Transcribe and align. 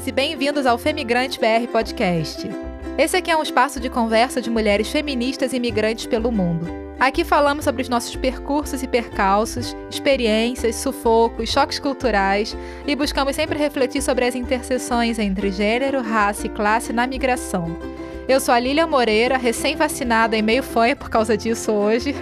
bem-vindas 0.00 0.06
e 0.06 0.12
bem-vindos 0.12 0.66
ao 0.66 0.78
Femigrante 0.78 1.38
BR 1.38 1.70
Podcast. 1.70 2.48
Esse 2.96 3.16
aqui 3.16 3.30
é 3.30 3.36
um 3.36 3.42
espaço 3.42 3.78
de 3.78 3.90
conversa 3.90 4.40
de 4.40 4.48
mulheres 4.48 4.88
feministas 4.88 5.52
e 5.52 5.56
imigrantes 5.56 6.06
pelo 6.06 6.32
mundo. 6.32 6.66
Aqui 6.98 7.24
falamos 7.24 7.64
sobre 7.64 7.82
os 7.82 7.88
nossos 7.88 8.14
percursos 8.16 8.82
e 8.82 8.86
percalços, 8.86 9.76
experiências, 9.90 10.76
sufocos, 10.76 11.50
choques 11.50 11.78
culturais 11.78 12.56
e 12.86 12.94
buscamos 12.94 13.36
sempre 13.36 13.58
refletir 13.58 14.02
sobre 14.02 14.24
as 14.24 14.34
interseções 14.34 15.18
entre 15.18 15.50
gênero, 15.50 16.00
raça 16.02 16.46
e 16.46 16.50
classe 16.50 16.92
na 16.92 17.06
migração. 17.06 17.76
Eu 18.30 18.38
sou 18.38 18.54
a 18.54 18.60
Lília 18.60 18.86
Moreira, 18.86 19.36
recém-vacinada 19.36 20.36
e 20.36 20.40
meio 20.40 20.62
fã 20.62 20.94
por 20.94 21.10
causa 21.10 21.36
disso 21.36 21.72
hoje. 21.72 22.14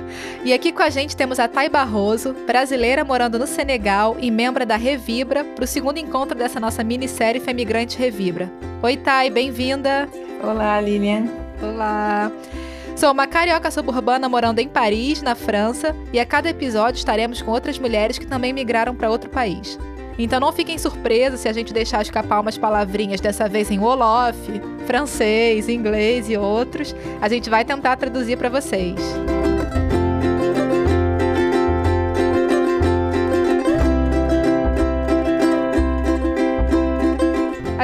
E 0.43 0.55
aqui 0.55 0.73
com 0.73 0.83
a 0.83 0.89
gente 0.89 1.15
temos 1.15 1.39
a 1.39 1.47
Thay 1.47 1.69
Barroso, 1.69 2.35
brasileira 2.47 3.05
morando 3.05 3.39
no 3.39 3.47
Senegal 3.47 4.17
e 4.19 4.31
membro 4.31 4.65
da 4.65 4.77
Revibra, 4.77 5.45
para 5.45 5.65
o 5.65 5.67
segundo 5.67 5.99
encontro 5.99 6.35
dessa 6.35 6.59
nossa 6.59 6.83
minissérie 6.83 7.43
Femigrante 7.43 7.99
Revibra. 7.99 8.51
Oi, 8.83 8.97
Thay, 8.97 9.29
bem-vinda! 9.29 10.09
Olá, 10.43 10.81
Lilian. 10.81 11.27
Olá! 11.63 12.33
Sou 12.97 13.13
uma 13.13 13.27
carioca 13.27 13.71
suburbana 13.71 14.31
morando 14.31 14.61
em 14.61 14.69
Paris, 14.69 15.21
na 15.21 15.35
França, 15.35 15.95
e 16.11 16.19
a 16.19 16.25
cada 16.25 16.49
episódio 16.49 16.97
estaremos 16.97 17.43
com 17.43 17.51
outras 17.51 17.79
mulheres 17.79 18.17
que 18.17 18.27
também 18.27 18.55
migraram 18.55 18.95
para 18.95 19.11
outro 19.11 19.29
país. 19.29 19.79
Então 20.19 20.41
não 20.41 20.53
fiquem 20.53 20.77
surpresos 20.77 21.41
se 21.41 21.49
a 21.49 21.53
gente 21.53 21.73
deixar 21.73 22.03
escapar 22.03 22.41
umas 22.41 22.59
palavrinhas, 22.59 23.21
dessa 23.21 23.49
vez 23.49 23.71
em 23.71 23.79
Wolof, 23.79 24.37
francês, 24.87 25.69
inglês 25.69 26.29
e 26.29 26.37
outros. 26.37 26.95
A 27.21 27.29
gente 27.29 27.49
vai 27.49 27.65
tentar 27.65 27.97
traduzir 27.97 28.37
para 28.37 28.49
vocês. 28.49 28.99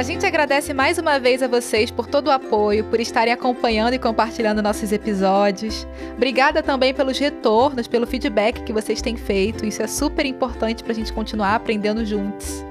Gente 0.05 0.23
agradece 0.23 0.71
mais 0.71 0.99
uma 0.99 1.19
vez 1.19 1.41
a 1.41 1.47
vocês 1.47 1.89
por 1.89 2.05
todo 2.05 2.27
o 2.27 2.31
apoio, 2.31 2.83
por 2.83 2.99
estarem 2.99 3.33
acompanhando 3.33 3.95
e 3.95 3.99
compartilhando 3.99 4.61
nossos 4.61 4.91
episódios. 4.91 5.87
Obrigada 6.15 6.61
também 6.61 6.93
pelos 6.93 7.17
retornos, 7.17 7.87
pelo 7.87 8.05
feedback 8.05 8.61
que 8.61 8.71
vocês 8.71 9.01
têm 9.01 9.17
feito. 9.17 9.65
Isso 9.65 9.81
é 9.81 9.87
super 9.87 10.23
importante 10.23 10.83
para 10.83 10.91
a 10.93 10.95
gente 10.95 11.11
continuar 11.11 11.55
aprendendo 11.55 12.05
juntos. 12.05 12.63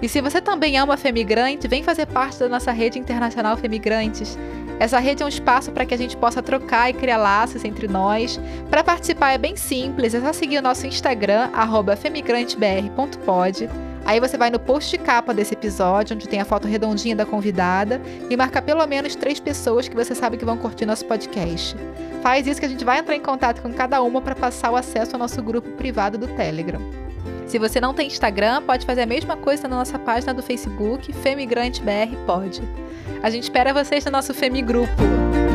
E 0.00 0.08
se 0.08 0.22
você 0.22 0.40
também 0.40 0.78
é 0.78 0.82
uma 0.82 0.96
femigrante, 0.96 1.68
vem 1.68 1.82
fazer 1.82 2.06
parte 2.06 2.38
da 2.38 2.48
nossa 2.48 2.72
rede 2.72 2.98
internacional 2.98 3.58
Femigrantes. 3.58 4.38
Essa 4.78 4.98
rede 4.98 5.22
é 5.22 5.26
um 5.26 5.28
espaço 5.28 5.70
para 5.72 5.84
que 5.84 5.92
a 5.92 5.98
gente 5.98 6.16
possa 6.16 6.42
trocar 6.42 6.88
e 6.88 6.94
criar 6.94 7.18
laços 7.18 7.62
entre 7.62 7.88
nós. 7.88 8.40
Para 8.70 8.82
participar 8.82 9.32
é 9.32 9.38
bem 9.38 9.54
simples, 9.54 10.14
é 10.14 10.20
só 10.22 10.32
seguir 10.32 10.56
o 10.56 10.62
nosso 10.62 10.86
Instagram, 10.86 11.50
femigrantebr.pod 12.00 13.68
Aí 14.04 14.18
você 14.18 14.36
vai 14.36 14.50
no 14.50 14.58
post 14.58 14.90
de 14.90 14.98
capa 14.98 15.32
desse 15.32 15.54
episódio, 15.54 16.16
onde 16.16 16.28
tem 16.28 16.40
a 16.40 16.44
foto 16.44 16.66
redondinha 16.66 17.14
da 17.14 17.26
convidada, 17.26 18.00
e 18.28 18.36
marca 18.36 18.60
pelo 18.60 18.84
menos 18.86 19.14
três 19.14 19.38
pessoas 19.38 19.88
que 19.88 19.94
você 19.94 20.14
sabe 20.14 20.36
que 20.36 20.44
vão 20.44 20.56
curtir 20.56 20.86
nosso 20.86 21.04
podcast. 21.04 21.76
Faz 22.22 22.46
isso 22.46 22.60
que 22.60 22.66
a 22.66 22.68
gente 22.68 22.84
vai 22.84 22.98
entrar 22.98 23.16
em 23.16 23.20
contato 23.20 23.62
com 23.62 23.72
cada 23.72 24.02
uma 24.02 24.20
para 24.20 24.34
passar 24.34 24.70
o 24.70 24.76
acesso 24.76 25.14
ao 25.14 25.18
nosso 25.18 25.42
grupo 25.42 25.70
privado 25.72 26.18
do 26.18 26.28
Telegram. 26.28 26.80
Se 27.46 27.58
você 27.58 27.80
não 27.80 27.92
tem 27.92 28.06
Instagram, 28.06 28.62
pode 28.62 28.86
fazer 28.86 29.02
a 29.02 29.06
mesma 29.06 29.36
coisa 29.36 29.66
na 29.66 29.76
nossa 29.76 29.98
página 29.98 30.32
do 30.32 30.42
Facebook, 30.42 31.12
Femigrante 31.12 31.82
BR 31.82 32.14
Pode. 32.24 32.62
A 33.22 33.28
gente 33.28 33.42
espera 33.44 33.74
vocês 33.74 34.04
no 34.04 34.12
nosso 34.12 34.32
Femigrupo. 34.32 35.49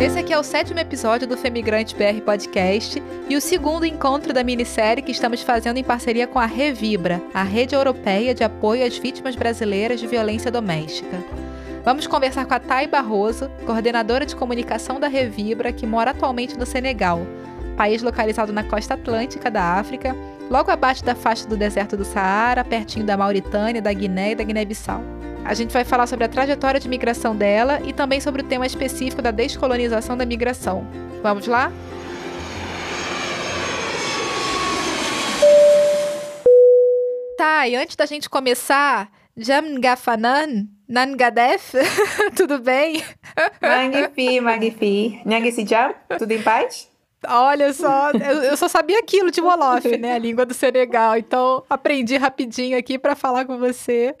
Esse 0.00 0.18
aqui 0.18 0.32
é 0.32 0.38
o 0.38 0.42
sétimo 0.42 0.80
episódio 0.80 1.28
do 1.28 1.36
Femigrante 1.36 1.94
BR 1.94 2.22
Podcast 2.24 3.02
e 3.28 3.36
o 3.36 3.40
segundo 3.40 3.84
encontro 3.84 4.32
da 4.32 4.42
minissérie 4.42 5.02
que 5.02 5.12
estamos 5.12 5.42
fazendo 5.42 5.76
em 5.76 5.84
parceria 5.84 6.26
com 6.26 6.38
a 6.38 6.46
Revibra, 6.46 7.20
a 7.34 7.42
Rede 7.42 7.74
Europeia 7.74 8.34
de 8.34 8.42
Apoio 8.42 8.86
às 8.86 8.96
Vítimas 8.96 9.36
Brasileiras 9.36 10.00
de 10.00 10.06
Violência 10.06 10.50
Doméstica. 10.50 11.22
Vamos 11.84 12.06
conversar 12.06 12.46
com 12.46 12.54
a 12.54 12.58
Thay 12.58 12.86
Barroso, 12.86 13.50
coordenadora 13.66 14.24
de 14.24 14.34
comunicação 14.34 14.98
da 14.98 15.06
Revibra, 15.06 15.70
que 15.70 15.86
mora 15.86 16.12
atualmente 16.12 16.58
no 16.58 16.64
Senegal, 16.64 17.20
país 17.76 18.02
localizado 18.02 18.54
na 18.54 18.64
costa 18.64 18.94
atlântica 18.94 19.50
da 19.50 19.74
África, 19.74 20.16
logo 20.50 20.70
abaixo 20.70 21.04
da 21.04 21.14
faixa 21.14 21.46
do 21.46 21.58
deserto 21.58 21.94
do 21.94 22.06
Saara, 22.06 22.64
pertinho 22.64 23.04
da 23.04 23.18
Mauritânia, 23.18 23.82
da 23.82 23.92
Guiné 23.92 24.30
e 24.30 24.34
da 24.34 24.44
Guiné-Bissau. 24.44 25.04
A 25.44 25.54
gente 25.54 25.72
vai 25.72 25.84
falar 25.84 26.06
sobre 26.06 26.24
a 26.24 26.28
trajetória 26.28 26.78
de 26.78 26.88
migração 26.88 27.34
dela 27.34 27.80
e 27.84 27.92
também 27.92 28.20
sobre 28.20 28.42
o 28.42 28.44
tema 28.44 28.66
específico 28.66 29.22
da 29.22 29.30
descolonização 29.30 30.16
da 30.16 30.26
migração. 30.26 30.86
Vamos 31.22 31.46
lá? 31.46 31.72
Tá, 37.36 37.66
e 37.66 37.74
antes 37.74 37.96
da 37.96 38.04
gente 38.04 38.28
começar, 38.28 39.10
Jam 39.36 39.80
Gafanan, 39.80 40.66
Nangadef, 40.86 41.72
tudo 42.36 42.58
bem? 42.58 43.02
Magnifi, 43.62 44.40
magnifi. 44.40 45.22
Nyangisi 45.24 45.66
Jam, 45.66 45.94
tudo 46.18 46.32
em 46.32 46.42
paz? 46.42 46.89
Olha 47.28 47.72
só, 47.72 48.10
eu, 48.12 48.42
eu, 48.44 48.56
só 48.56 48.66
sabia 48.66 48.98
aquilo 48.98 49.30
de 49.30 49.42
Wolof, 49.42 49.84
né? 49.98 50.14
A 50.14 50.18
língua 50.18 50.46
do 50.46 50.54
Senegal. 50.54 51.18
Então, 51.18 51.62
aprendi 51.68 52.16
rapidinho 52.16 52.78
aqui 52.78 52.98
para 52.98 53.14
falar 53.14 53.44
com 53.44 53.58
você. 53.58 54.14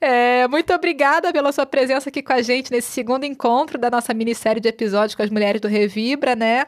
É, 0.00 0.46
muito 0.46 0.72
obrigada 0.72 1.32
pela 1.32 1.50
sua 1.50 1.66
presença 1.66 2.10
aqui 2.10 2.22
com 2.22 2.32
a 2.32 2.42
gente 2.42 2.70
nesse 2.70 2.92
segundo 2.92 3.24
encontro 3.24 3.76
da 3.76 3.90
nossa 3.90 4.14
minissérie 4.14 4.60
de 4.60 4.68
episódios 4.68 5.16
com 5.16 5.22
as 5.22 5.30
mulheres 5.30 5.60
do 5.60 5.66
Revibra, 5.66 6.36
né? 6.36 6.64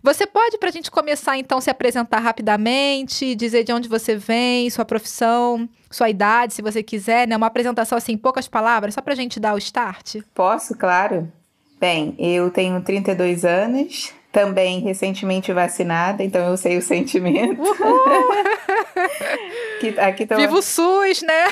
Você 0.00 0.24
pode, 0.24 0.56
para 0.58 0.68
a 0.68 0.72
gente 0.72 0.88
começar, 0.88 1.36
então, 1.36 1.60
se 1.60 1.68
apresentar 1.68 2.20
rapidamente, 2.20 3.34
dizer 3.34 3.64
de 3.64 3.72
onde 3.72 3.88
você 3.88 4.14
vem, 4.14 4.70
sua 4.70 4.84
profissão, 4.84 5.68
sua 5.90 6.08
idade, 6.08 6.54
se 6.54 6.62
você 6.62 6.80
quiser, 6.84 7.26
né? 7.26 7.36
Uma 7.36 7.48
apresentação 7.48 7.98
assim, 7.98 8.12
em 8.12 8.18
poucas 8.18 8.46
palavras, 8.46 8.94
só 8.94 9.00
para 9.00 9.14
a 9.14 9.16
gente 9.16 9.40
dar 9.40 9.54
o 9.54 9.58
start? 9.58 10.18
Posso, 10.32 10.76
claro. 10.76 11.32
Bem, 11.80 12.14
eu 12.18 12.50
tenho 12.50 12.80
32 12.80 13.44
anos, 13.44 14.14
também 14.36 14.80
recentemente 14.80 15.50
vacinada, 15.50 16.22
então 16.22 16.46
eu 16.46 16.58
sei 16.58 16.76
o 16.76 16.82
sentimento. 16.82 17.56
que, 19.80 19.98
aqui 19.98 20.26
tô... 20.26 20.36
Viva 20.36 20.52
o 20.52 20.60
SUS, 20.60 21.22
né? 21.22 21.46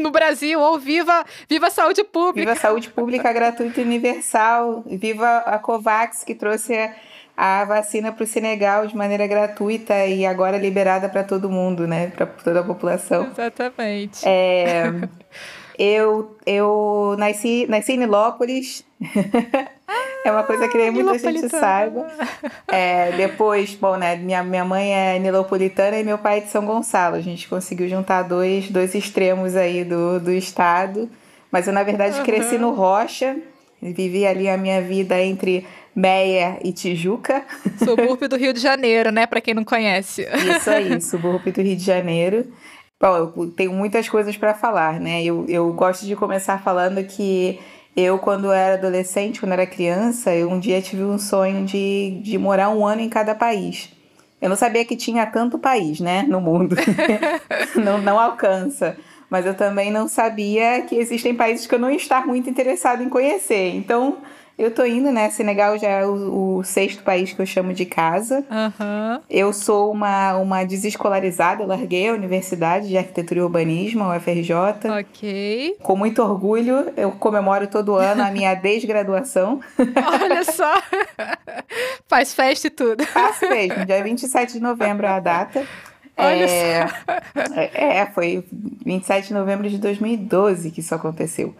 No 0.00 0.10
Brasil, 0.10 0.58
ou 0.58 0.76
viva, 0.76 1.24
viva 1.48 1.68
a 1.68 1.70
saúde 1.70 2.02
pública. 2.02 2.40
Viva 2.40 2.50
a 2.50 2.56
saúde 2.56 2.90
pública 2.90 3.32
gratuita 3.32 3.80
e 3.80 3.84
universal. 3.84 4.82
Viva 4.86 5.36
a 5.46 5.56
COVAX, 5.60 6.24
que 6.24 6.34
trouxe 6.34 6.74
a, 7.36 7.60
a 7.60 7.64
vacina 7.64 8.10
para 8.10 8.24
o 8.24 8.26
Senegal 8.26 8.88
de 8.88 8.96
maneira 8.96 9.28
gratuita 9.28 10.04
e 10.06 10.26
agora 10.26 10.58
liberada 10.58 11.08
para 11.08 11.22
todo 11.22 11.48
mundo, 11.48 11.86
né? 11.86 12.08
Para 12.08 12.26
toda 12.26 12.58
a 12.58 12.64
população. 12.64 13.28
Exatamente. 13.30 14.26
É, 14.26 14.86
eu, 15.78 16.36
eu 16.44 17.14
nasci, 17.20 17.66
nasci 17.68 17.92
em 17.92 17.98
Nilópolis. 17.98 18.84
É 20.24 20.32
uma 20.32 20.42
coisa 20.42 20.68
que 20.68 20.76
nem 20.76 20.90
muita 20.90 21.18
gente 21.18 21.48
saiba. 21.48 22.06
É, 22.66 23.12
depois, 23.12 23.74
bom, 23.74 23.96
né? 23.96 24.16
Minha, 24.16 24.42
minha 24.42 24.64
mãe 24.64 24.92
é 24.92 25.18
nilopolitana 25.18 25.98
e 25.98 26.04
meu 26.04 26.18
pai 26.18 26.38
é 26.38 26.40
de 26.40 26.48
São 26.48 26.66
Gonçalo. 26.66 27.14
A 27.14 27.20
gente 27.20 27.48
conseguiu 27.48 27.88
juntar 27.88 28.22
dois, 28.22 28.68
dois 28.68 28.94
extremos 28.94 29.54
aí 29.54 29.84
do, 29.84 30.18
do 30.18 30.32
estado. 30.32 31.08
Mas 31.50 31.68
eu, 31.68 31.72
na 31.72 31.84
verdade, 31.84 32.18
uhum. 32.18 32.24
cresci 32.24 32.58
no 32.58 32.72
Rocha. 32.72 33.36
Vivi 33.80 34.26
ali 34.26 34.48
a 34.48 34.56
minha 34.56 34.82
vida 34.82 35.20
entre 35.20 35.64
Meia 35.94 36.58
e 36.64 36.72
Tijuca. 36.72 37.44
Subúrbio 37.78 38.28
do 38.28 38.36
Rio 38.36 38.52
de 38.52 38.60
Janeiro, 38.60 39.12
né? 39.12 39.26
Para 39.26 39.40
quem 39.40 39.54
não 39.54 39.64
conhece. 39.64 40.26
Isso 40.56 40.68
aí, 40.68 41.00
subúrbio 41.00 41.52
do 41.52 41.62
Rio 41.62 41.76
de 41.76 41.84
Janeiro. 41.84 42.46
Bom, 43.00 43.16
eu 43.16 43.52
tenho 43.54 43.72
muitas 43.72 44.08
coisas 44.08 44.36
para 44.36 44.54
falar, 44.54 44.98
né? 44.98 45.22
Eu, 45.22 45.44
eu 45.48 45.72
gosto 45.72 46.06
de 46.06 46.16
começar 46.16 46.62
falando 46.62 47.04
que 47.04 47.60
eu, 47.96 48.18
quando 48.18 48.52
era 48.52 48.74
adolescente, 48.74 49.40
quando 49.40 49.52
era 49.52 49.66
criança, 49.66 50.34
eu 50.34 50.50
um 50.50 50.60
dia 50.60 50.82
tive 50.82 51.02
um 51.02 51.18
sonho 51.18 51.64
de, 51.64 52.20
de 52.22 52.36
morar 52.36 52.68
um 52.68 52.86
ano 52.86 53.00
em 53.00 53.08
cada 53.08 53.34
país. 53.34 53.90
Eu 54.40 54.50
não 54.50 54.56
sabia 54.56 54.84
que 54.84 54.94
tinha 54.94 55.24
tanto 55.24 55.58
país, 55.58 55.98
né, 55.98 56.22
no 56.28 56.40
mundo. 56.40 56.76
não, 57.74 57.98
não 57.98 58.20
alcança. 58.20 58.96
Mas 59.30 59.46
eu 59.46 59.54
também 59.54 59.90
não 59.90 60.06
sabia 60.06 60.82
que 60.82 60.94
existem 60.94 61.34
países 61.34 61.66
que 61.66 61.74
eu 61.74 61.78
não 61.78 61.90
estar 61.90 62.26
muito 62.26 62.50
interessado 62.50 63.02
em 63.02 63.08
conhecer. 63.08 63.74
Então, 63.74 64.18
eu 64.58 64.70
tô 64.70 64.84
indo, 64.86 65.12
né? 65.12 65.28
Senegal 65.28 65.76
já 65.78 65.88
é 65.88 66.06
o, 66.06 66.58
o 66.58 66.64
sexto 66.64 67.02
país 67.02 67.32
que 67.32 67.40
eu 67.40 67.46
chamo 67.46 67.74
de 67.74 67.84
casa. 67.84 68.44
Uhum. 68.50 69.20
Eu 69.28 69.52
sou 69.52 69.92
uma, 69.92 70.36
uma 70.38 70.64
desescolarizada, 70.64 71.62
eu 71.62 71.66
larguei 71.66 72.08
a 72.08 72.14
Universidade 72.14 72.88
de 72.88 72.96
Arquitetura 72.96 73.40
e 73.40 73.42
Urbanismo, 73.42 74.04
a 74.04 74.16
UFRJ. 74.16 74.54
Ok. 74.98 75.76
Com 75.82 75.96
muito 75.96 76.22
orgulho, 76.22 76.90
eu 76.96 77.12
comemoro 77.12 77.66
todo 77.66 77.96
ano 77.96 78.22
a 78.22 78.30
minha 78.30 78.54
desgraduação. 78.56 79.60
Olha 79.78 80.42
só! 80.44 80.82
Faz 82.08 82.32
festa 82.32 82.68
e 82.68 82.70
tudo. 82.70 83.04
Faço 83.04 83.46
mesmo, 83.48 83.84
dia 83.84 84.02
27 84.02 84.54
de 84.54 84.60
novembro 84.60 85.04
é 85.04 85.10
a 85.10 85.20
data. 85.20 85.66
Olha 86.16 86.44
é, 86.44 86.88
só. 86.88 86.94
É, 87.74 88.06
foi 88.06 88.42
27 88.50 89.28
de 89.28 89.34
novembro 89.34 89.68
de 89.68 89.76
2012 89.76 90.70
que 90.70 90.80
isso 90.80 90.94
aconteceu. 90.94 91.54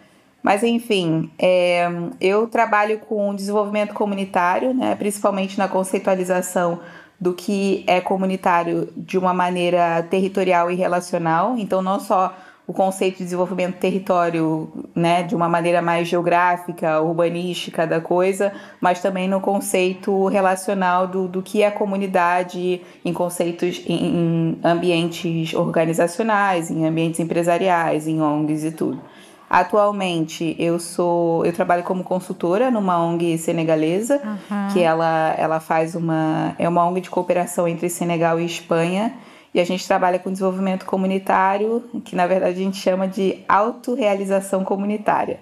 Mas 0.47 0.63
enfim, 0.63 1.29
é, 1.41 1.89
eu 2.21 2.47
trabalho 2.47 3.01
com 3.01 3.35
desenvolvimento 3.35 3.93
comunitário, 3.93 4.73
né, 4.73 4.95
principalmente 4.95 5.59
na 5.59 5.67
conceitualização 5.67 6.79
do 7.21 7.35
que 7.35 7.83
é 7.85 8.01
comunitário 8.01 8.89
de 8.97 9.19
uma 9.19 9.35
maneira 9.35 10.07
territorial 10.09 10.71
e 10.71 10.77
relacional. 10.77 11.57
Então, 11.59 11.83
não 11.83 11.99
só 11.99 12.33
o 12.65 12.73
conceito 12.73 13.19
de 13.19 13.25
desenvolvimento 13.25 13.79
território, 13.79 14.87
né, 14.95 15.25
de 15.25 15.35
uma 15.35 15.49
maneira 15.49 15.83
mais 15.83 16.07
geográfica, 16.07 17.01
urbanística 17.01 17.85
da 17.85 18.01
coisa, 18.01 18.53
mas 18.81 19.01
também 19.01 19.27
no 19.27 19.41
conceito 19.41 20.29
relacional 20.29 21.09
do, 21.09 21.27
do 21.27 21.43
que 21.43 21.65
é 21.65 21.73
comunidade 21.73 22.81
em 23.05 23.13
conceitos, 23.13 23.83
em, 23.85 23.97
em 23.97 24.59
ambientes 24.63 25.55
organizacionais, 25.55 26.71
em 26.71 26.87
ambientes 26.87 27.19
empresariais, 27.19 28.07
em 28.07 28.23
ONGs 28.23 28.63
e 28.63 28.71
tudo. 28.71 29.16
Atualmente 29.49 30.57
eu 30.59 30.79
sou, 30.81 31.47
eu 31.47 31.53
trabalho 31.53 31.85
como 31.85 32.03
consultora 32.03 32.71
numa 32.71 32.99
ONG 32.99 33.39
senegalesa, 33.39 34.21
uhum. 34.25 34.69
que 34.73 34.81
ela, 34.81 35.35
ela 35.39 35.61
faz 35.61 35.95
uma 35.95 36.55
é 36.59 36.69
uma 36.69 36.85
ONG 36.85 37.03
de 37.03 37.11
cooperação 37.11 37.69
entre 37.69 37.89
Senegal 37.89 38.41
e 38.41 38.45
Espanha 38.45 39.15
e 39.55 39.61
a 39.61 39.65
gente 39.65 39.87
trabalha 39.87 40.19
com 40.19 40.31
desenvolvimento 40.31 40.85
comunitário, 40.85 41.83
que 42.05 42.15
na 42.15 42.27
verdade 42.27 42.61
a 42.61 42.63
gente 42.63 42.77
chama 42.77 43.09
de 43.09 43.39
autorrealização 43.49 44.63
comunitária. 44.65 45.41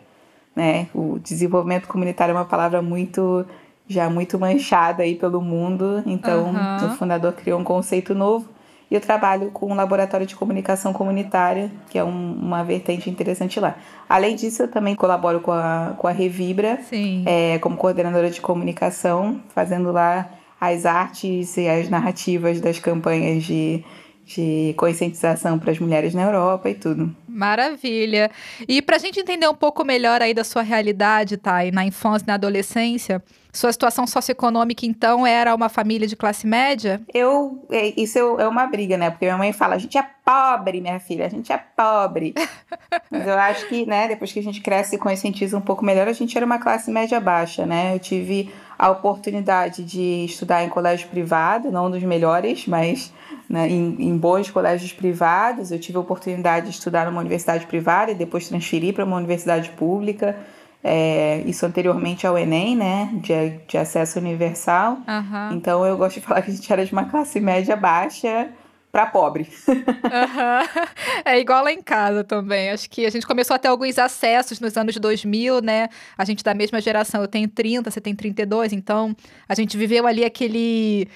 Né? 0.54 0.86
O 0.94 1.18
desenvolvimento 1.18 1.88
comunitário 1.88 2.30
é 2.30 2.36
uma 2.36 2.44
palavra 2.44 2.80
muito 2.80 3.44
já 3.88 4.08
muito 4.08 4.38
manchada 4.38 5.02
aí 5.02 5.14
pelo 5.14 5.40
mundo, 5.42 6.02
então 6.06 6.44
uhum. 6.44 6.86
o 6.86 6.90
fundador 6.96 7.32
criou 7.32 7.58
um 7.58 7.64
conceito 7.64 8.14
novo. 8.14 8.46
E 8.90 8.94
eu 8.94 9.00
trabalho 9.00 9.50
com 9.50 9.72
um 9.72 9.75
laboratório 9.75 10.26
de 10.26 10.36
comunicação 10.36 10.92
comunitária, 10.92 11.70
que 11.90 11.98
é 11.98 12.04
um, 12.04 12.32
uma 12.34 12.62
vertente 12.62 13.08
interessante 13.08 13.58
lá. 13.58 13.76
Além 14.08 14.36
disso, 14.36 14.62
eu 14.62 14.69
também 14.69 14.94
colaboro 14.94 15.40
com 15.40 15.52
a, 15.52 15.94
com 15.96 16.06
a 16.06 16.12
Revibra, 16.12 16.78
é, 17.26 17.58
como 17.58 17.76
coordenadora 17.76 18.31
de 18.31 18.40
comunicação, 18.40 19.40
fazendo 19.54 19.90
lá 19.90 20.28
as 20.60 20.86
artes 20.86 21.56
e 21.56 21.69
as 21.69 21.88
narrativas 21.88 22.60
das 22.60 22.78
campanhas 22.78 23.42
de 23.44 23.84
de 24.24 24.74
conscientização 24.76 25.58
para 25.58 25.70
as 25.70 25.78
mulheres 25.78 26.14
na 26.14 26.22
Europa 26.22 26.70
e 26.70 26.74
tudo. 26.74 27.14
Maravilha. 27.28 28.30
E 28.66 28.80
para 28.80 28.96
a 28.96 28.98
gente 28.98 29.20
entender 29.20 29.48
um 29.48 29.54
pouco 29.54 29.84
melhor 29.84 30.22
aí 30.22 30.32
da 30.32 30.44
sua 30.44 30.62
realidade, 30.62 31.36
tá? 31.36 31.64
E 31.64 31.70
na 31.70 31.84
infância 31.84 32.24
e 32.24 32.28
na 32.28 32.34
adolescência, 32.34 33.22
sua 33.54 33.72
situação 33.72 34.04
socioeconômica, 34.04 34.84
então, 34.84 35.24
era 35.24 35.54
uma 35.54 35.68
família 35.68 36.08
de 36.08 36.16
classe 36.16 36.44
média? 36.44 37.00
Eu, 37.12 37.64
é, 37.70 37.92
isso 38.00 38.18
é 38.18 38.48
uma 38.48 38.66
briga, 38.66 38.96
né? 38.96 39.10
Porque 39.10 39.26
minha 39.26 39.38
mãe 39.38 39.52
fala, 39.52 39.76
a 39.76 39.78
gente 39.78 39.96
é 39.96 40.04
pobre, 40.24 40.80
minha 40.80 40.98
filha, 40.98 41.26
a 41.26 41.28
gente 41.28 41.52
é 41.52 41.56
pobre. 41.56 42.34
Mas 43.08 43.26
eu 43.26 43.38
acho 43.38 43.68
que, 43.68 43.86
né, 43.86 44.08
depois 44.08 44.32
que 44.32 44.40
a 44.40 44.42
gente 44.42 44.60
cresce 44.60 44.96
e 44.96 44.98
conscientiza 44.98 45.56
um 45.56 45.60
pouco 45.60 45.84
melhor, 45.84 46.08
a 46.08 46.12
gente 46.12 46.36
era 46.36 46.44
uma 46.44 46.58
classe 46.58 46.90
média 46.90 47.20
baixa, 47.20 47.64
né? 47.64 47.94
Eu 47.94 48.00
tive 48.00 48.52
a 48.76 48.90
oportunidade 48.90 49.84
de 49.84 50.24
estudar 50.24 50.64
em 50.64 50.68
colégio 50.68 51.08
privado, 51.08 51.70
não 51.70 51.88
dos 51.88 52.02
melhores, 52.02 52.66
mas 52.66 53.12
né, 53.49 53.69
em, 53.69 54.08
em 54.08 54.17
bons 54.17 54.50
colégios 54.50 54.93
privados. 54.93 55.70
Eu 55.70 55.79
tive 55.79 55.99
a 55.99 56.00
oportunidade 56.00 56.67
de 56.67 56.73
estudar 56.73 57.06
numa 57.06 57.20
universidade 57.20 57.67
privada 57.67 58.12
e 58.12 58.14
depois 58.14 58.49
transferir 58.49 58.94
para 58.94 59.05
uma 59.05 59.17
universidade 59.17 59.70
pública. 59.70 60.37
É, 60.82 61.43
isso 61.46 61.64
anteriormente 61.64 62.26
ao 62.26 62.37
Enem, 62.37 62.76
né? 62.76 63.08
De, 63.14 63.58
de 63.67 63.79
acesso 63.79 64.19
universal. 64.19 64.99
Uhum. 65.08 65.56
Então 65.56 65.85
eu 65.87 65.96
gosto 65.96 66.20
de 66.20 66.26
falar 66.26 66.43
que 66.43 66.50
a 66.50 66.55
gente 66.55 66.70
era 66.70 66.85
de 66.85 66.93
uma 66.93 67.06
classe 67.06 67.41
média 67.41 67.75
baixa 67.75 68.50
para 68.93 69.06
pobre. 69.06 69.49
uhum. 69.67 69.75
É 71.25 71.41
igual 71.41 71.64
lá 71.64 71.73
em 71.73 71.82
casa 71.82 72.23
também. 72.23 72.70
Acho 72.70 72.88
que 72.88 73.06
a 73.06 73.11
gente 73.11 73.26
começou 73.26 73.56
a 73.56 73.58
ter 73.58 73.69
alguns 73.69 73.99
acessos 73.99 74.61
nos 74.61 74.76
anos 74.76 74.96
2000, 74.96 75.62
né? 75.62 75.88
A 76.19 76.25
gente 76.25 76.44
da 76.44 76.55
mesma 76.55 76.81
geração. 76.81 77.23
Eu 77.23 77.29
tenho 77.29 77.49
30, 77.49 77.91
você 77.91 78.00
tem 78.00 78.14
32, 78.14 78.73
então 78.75 79.17
a 79.49 79.55
gente 79.55 79.76
viveu 79.76 80.06
ali 80.06 80.23
aquele 80.23 81.08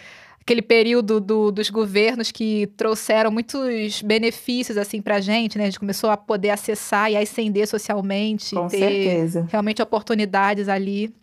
aquele 0.49 0.63
período 0.63 1.21
do, 1.21 1.53
dos 1.53 1.69
governos 1.69 2.33
que 2.33 2.67
trouxeram 2.75 3.31
muitos 3.31 4.01
benefícios 4.01 4.79
assim 4.79 5.03
pra 5.03 5.21
gente, 5.21 5.59
né? 5.59 5.65
A 5.65 5.67
gente 5.67 5.79
começou 5.79 6.09
a 6.09 6.17
poder 6.17 6.49
acessar 6.49 7.13
e 7.13 7.17
ascender 7.19 7.69
socialmente, 7.69 8.55
Com 8.55 8.67
ter 8.67 8.79
certeza. 8.79 9.47
realmente 9.51 9.83
oportunidades 9.83 10.67
ali. 10.69 11.15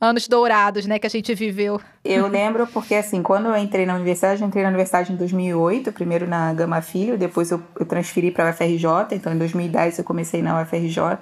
Anos 0.00 0.26
dourados, 0.26 0.86
né, 0.86 0.98
que 0.98 1.06
a 1.06 1.10
gente 1.10 1.34
viveu. 1.34 1.78
Eu 2.02 2.24
lembro 2.26 2.66
porque, 2.66 2.94
assim, 2.94 3.22
quando 3.22 3.48
eu 3.48 3.56
entrei 3.58 3.84
na 3.84 3.94
universidade, 3.94 4.40
eu 4.40 4.48
entrei 4.48 4.62
na 4.62 4.70
universidade 4.70 5.12
em 5.12 5.16
2008, 5.16 5.92
primeiro 5.92 6.26
na 6.26 6.54
Gama 6.54 6.80
Filho, 6.80 7.18
depois 7.18 7.50
eu, 7.50 7.62
eu 7.78 7.84
transferi 7.84 8.30
para 8.30 8.48
a 8.48 8.50
UFRJ, 8.50 8.86
então 9.12 9.30
em 9.30 9.36
2010 9.36 9.98
eu 9.98 10.04
comecei 10.04 10.40
na 10.40 10.62
UFRJ. 10.62 11.18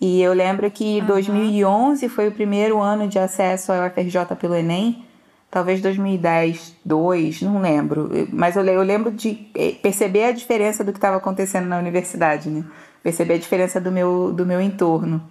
E 0.00 0.22
eu 0.22 0.32
lembro 0.32 0.70
que 0.70 1.00
uhum. 1.00 1.06
2011 1.06 2.08
foi 2.08 2.28
o 2.28 2.32
primeiro 2.32 2.80
ano 2.80 3.08
de 3.08 3.18
acesso 3.18 3.72
à 3.72 3.88
UFRJ 3.88 4.36
pelo 4.38 4.54
Enem, 4.54 5.04
talvez 5.50 5.80
2010, 5.80 6.76
2, 6.84 7.42
não 7.42 7.60
lembro. 7.60 8.10
Mas 8.32 8.56
eu, 8.56 8.64
eu 8.64 8.82
lembro 8.82 9.10
de 9.10 9.48
eh, 9.54 9.74
perceber 9.82 10.24
a 10.24 10.32
diferença 10.32 10.84
do 10.84 10.92
que 10.92 10.98
estava 10.98 11.16
acontecendo 11.16 11.66
na 11.66 11.78
universidade, 11.78 12.50
né? 12.50 12.64
Perceber 13.02 13.34
a 13.34 13.38
diferença 13.38 13.80
do 13.80 13.90
meu, 13.92 14.32
do 14.32 14.44
meu 14.44 14.60
entorno. 14.60 15.22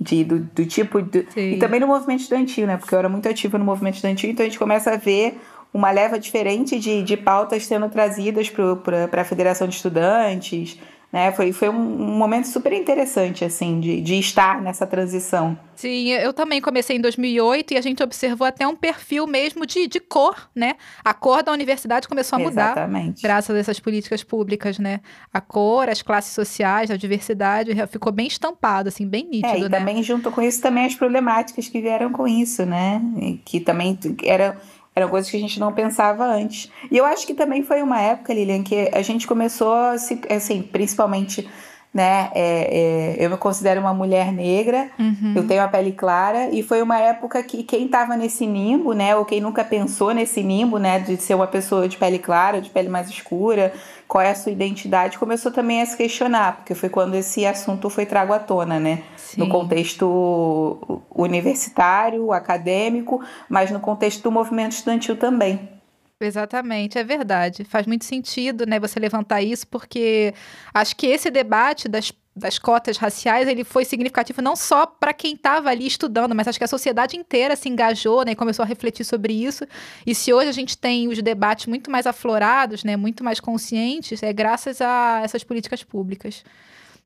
De, 0.00 0.22
do, 0.22 0.38
do 0.38 0.64
tipo. 0.64 1.02
Do, 1.02 1.24
e 1.36 1.56
também 1.58 1.80
no 1.80 1.86
movimento 1.88 2.20
estudantil, 2.20 2.66
né? 2.66 2.76
Porque 2.76 2.94
eu 2.94 2.98
era 2.98 3.08
muito 3.08 3.28
ativa 3.28 3.58
no 3.58 3.64
movimento 3.64 3.96
estudantil, 3.96 4.30
então 4.30 4.44
a 4.46 4.48
gente 4.48 4.58
começa 4.58 4.92
a 4.92 4.96
ver 4.96 5.40
uma 5.72 5.90
leva 5.90 6.18
diferente 6.18 6.78
de, 6.78 7.02
de 7.02 7.16
pautas 7.16 7.66
sendo 7.66 7.88
trazidas 7.88 8.50
para 8.50 9.20
a 9.20 9.24
Federação 9.24 9.68
de 9.68 9.74
Estudantes, 9.74 10.78
né? 11.12 11.32
Foi, 11.32 11.52
foi 11.52 11.70
um, 11.70 11.74
um, 11.74 12.16
momento 12.18 12.46
super 12.48 12.72
interessante, 12.72 13.44
assim, 13.44 13.80
de, 13.80 14.00
de 14.00 14.18
estar 14.18 14.60
nessa 14.60 14.86
transição. 14.86 15.58
Sim, 15.74 16.10
eu 16.10 16.32
também 16.34 16.60
comecei 16.60 16.96
em 16.96 17.00
2008 17.00 17.72
e 17.72 17.76
a 17.76 17.80
gente 17.80 18.02
observou 18.02 18.46
até 18.46 18.66
um 18.66 18.76
perfil 18.76 19.26
mesmo 19.26 19.64
de, 19.64 19.86
de 19.86 20.00
cor, 20.00 20.50
né? 20.54 20.74
A 21.02 21.14
cor 21.14 21.42
da 21.42 21.52
universidade 21.52 22.06
começou 22.06 22.36
a 22.36 22.40
mudar. 22.40 22.72
Exatamente. 22.72 23.22
Graças 23.22 23.56
a 23.56 23.58
essas 23.58 23.80
políticas 23.80 24.22
públicas, 24.22 24.78
né? 24.78 25.00
A 25.32 25.40
cor, 25.40 25.88
as 25.88 26.02
classes 26.02 26.34
sociais, 26.34 26.90
a 26.90 26.96
diversidade, 26.96 27.70
ficou 27.86 28.12
bem 28.12 28.26
estampado, 28.26 28.88
assim, 28.88 29.08
bem 29.08 29.24
nítido, 29.28 29.54
é, 29.54 29.58
e 29.60 29.68
né? 29.68 29.78
também 29.78 30.02
junto 30.02 30.30
com 30.30 30.42
isso 30.42 30.60
também 30.60 30.84
as 30.84 30.94
problemáticas 30.94 31.68
que 31.68 31.80
vieram 31.80 32.12
com 32.12 32.26
isso, 32.28 32.66
né? 32.66 33.00
Que 33.44 33.60
também 33.60 33.98
era 34.24 34.58
eram 34.98 35.08
coisas 35.08 35.30
que 35.30 35.36
a 35.36 35.40
gente 35.40 35.58
não 35.58 35.72
pensava 35.72 36.24
antes. 36.24 36.70
E 36.90 36.96
eu 36.96 37.04
acho 37.04 37.26
que 37.26 37.34
também 37.34 37.62
foi 37.62 37.82
uma 37.82 38.00
época, 38.00 38.34
Lilian, 38.34 38.62
que 38.62 38.90
a 38.92 39.02
gente 39.02 39.26
começou 39.26 39.72
a 39.72 39.98
se, 39.98 40.20
assim, 40.30 40.62
principalmente 40.62 41.48
né? 41.92 42.30
É, 42.34 43.16
é, 43.18 43.24
eu 43.24 43.30
me 43.30 43.36
considero 43.36 43.80
uma 43.80 43.94
mulher 43.94 44.32
negra, 44.32 44.90
uhum. 44.98 45.34
eu 45.36 45.46
tenho 45.46 45.62
a 45.62 45.68
pele 45.68 45.92
clara, 45.92 46.50
e 46.50 46.62
foi 46.62 46.82
uma 46.82 46.98
época 46.98 47.42
que 47.42 47.62
quem 47.62 47.86
estava 47.86 48.16
nesse 48.16 48.46
nimbo, 48.46 48.92
né? 48.92 49.16
Ou 49.16 49.24
quem 49.24 49.40
nunca 49.40 49.64
pensou 49.64 50.12
nesse 50.12 50.42
nimbo, 50.42 50.78
né? 50.78 50.98
De 50.98 51.16
ser 51.16 51.34
uma 51.34 51.46
pessoa 51.46 51.88
de 51.88 51.96
pele 51.96 52.18
clara, 52.18 52.60
de 52.60 52.70
pele 52.70 52.88
mais 52.88 53.08
escura, 53.08 53.72
qual 54.06 54.22
é 54.22 54.30
a 54.30 54.34
sua 54.34 54.50
identidade, 54.50 55.18
começou 55.18 55.52
também 55.52 55.82
a 55.82 55.86
se 55.86 55.96
questionar, 55.96 56.56
porque 56.56 56.74
foi 56.74 56.88
quando 56.88 57.14
esse 57.14 57.44
assunto 57.44 57.90
foi 57.90 58.06
trago 58.06 58.32
à 58.32 58.38
tona, 58.38 58.80
né? 58.80 59.02
Sim. 59.16 59.40
No 59.40 59.48
contexto 59.48 61.04
universitário, 61.14 62.32
acadêmico, 62.32 63.22
mas 63.48 63.70
no 63.70 63.80
contexto 63.80 64.22
do 64.22 64.32
movimento 64.32 64.72
estudantil 64.72 65.16
também. 65.16 65.77
Exatamente, 66.20 66.98
é 66.98 67.04
verdade. 67.04 67.62
Faz 67.64 67.86
muito 67.86 68.04
sentido, 68.04 68.66
né, 68.66 68.80
você 68.80 68.98
levantar 68.98 69.40
isso, 69.40 69.66
porque 69.68 70.34
acho 70.74 70.96
que 70.96 71.06
esse 71.06 71.30
debate 71.30 71.88
das, 71.88 72.12
das 72.34 72.58
cotas 72.58 72.96
raciais, 72.96 73.46
ele 73.46 73.62
foi 73.62 73.84
significativo 73.84 74.42
não 74.42 74.56
só 74.56 74.84
para 74.84 75.12
quem 75.12 75.34
estava 75.34 75.70
ali 75.70 75.86
estudando, 75.86 76.34
mas 76.34 76.48
acho 76.48 76.58
que 76.58 76.64
a 76.64 76.68
sociedade 76.68 77.16
inteira 77.16 77.54
se 77.54 77.68
engajou, 77.68 78.24
né, 78.24 78.32
e 78.32 78.34
começou 78.36 78.64
a 78.64 78.66
refletir 78.66 79.04
sobre 79.04 79.32
isso. 79.32 79.64
E 80.04 80.12
se 80.12 80.32
hoje 80.32 80.48
a 80.48 80.52
gente 80.52 80.76
tem 80.76 81.06
os 81.06 81.22
debates 81.22 81.66
muito 81.66 81.88
mais 81.88 82.04
aflorados, 82.04 82.82
né, 82.82 82.96
muito 82.96 83.22
mais 83.22 83.38
conscientes, 83.38 84.20
é 84.20 84.32
graças 84.32 84.80
a 84.80 85.20
essas 85.22 85.44
políticas 85.44 85.84
públicas. 85.84 86.42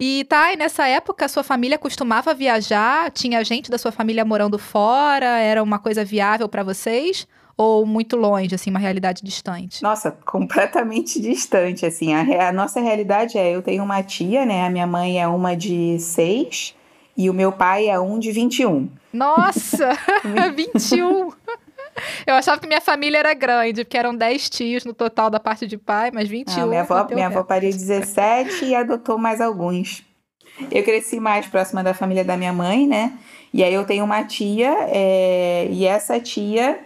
E 0.00 0.24
tá, 0.24 0.52
e 0.54 0.56
nessa 0.56 0.88
época 0.88 1.26
a 1.26 1.28
sua 1.28 1.44
família 1.44 1.78
costumava 1.78 2.32
viajar? 2.34 3.10
Tinha 3.10 3.44
gente 3.44 3.70
da 3.70 3.76
sua 3.78 3.92
família 3.92 4.24
morando 4.24 4.58
fora? 4.58 5.38
Era 5.38 5.62
uma 5.62 5.78
coisa 5.78 6.02
viável 6.04 6.48
para 6.48 6.62
vocês? 6.64 7.26
Ou 7.56 7.84
muito 7.86 8.16
longe, 8.16 8.54
assim, 8.54 8.70
uma 8.70 8.78
realidade 8.78 9.22
distante? 9.22 9.82
Nossa, 9.82 10.10
completamente 10.24 11.20
distante, 11.20 11.86
assim. 11.86 12.14
A, 12.14 12.48
a, 12.48 12.52
nossa 12.52 12.80
realidade 12.80 13.38
é, 13.38 13.54
eu 13.54 13.62
tenho 13.62 13.82
uma 13.82 14.02
tia, 14.02 14.44
né? 14.44 14.66
A 14.66 14.70
minha 14.70 14.86
mãe 14.86 15.20
é 15.20 15.26
uma 15.26 15.56
de 15.56 15.98
seis 15.98 16.74
e 17.16 17.28
o 17.28 17.34
meu 17.34 17.52
pai 17.52 17.88
é 17.88 17.98
um 17.98 18.18
de 18.18 18.32
21. 18.32 18.88
Nossa, 19.12 19.90
21! 20.56 21.30
Eu 22.26 22.34
achava 22.34 22.58
que 22.58 22.66
minha 22.66 22.80
família 22.80 23.18
era 23.18 23.34
grande, 23.34 23.84
porque 23.84 23.98
eram 23.98 24.16
10 24.16 24.48
tios 24.48 24.84
no 24.84 24.94
total 24.94 25.28
da 25.28 25.38
parte 25.38 25.66
de 25.66 25.76
pai, 25.76 26.10
mas 26.12 26.26
21. 26.26 26.60
Não, 26.60 26.68
minha 26.68 26.80
avó, 26.80 27.06
minha 27.12 27.26
avó 27.26 27.42
pariu 27.42 27.70
17 27.70 28.64
e 28.64 28.74
adotou 28.74 29.18
mais 29.18 29.42
alguns. 29.42 30.02
Eu 30.70 30.82
cresci 30.82 31.20
mais 31.20 31.46
próxima 31.46 31.82
da 31.82 31.92
família 31.92 32.24
da 32.24 32.36
minha 32.36 32.52
mãe, 32.52 32.86
né? 32.86 33.18
E 33.52 33.62
aí 33.62 33.74
eu 33.74 33.84
tenho 33.84 34.04
uma 34.04 34.24
tia, 34.24 34.74
é... 34.88 35.68
e 35.70 35.84
essa 35.84 36.18
tia 36.18 36.80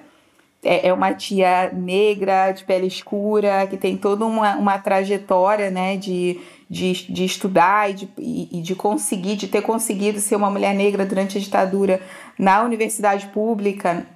é, 0.66 0.88
é 0.88 0.92
uma 0.92 1.14
tia 1.14 1.70
negra, 1.73 2.52
de 2.52 2.64
pele 2.64 2.87
escura, 2.87 3.66
que 3.66 3.76
tem 3.76 3.96
toda 3.96 4.25
uma, 4.25 4.56
uma 4.56 4.78
trajetória, 4.78 5.70
né, 5.70 5.96
de, 5.96 6.40
de, 6.68 6.92
de 7.12 7.25
estudar 7.25 7.90
e 7.90 7.94
de, 7.94 8.08
e, 8.18 8.61
de 8.61 8.75
conseguir, 8.75 9.37
de 9.37 9.49
ter 9.49 9.62
conseguido 9.62 10.18
ser 10.20 10.37
uma 10.37 10.50
mulher 10.50 10.75
negra 10.75 11.06
durante 11.06 11.38
a 11.38 11.40
ditadura 11.40 12.00
na 12.38 12.62
universidade 12.62 13.26
pública, 13.28 14.06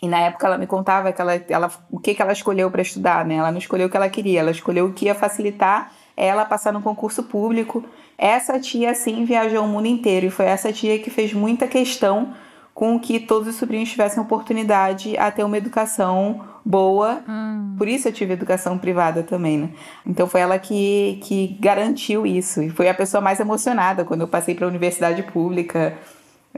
E 0.00 0.06
na 0.06 0.20
época 0.20 0.46
ela 0.46 0.58
me 0.58 0.66
contava 0.66 1.12
que 1.12 1.20
ela, 1.20 1.34
ela, 1.48 1.70
o 1.90 1.98
que, 1.98 2.14
que 2.14 2.22
ela 2.22 2.32
escolheu 2.32 2.70
para 2.70 2.82
estudar, 2.82 3.24
né? 3.24 3.36
Ela 3.36 3.50
não 3.50 3.58
escolheu 3.58 3.88
o 3.88 3.90
que 3.90 3.96
ela 3.96 4.08
queria, 4.08 4.40
ela 4.40 4.52
escolheu 4.52 4.86
o 4.86 4.92
que 4.92 5.06
ia 5.06 5.14
facilitar 5.14 5.90
ela 6.18 6.44
passar 6.44 6.72
no 6.72 6.82
concurso 6.82 7.22
público. 7.22 7.84
Essa 8.18 8.58
tia, 8.58 8.92
sim, 8.92 9.24
viajou 9.24 9.64
o 9.64 9.68
mundo 9.68 9.86
inteiro 9.86 10.26
e 10.26 10.30
foi 10.30 10.46
essa 10.46 10.72
tia 10.72 10.98
que 10.98 11.10
fez 11.10 11.32
muita 11.32 11.68
questão 11.68 12.34
com 12.78 12.96
que 12.96 13.18
todos 13.18 13.48
os 13.48 13.56
sobrinhos 13.56 13.90
tivessem 13.90 14.22
oportunidade 14.22 15.18
a 15.18 15.32
ter 15.32 15.42
uma 15.42 15.58
educação 15.58 16.44
boa. 16.64 17.24
Hum. 17.28 17.74
Por 17.76 17.88
isso 17.88 18.06
eu 18.06 18.12
tive 18.12 18.34
educação 18.34 18.78
privada 18.78 19.24
também, 19.24 19.58
né? 19.58 19.70
Então 20.06 20.28
foi 20.28 20.42
ela 20.42 20.56
que, 20.60 21.18
que 21.24 21.58
garantiu 21.58 22.24
isso. 22.24 22.62
E 22.62 22.70
foi 22.70 22.88
a 22.88 22.94
pessoa 22.94 23.20
mais 23.20 23.40
emocionada 23.40 24.04
quando 24.04 24.20
eu 24.20 24.28
passei 24.28 24.54
para 24.54 24.64
a 24.64 24.68
universidade 24.68 25.24
pública. 25.24 25.98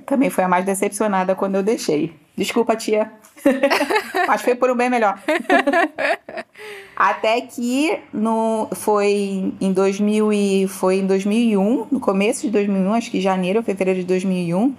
Também 0.05 0.29
foi 0.29 0.45
a 0.45 0.49
mais 0.49 0.67
decepcionada 0.67 1.35
quando 1.35 1.55
eu 1.55 1.63
deixei. 1.63 2.15
Desculpa, 2.37 2.77
tia. 2.77 3.11
Mas 4.29 4.43
foi 4.43 4.55
por 4.55 4.71
um 4.71 4.77
bem 4.77 4.91
melhor. 4.91 5.19
Até 6.95 7.41
que 7.41 7.99
no, 8.13 8.69
foi 8.73 9.55
em 9.59 9.73
2000 9.73 10.33
e, 10.35 10.69
foi 10.69 10.97
em 10.97 11.07
2001, 11.07 11.87
no 11.91 11.99
começo 11.99 12.43
de 12.43 12.51
2001, 12.51 12.93
acho 12.93 13.11
que 13.11 13.23
janeiro 13.23 13.61
ou 13.61 13.65
fevereiro 13.65 14.01
de 14.01 14.07
2001, 14.07 14.75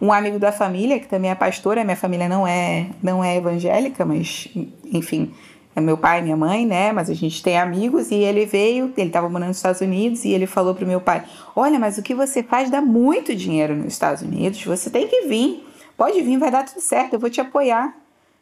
um 0.00 0.12
amigo 0.12 0.38
da 0.38 0.52
família, 0.52 0.98
que 0.98 1.06
também 1.06 1.30
é 1.30 1.34
pastora, 1.34 1.84
minha 1.84 1.96
família 1.96 2.28
não 2.28 2.46
é, 2.46 2.88
não 3.02 3.22
é 3.22 3.36
evangélica, 3.36 4.04
mas 4.04 4.48
enfim, 4.92 5.32
é 5.76 5.80
meu 5.80 5.96
pai 5.96 6.20
e 6.20 6.22
minha 6.22 6.36
mãe, 6.36 6.64
né? 6.64 6.92
Mas 6.92 7.10
a 7.10 7.14
gente 7.14 7.42
tem 7.42 7.58
amigos 7.58 8.10
e 8.10 8.14
ele 8.14 8.46
veio, 8.46 8.92
ele 8.96 9.08
estava 9.08 9.28
morando 9.28 9.48
nos 9.48 9.56
Estados 9.56 9.80
Unidos 9.80 10.24
e 10.24 10.30
ele 10.30 10.46
falou 10.46 10.74
pro 10.74 10.86
meu 10.86 11.00
pai: 11.00 11.24
"Olha, 11.56 11.78
mas 11.78 11.98
o 11.98 12.02
que 12.02 12.14
você 12.14 12.42
faz 12.42 12.70
dá 12.70 12.80
muito 12.80 13.34
dinheiro 13.34 13.74
nos 13.74 13.92
Estados 13.92 14.22
Unidos, 14.22 14.64
você 14.64 14.90
tem 14.90 15.08
que 15.08 15.22
vir. 15.22 15.66
Pode 15.96 16.20
vir, 16.22 16.38
vai 16.38 16.50
dar 16.50 16.64
tudo 16.64 16.80
certo, 16.80 17.14
eu 17.14 17.20
vou 17.20 17.30
te 17.30 17.40
apoiar". 17.40 17.94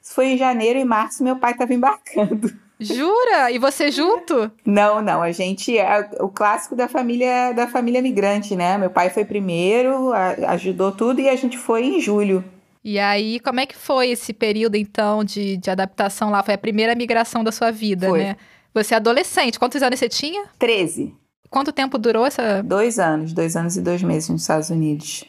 Isso 0.02 0.14
foi 0.14 0.32
em 0.32 0.36
janeiro 0.36 0.78
e 0.78 0.84
março, 0.84 1.22
meu 1.22 1.36
pai 1.36 1.52
estava 1.52 1.72
embarcando. 1.72 2.52
Jura? 2.82 3.50
E 3.50 3.58
você 3.58 3.90
junto? 3.90 4.50
Não, 4.64 5.00
não. 5.00 5.22
A 5.22 5.32
gente 5.32 5.78
é 5.78 6.08
o 6.20 6.28
clássico 6.28 6.74
da 6.74 6.88
família 6.88 7.52
da 7.52 7.66
família 7.66 8.02
migrante, 8.02 8.56
né? 8.56 8.78
Meu 8.78 8.90
pai 8.90 9.10
foi 9.10 9.24
primeiro, 9.24 10.12
ajudou 10.48 10.92
tudo 10.92 11.20
e 11.20 11.28
a 11.28 11.36
gente 11.36 11.56
foi 11.56 11.84
em 11.84 12.00
julho. 12.00 12.44
E 12.84 12.98
aí, 12.98 13.38
como 13.40 13.60
é 13.60 13.66
que 13.66 13.76
foi 13.76 14.10
esse 14.10 14.32
período, 14.32 14.76
então, 14.76 15.22
de, 15.22 15.56
de 15.56 15.70
adaptação 15.70 16.30
lá? 16.30 16.42
Foi 16.42 16.54
a 16.54 16.58
primeira 16.58 16.94
migração 16.96 17.44
da 17.44 17.52
sua 17.52 17.70
vida, 17.70 18.08
foi. 18.08 18.18
né? 18.18 18.36
Você 18.74 18.94
é 18.94 18.96
adolescente. 18.96 19.58
Quantos 19.58 19.82
anos 19.82 19.98
você 19.98 20.08
tinha? 20.08 20.46
Treze. 20.58 21.14
Quanto 21.48 21.70
tempo 21.70 21.98
durou 21.98 22.26
essa? 22.26 22.62
Dois 22.62 22.98
anos, 22.98 23.32
dois 23.32 23.54
anos 23.54 23.76
e 23.76 23.82
dois 23.82 24.02
meses 24.02 24.30
nos 24.30 24.40
Estados 24.40 24.70
Unidos. 24.70 25.24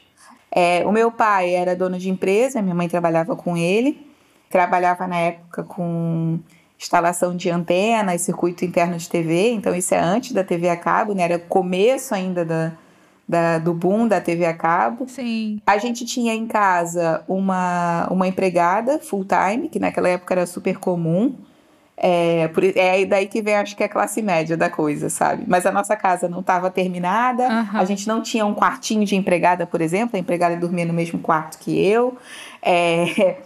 É, 0.49 0.85
o 0.85 0.91
meu 0.91 1.11
pai 1.11 1.53
era 1.53 1.75
dono 1.75 1.99
de 1.99 2.09
empresa, 2.09 2.61
minha 2.61 2.75
mãe 2.75 2.87
trabalhava 2.87 3.35
com 3.35 3.57
ele. 3.57 4.07
Trabalhava 4.49 5.05
na 5.05 5.17
época 5.17 5.63
com 5.63 6.39
instalação 6.83 7.35
de 7.35 7.49
antena 7.49 8.13
e 8.13 8.19
circuito 8.19 8.65
interno 8.65 8.97
de 8.97 9.09
TV, 9.09 9.51
então 9.51 9.73
isso 9.73 9.95
é 9.95 9.99
antes 9.99 10.33
da 10.33 10.43
TV 10.43 10.69
a 10.69 10.75
cabo, 10.75 11.13
né? 11.13 11.23
Era 11.23 11.39
começo 11.39 12.13
ainda 12.13 12.43
da, 12.43 12.73
da, 13.27 13.57
do 13.57 13.73
boom 13.73 14.05
da 14.07 14.19
TV 14.19 14.45
a 14.45 14.53
cabo. 14.53 15.07
Sim. 15.07 15.61
A 15.65 15.77
gente 15.77 16.05
tinha 16.05 16.33
em 16.33 16.45
casa 16.45 17.23
uma, 17.27 18.07
uma 18.11 18.27
empregada 18.27 18.99
full 18.99 19.25
time, 19.25 19.69
que 19.69 19.79
naquela 19.79 20.09
época 20.09 20.33
era 20.33 20.45
super 20.45 20.77
comum. 20.77 21.33
É, 21.95 22.49
por, 22.49 22.63
é 22.65 23.05
daí 23.05 23.27
que 23.27 23.41
vem, 23.41 23.55
acho 23.55 23.77
que 23.77 23.83
é 23.83 23.85
a 23.85 23.89
classe 23.89 24.21
média 24.21 24.57
da 24.57 24.69
coisa, 24.69 25.09
sabe? 25.09 25.45
Mas 25.47 25.65
a 25.65 25.71
nossa 25.71 25.95
casa 25.95 26.27
não 26.27 26.41
estava 26.41 26.69
terminada, 26.69 27.47
uhum. 27.47 27.79
a 27.79 27.85
gente 27.85 28.07
não 28.07 28.21
tinha 28.21 28.45
um 28.45 28.53
quartinho 28.53 29.05
de 29.05 29.15
empregada, 29.15 29.65
por 29.65 29.79
exemplo, 29.79 30.17
a 30.17 30.19
empregada 30.19 30.57
dormia 30.57 30.85
no 30.85 30.93
mesmo 30.93 31.19
quarto 31.19 31.57
que 31.59 31.79
eu. 31.79 32.17
É, 32.61 33.37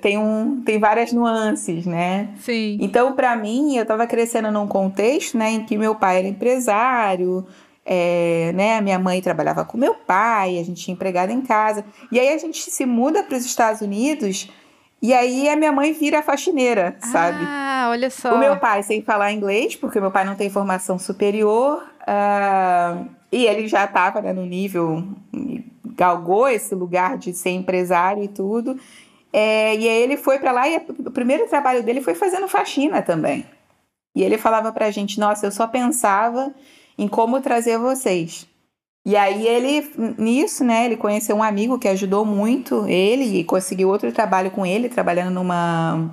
tem, 0.00 0.18
um, 0.18 0.62
tem 0.62 0.78
várias 0.78 1.12
nuances, 1.12 1.86
né? 1.86 2.30
Sim. 2.40 2.78
Então, 2.80 3.12
para 3.12 3.36
mim, 3.36 3.76
eu 3.76 3.82
estava 3.82 4.06
crescendo 4.06 4.50
num 4.50 4.66
contexto 4.66 5.36
né, 5.36 5.50
em 5.50 5.64
que 5.64 5.76
meu 5.76 5.94
pai 5.94 6.18
era 6.18 6.28
empresário, 6.28 7.46
é, 7.84 8.52
né, 8.54 8.80
minha 8.80 8.98
mãe 8.98 9.20
trabalhava 9.22 9.64
com 9.64 9.78
meu 9.78 9.94
pai, 9.94 10.58
a 10.58 10.64
gente 10.64 10.84
tinha 10.84 10.94
empregado 10.94 11.30
em 11.30 11.40
casa. 11.40 11.84
E 12.12 12.18
aí 12.18 12.28
a 12.28 12.38
gente 12.38 12.70
se 12.70 12.84
muda 12.86 13.22
para 13.22 13.36
os 13.36 13.44
Estados 13.44 13.80
Unidos 13.80 14.48
e 15.00 15.14
aí 15.14 15.48
a 15.48 15.56
minha 15.56 15.70
mãe 15.70 15.92
vira 15.92 16.22
faxineira, 16.22 16.96
sabe? 17.00 17.38
Ah, 17.40 17.88
olha 17.90 18.10
só. 18.10 18.34
O 18.34 18.38
meu 18.38 18.56
pai 18.56 18.82
sem 18.82 19.00
falar 19.00 19.32
inglês, 19.32 19.76
porque 19.76 20.00
meu 20.00 20.10
pai 20.10 20.24
não 20.24 20.34
tem 20.34 20.50
formação 20.50 20.98
superior, 20.98 21.84
uh, 22.02 23.06
e 23.30 23.46
ele 23.46 23.68
já 23.68 23.84
estava 23.84 24.20
né, 24.20 24.32
no 24.32 24.44
nível, 24.44 25.04
galgou 25.96 26.48
esse 26.48 26.74
lugar 26.74 27.16
de 27.16 27.32
ser 27.32 27.50
empresário 27.50 28.24
e 28.24 28.28
tudo. 28.28 28.76
É, 29.32 29.76
e 29.76 29.88
aí 29.88 30.02
ele 30.02 30.16
foi 30.16 30.38
para 30.38 30.52
lá 30.52 30.68
e 30.68 30.76
o 30.76 31.10
primeiro 31.10 31.46
trabalho 31.48 31.82
dele 31.82 32.00
foi 32.00 32.14
fazendo 32.14 32.48
faxina 32.48 33.02
também. 33.02 33.44
E 34.14 34.22
ele 34.22 34.38
falava 34.38 34.72
pra 34.72 34.90
gente: 34.90 35.20
Nossa, 35.20 35.46
eu 35.46 35.52
só 35.52 35.66
pensava 35.66 36.52
em 36.96 37.06
como 37.06 37.40
trazer 37.40 37.78
vocês. 37.78 38.46
E 39.04 39.16
aí 39.16 39.46
ele, 39.46 39.90
nisso, 40.18 40.62
né, 40.64 40.84
ele 40.84 40.96
conheceu 40.96 41.36
um 41.36 41.42
amigo 41.42 41.78
que 41.78 41.88
ajudou 41.88 42.26
muito 42.26 42.86
ele 42.86 43.38
e 43.38 43.44
conseguiu 43.44 43.88
outro 43.88 44.12
trabalho 44.12 44.50
com 44.50 44.66
ele, 44.66 44.88
trabalhando 44.88 45.32
numa, 45.32 46.10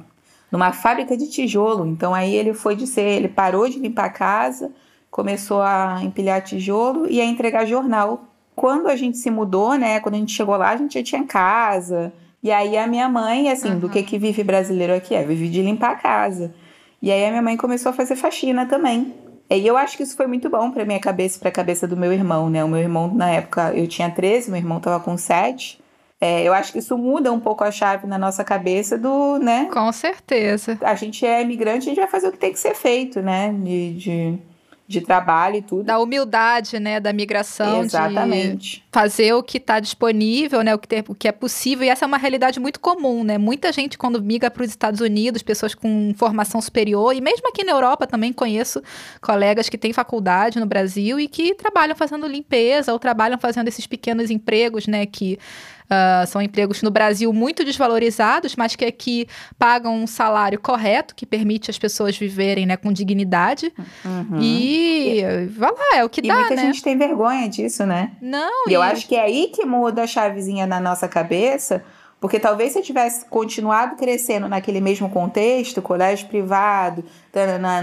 numa 0.49 0.71
fábrica 0.71 1.17
de 1.17 1.29
tijolo. 1.29 1.85
Então 1.87 2.13
aí 2.13 2.33
ele 2.33 2.53
foi 2.53 2.75
de 2.75 2.87
ser, 2.87 3.01
ele 3.01 3.27
parou 3.27 3.67
de 3.67 3.79
limpar 3.79 4.05
a 4.05 4.09
casa, 4.09 4.71
começou 5.11 5.61
a 5.61 5.99
empilhar 6.03 6.41
tijolo 6.41 7.05
e 7.09 7.19
a 7.19 7.25
entregar 7.25 7.65
jornal. 7.65 8.25
Quando 8.55 8.87
a 8.87 8.95
gente 8.95 9.17
se 9.17 9.29
mudou, 9.29 9.73
né, 9.75 9.99
quando 9.99 10.15
a 10.15 10.19
gente 10.19 10.31
chegou 10.31 10.55
lá, 10.55 10.69
a 10.69 10.77
gente 10.77 10.93
já 10.93 11.03
tinha 11.03 11.23
casa, 11.25 12.13
e 12.45 12.51
aí 12.51 12.77
a 12.77 12.85
minha 12.85 13.09
mãe, 13.09 13.49
assim, 13.49 13.71
uhum. 13.71 13.79
do 13.79 13.89
que 13.89 14.03
que 14.03 14.19
vive 14.19 14.43
brasileiro 14.43 14.93
aqui 14.93 15.15
é? 15.15 15.23
Vive 15.23 15.49
de 15.49 15.63
limpar 15.63 15.93
a 15.93 15.95
casa. 15.95 16.53
E 17.01 17.11
aí 17.11 17.25
a 17.25 17.29
minha 17.29 17.41
mãe 17.41 17.57
começou 17.57 17.89
a 17.89 17.93
fazer 17.93 18.15
faxina 18.15 18.67
também. 18.67 19.15
E 19.49 19.65
eu 19.65 19.75
acho 19.75 19.97
que 19.97 20.03
isso 20.03 20.15
foi 20.15 20.27
muito 20.27 20.47
bom 20.47 20.69
para 20.69 20.85
minha 20.85 20.99
cabeça 20.99 21.37
e 21.37 21.39
para 21.39 21.49
a 21.49 21.51
cabeça 21.51 21.87
do 21.87 21.97
meu 21.97 22.13
irmão, 22.13 22.47
né? 22.47 22.63
O 22.63 22.67
meu 22.67 22.79
irmão, 22.79 23.11
na 23.11 23.31
época, 23.31 23.73
eu 23.73 23.87
tinha 23.87 24.11
13, 24.11 24.51
meu 24.51 24.59
irmão 24.59 24.79
tava 24.79 25.03
com 25.03 25.17
7. 25.17 25.81
É, 26.21 26.43
eu 26.43 26.53
acho 26.53 26.71
que 26.71 26.77
isso 26.77 26.95
muda 26.95 27.33
um 27.33 27.39
pouco 27.39 27.63
a 27.63 27.71
chave 27.71 28.05
na 28.05 28.19
nossa 28.19 28.43
cabeça 28.43 28.95
do, 28.95 29.39
né? 29.39 29.67
Com 29.73 29.91
certeza. 29.91 30.77
A 30.81 30.93
gente 30.93 31.25
é 31.25 31.41
imigrante, 31.41 31.87
a 31.87 31.89
gente 31.89 31.99
vai 31.99 32.07
fazer 32.07 32.27
o 32.27 32.31
que 32.31 32.37
tem 32.37 32.53
que 32.53 32.59
ser 32.59 32.75
feito, 32.75 33.23
né? 33.23 33.51
de, 33.51 33.93
de 33.95 34.39
de 34.87 35.01
trabalho 35.01 35.57
e 35.57 35.61
tudo. 35.61 35.83
Da 35.83 35.99
humildade, 35.99 36.79
né, 36.79 36.99
da 36.99 37.11
migração, 37.11 37.83
Exatamente. 37.83 38.77
de 38.77 38.84
fazer 38.95 39.33
o 39.33 39.43
que 39.43 39.57
está 39.57 39.81
disponível, 39.81 40.61
né, 40.61 40.73
o 40.73 40.79
que, 40.79 40.87
tem, 40.87 41.03
o 41.05 41.13
que 41.13 41.27
é 41.27 41.31
possível. 41.33 41.85
E 41.85 41.89
essa 41.89 42.05
é 42.05 42.07
uma 42.07 42.17
realidade 42.17 42.61
muito 42.61 42.79
comum, 42.79 43.25
né? 43.25 43.37
Muita 43.37 43.69
gente 43.73 43.97
quando 43.97 44.23
migra 44.23 44.49
para 44.49 44.63
os 44.63 44.69
Estados 44.69 45.01
Unidos, 45.01 45.43
pessoas 45.43 45.75
com 45.75 46.13
formação 46.15 46.61
superior 46.61 47.13
e 47.13 47.19
mesmo 47.19 47.45
aqui 47.49 47.65
na 47.65 47.73
Europa 47.73 48.07
também 48.07 48.31
conheço 48.31 48.81
colegas 49.19 49.67
que 49.67 49.77
têm 49.77 49.91
faculdade 49.91 50.61
no 50.61 50.65
Brasil 50.65 51.19
e 51.19 51.27
que 51.27 51.53
trabalham 51.55 51.93
fazendo 51.93 52.25
limpeza 52.25 52.93
ou 52.93 52.97
trabalham 52.97 53.37
fazendo 53.37 53.67
esses 53.67 53.85
pequenos 53.85 54.31
empregos, 54.31 54.87
né, 54.87 55.05
que 55.05 55.37
Uh, 55.85 56.25
são 56.25 56.41
empregos 56.41 56.81
no 56.81 56.89
Brasil 56.89 57.31
muito 57.31 57.63
desvalorizados, 57.63 58.55
mas 58.55 58.75
que 58.75 58.83
aqui 58.83 59.27
pagam 59.57 59.95
um 59.95 60.07
salário 60.07 60.59
correto, 60.59 61.13
que 61.13 61.27
permite 61.27 61.69
as 61.69 61.77
pessoas 61.77 62.17
viverem 62.17 62.65
né, 62.65 62.75
com 62.75 62.91
dignidade. 62.91 63.71
Uhum. 64.03 64.41
E, 64.41 65.19
e 65.21 65.45
vai 65.45 65.69
lá, 65.71 65.97
é 65.99 66.03
o 66.03 66.09
que 66.09 66.21
e 66.21 66.27
dá, 66.27 66.39
muita 66.39 66.55
né? 66.55 66.61
gente 66.63 66.81
tem 66.81 66.97
vergonha 66.97 67.47
disso, 67.47 67.85
né? 67.85 68.13
Não. 68.19 68.67
E, 68.67 68.71
e 68.71 68.73
eu 68.73 68.81
acho 68.91 69.07
que 69.07 69.15
é 69.15 69.21
aí 69.21 69.51
que 69.53 69.65
muda 69.65 70.03
a 70.03 70.07
chavezinha 70.07 70.65
na 70.65 70.79
nossa 70.79 71.07
cabeça, 71.07 71.83
porque 72.19 72.39
talvez 72.39 72.73
se 72.73 72.79
eu 72.79 72.83
tivesse 72.83 73.25
continuado 73.25 73.95
crescendo 73.95 74.47
naquele 74.47 74.81
mesmo 74.81 75.09
contexto, 75.09 75.81
colégio 75.81 76.27
privado, 76.27 77.03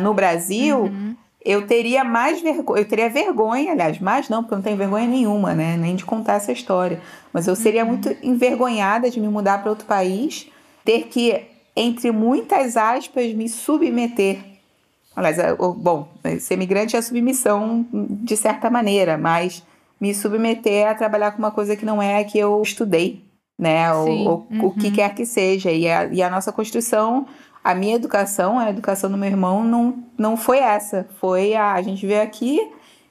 no 0.00 0.14
Brasil, 0.14 0.80
uhum 0.80 1.16
eu 1.44 1.66
teria 1.66 2.04
mais 2.04 2.40
vergonha, 2.40 2.80
eu 2.80 2.88
teria 2.88 3.08
vergonha, 3.08 3.72
aliás, 3.72 3.98
mais 3.98 4.28
não, 4.28 4.42
porque 4.42 4.54
eu 4.54 4.58
não 4.58 4.62
tenho 4.62 4.76
vergonha 4.76 5.06
nenhuma, 5.06 5.54
né, 5.54 5.76
nem 5.76 5.96
de 5.96 6.04
contar 6.04 6.34
essa 6.34 6.52
história. 6.52 7.00
Mas 7.32 7.46
eu 7.46 7.56
seria 7.56 7.84
muito 7.84 8.08
uhum. 8.08 8.16
envergonhada 8.22 9.10
de 9.10 9.20
me 9.20 9.28
mudar 9.28 9.60
para 9.60 9.70
outro 9.70 9.86
país, 9.86 10.48
ter 10.84 11.08
que, 11.08 11.42
entre 11.74 12.10
muitas 12.12 12.76
aspas, 12.76 13.32
me 13.34 13.48
submeter. 13.48 14.38
Aliás, 15.14 15.38
é, 15.38 15.54
bom, 15.54 16.08
ser 16.40 16.56
migrante 16.56 16.96
é 16.96 17.02
submissão 17.02 17.84
de 17.92 18.36
certa 18.36 18.70
maneira, 18.70 19.18
mas 19.18 19.62
me 20.02 20.12
submeter 20.12 20.88
a 20.88 20.94
trabalhar 20.96 21.30
com 21.30 21.38
uma 21.38 21.52
coisa 21.52 21.76
que 21.76 21.86
não 21.86 22.02
é 22.02 22.18
a 22.18 22.24
que 22.24 22.36
eu 22.36 22.60
estudei, 22.60 23.24
né, 23.56 23.94
ou, 23.94 24.08
ou 24.08 24.46
uhum. 24.50 24.66
o 24.66 24.70
que 24.74 24.88
uhum. 24.88 24.92
quer 24.92 25.14
que 25.14 25.24
seja. 25.24 25.70
E 25.70 25.88
a, 25.88 26.06
e 26.06 26.20
a 26.20 26.28
nossa 26.28 26.50
construção 26.50 27.24
a 27.62 27.74
minha 27.74 27.94
educação, 27.94 28.58
a 28.58 28.68
educação 28.68 29.08
do 29.08 29.16
meu 29.16 29.28
irmão, 29.28 29.62
não, 29.62 30.02
não 30.18 30.36
foi 30.36 30.58
essa. 30.58 31.06
Foi 31.20 31.54
a, 31.54 31.74
a 31.74 31.82
gente 31.82 32.04
veio 32.04 32.20
aqui 32.20 32.58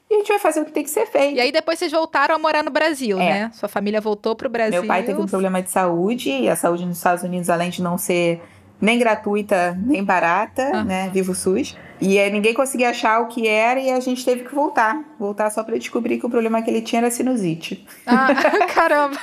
e 0.10 0.16
a 0.16 0.18
gente 0.18 0.28
vai 0.28 0.40
fazer 0.40 0.60
o 0.60 0.66
que 0.66 0.74
tem 0.74 0.84
que 0.84 0.90
ser 0.90 1.06
feito. 1.06 1.38
E 1.38 1.40
aí 1.40 1.54
depois 1.54 1.80
vocês 1.80 1.94
voltaram 1.94 2.36
a 2.36 2.38
morar 2.38 2.62
no 2.62 2.70
Brasil, 2.70 3.18
é. 3.18 3.30
né? 3.30 3.52
Sua 3.54 3.70
família 3.70 4.02
voltou 4.02 4.36
para 4.36 4.48
o 4.48 4.52
Brasil. 4.52 4.82
Meu 4.82 4.88
pai 4.88 5.04
teve 5.04 5.22
um 5.22 5.26
problema 5.26 5.62
de 5.62 5.72
saúde, 5.72 6.30
e 6.30 6.50
a 6.50 6.56
saúde 6.58 6.86
nos 6.86 6.98
Estados 6.98 7.24
Unidos, 7.24 7.50
além 7.50 7.70
de 7.70 7.82
não 7.82 7.98
ser 7.98 8.42
nem 8.82 8.98
gratuita, 8.98 9.78
nem 9.86 10.04
barata, 10.04 10.72
ah. 10.74 10.84
né? 10.84 11.10
Vivo 11.14 11.36
SUS. 11.36 11.78
E 12.02 12.18
aí, 12.18 12.32
ninguém 12.32 12.54
conseguia 12.54 12.90
achar 12.90 13.22
o 13.22 13.28
que 13.28 13.48
era 13.48 13.80
e 13.80 13.92
a 13.92 14.00
gente 14.00 14.26
teve 14.26 14.44
que 14.44 14.56
voltar. 14.56 15.00
Voltar 15.20 15.52
só 15.52 15.64
para 15.64 15.78
descobrir 15.78 16.18
que 16.18 16.26
o 16.26 16.30
problema 16.30 16.62
que 16.64 16.70
ele 16.72 16.82
tinha 16.82 17.00
era 17.00 17.12
sinusite. 17.12 17.86
Ah, 18.08 18.30
caramba! 18.74 19.20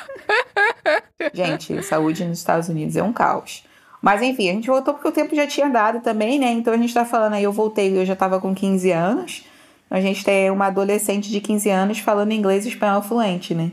gente, 1.34 1.82
saúde 1.82 2.24
nos 2.24 2.38
Estados 2.38 2.68
Unidos 2.68 2.96
é 2.96 3.02
um 3.02 3.12
caos. 3.12 3.64
Mas 4.00 4.22
enfim, 4.22 4.48
a 4.48 4.52
gente 4.52 4.68
voltou 4.68 4.94
porque 4.94 5.08
o 5.08 5.12
tempo 5.12 5.34
já 5.34 5.44
tinha 5.44 5.68
dado 5.68 6.00
também, 6.00 6.38
né? 6.38 6.52
Então 6.52 6.72
a 6.72 6.76
gente 6.76 6.94
tá 6.94 7.04
falando 7.04 7.34
aí, 7.34 7.42
eu 7.42 7.52
voltei, 7.52 7.98
eu 7.98 8.06
já 8.06 8.14
tava 8.14 8.40
com 8.40 8.54
15 8.54 8.92
anos. 8.92 9.44
A 9.90 10.00
gente 10.00 10.24
tem 10.24 10.50
uma 10.50 10.66
adolescente 10.66 11.28
de 11.30 11.40
15 11.40 11.70
anos 11.70 11.98
falando 11.98 12.32
inglês 12.32 12.64
e 12.64 12.68
espanhol 12.68 13.02
fluente, 13.02 13.54
né? 13.54 13.72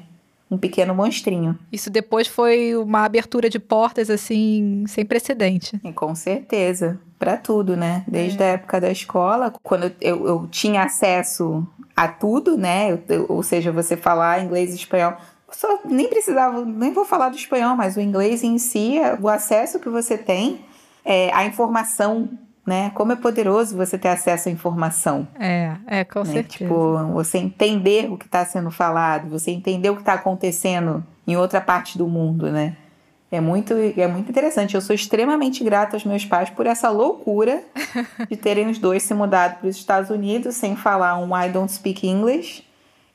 Um 0.55 0.57
pequeno 0.57 0.95
monstrinho. 0.95 1.59
Isso 1.69 1.89
depois 1.89 2.27
foi 2.27 2.75
uma 2.77 3.03
abertura 3.03 3.49
de 3.49 3.59
portas, 3.59 4.09
assim, 4.09 4.85
sem 4.87 5.05
precedente. 5.05 5.77
E 5.83 5.91
com 5.91 6.15
certeza. 6.15 6.97
para 7.19 7.35
tudo, 7.35 7.75
né? 7.75 8.05
Desde 8.07 8.41
é. 8.41 8.45
a 8.45 8.49
época 8.53 8.79
da 8.79 8.89
escola, 8.89 9.53
quando 9.61 9.91
eu, 9.99 10.25
eu 10.25 10.47
tinha 10.49 10.83
acesso 10.83 11.67
a 11.93 12.07
tudo, 12.07 12.57
né? 12.57 12.91
Eu, 12.91 13.03
eu, 13.09 13.25
ou 13.27 13.43
seja, 13.43 13.69
você 13.69 13.97
falar 13.97 14.43
inglês 14.43 14.71
e 14.71 14.75
espanhol. 14.75 15.17
Só 15.51 15.79
nem 15.83 16.07
precisava, 16.07 16.63
nem 16.63 16.93
vou 16.93 17.03
falar 17.03 17.29
do 17.29 17.35
espanhol, 17.35 17.75
mas 17.75 17.97
o 17.97 18.01
inglês 18.01 18.43
em 18.43 18.57
si, 18.57 18.95
o 19.21 19.27
acesso 19.27 19.79
que 19.79 19.89
você 19.89 20.17
tem, 20.17 20.65
é, 21.03 21.33
a 21.33 21.45
informação 21.45 22.29
né? 22.65 22.91
Como 22.95 23.11
é 23.11 23.15
poderoso 23.15 23.75
você 23.75 23.97
ter 23.97 24.09
acesso 24.09 24.49
à 24.49 24.51
informação. 24.51 25.27
É, 25.39 25.75
é, 25.85 26.03
com 26.03 26.19
né? 26.19 26.25
certeza. 26.25 26.57
Tipo, 26.57 26.97
você 27.13 27.37
entender 27.37 28.11
o 28.11 28.17
que 28.17 28.25
está 28.25 28.43
sendo 28.43 28.71
falado, 28.71 29.29
você 29.29 29.51
entender 29.51 29.89
o 29.89 29.95
que 29.95 30.01
está 30.01 30.13
acontecendo 30.13 31.05
em 31.27 31.37
outra 31.37 31.61
parte 31.61 31.97
do 31.97 32.07
mundo, 32.07 32.51
né? 32.51 32.75
É 33.31 33.41
muito, 33.41 33.73
é 33.73 34.07
muito 34.07 34.29
interessante. 34.29 34.75
Eu 34.75 34.81
sou 34.81 34.95
extremamente 34.95 35.63
grata 35.63 35.95
aos 35.95 36.05
meus 36.05 36.23
pais 36.23 36.49
por 36.49 36.65
essa 36.65 36.89
loucura 36.89 37.63
de 38.29 38.37
terem 38.37 38.69
os 38.69 38.77
dois 38.77 39.03
se 39.03 39.13
mudado 39.13 39.59
para 39.59 39.67
os 39.67 39.75
Estados 39.75 40.09
Unidos 40.09 40.55
sem 40.55 40.75
falar 40.75 41.17
um 41.17 41.37
I 41.37 41.49
don't 41.49 41.71
speak 41.71 42.07
English 42.07 42.63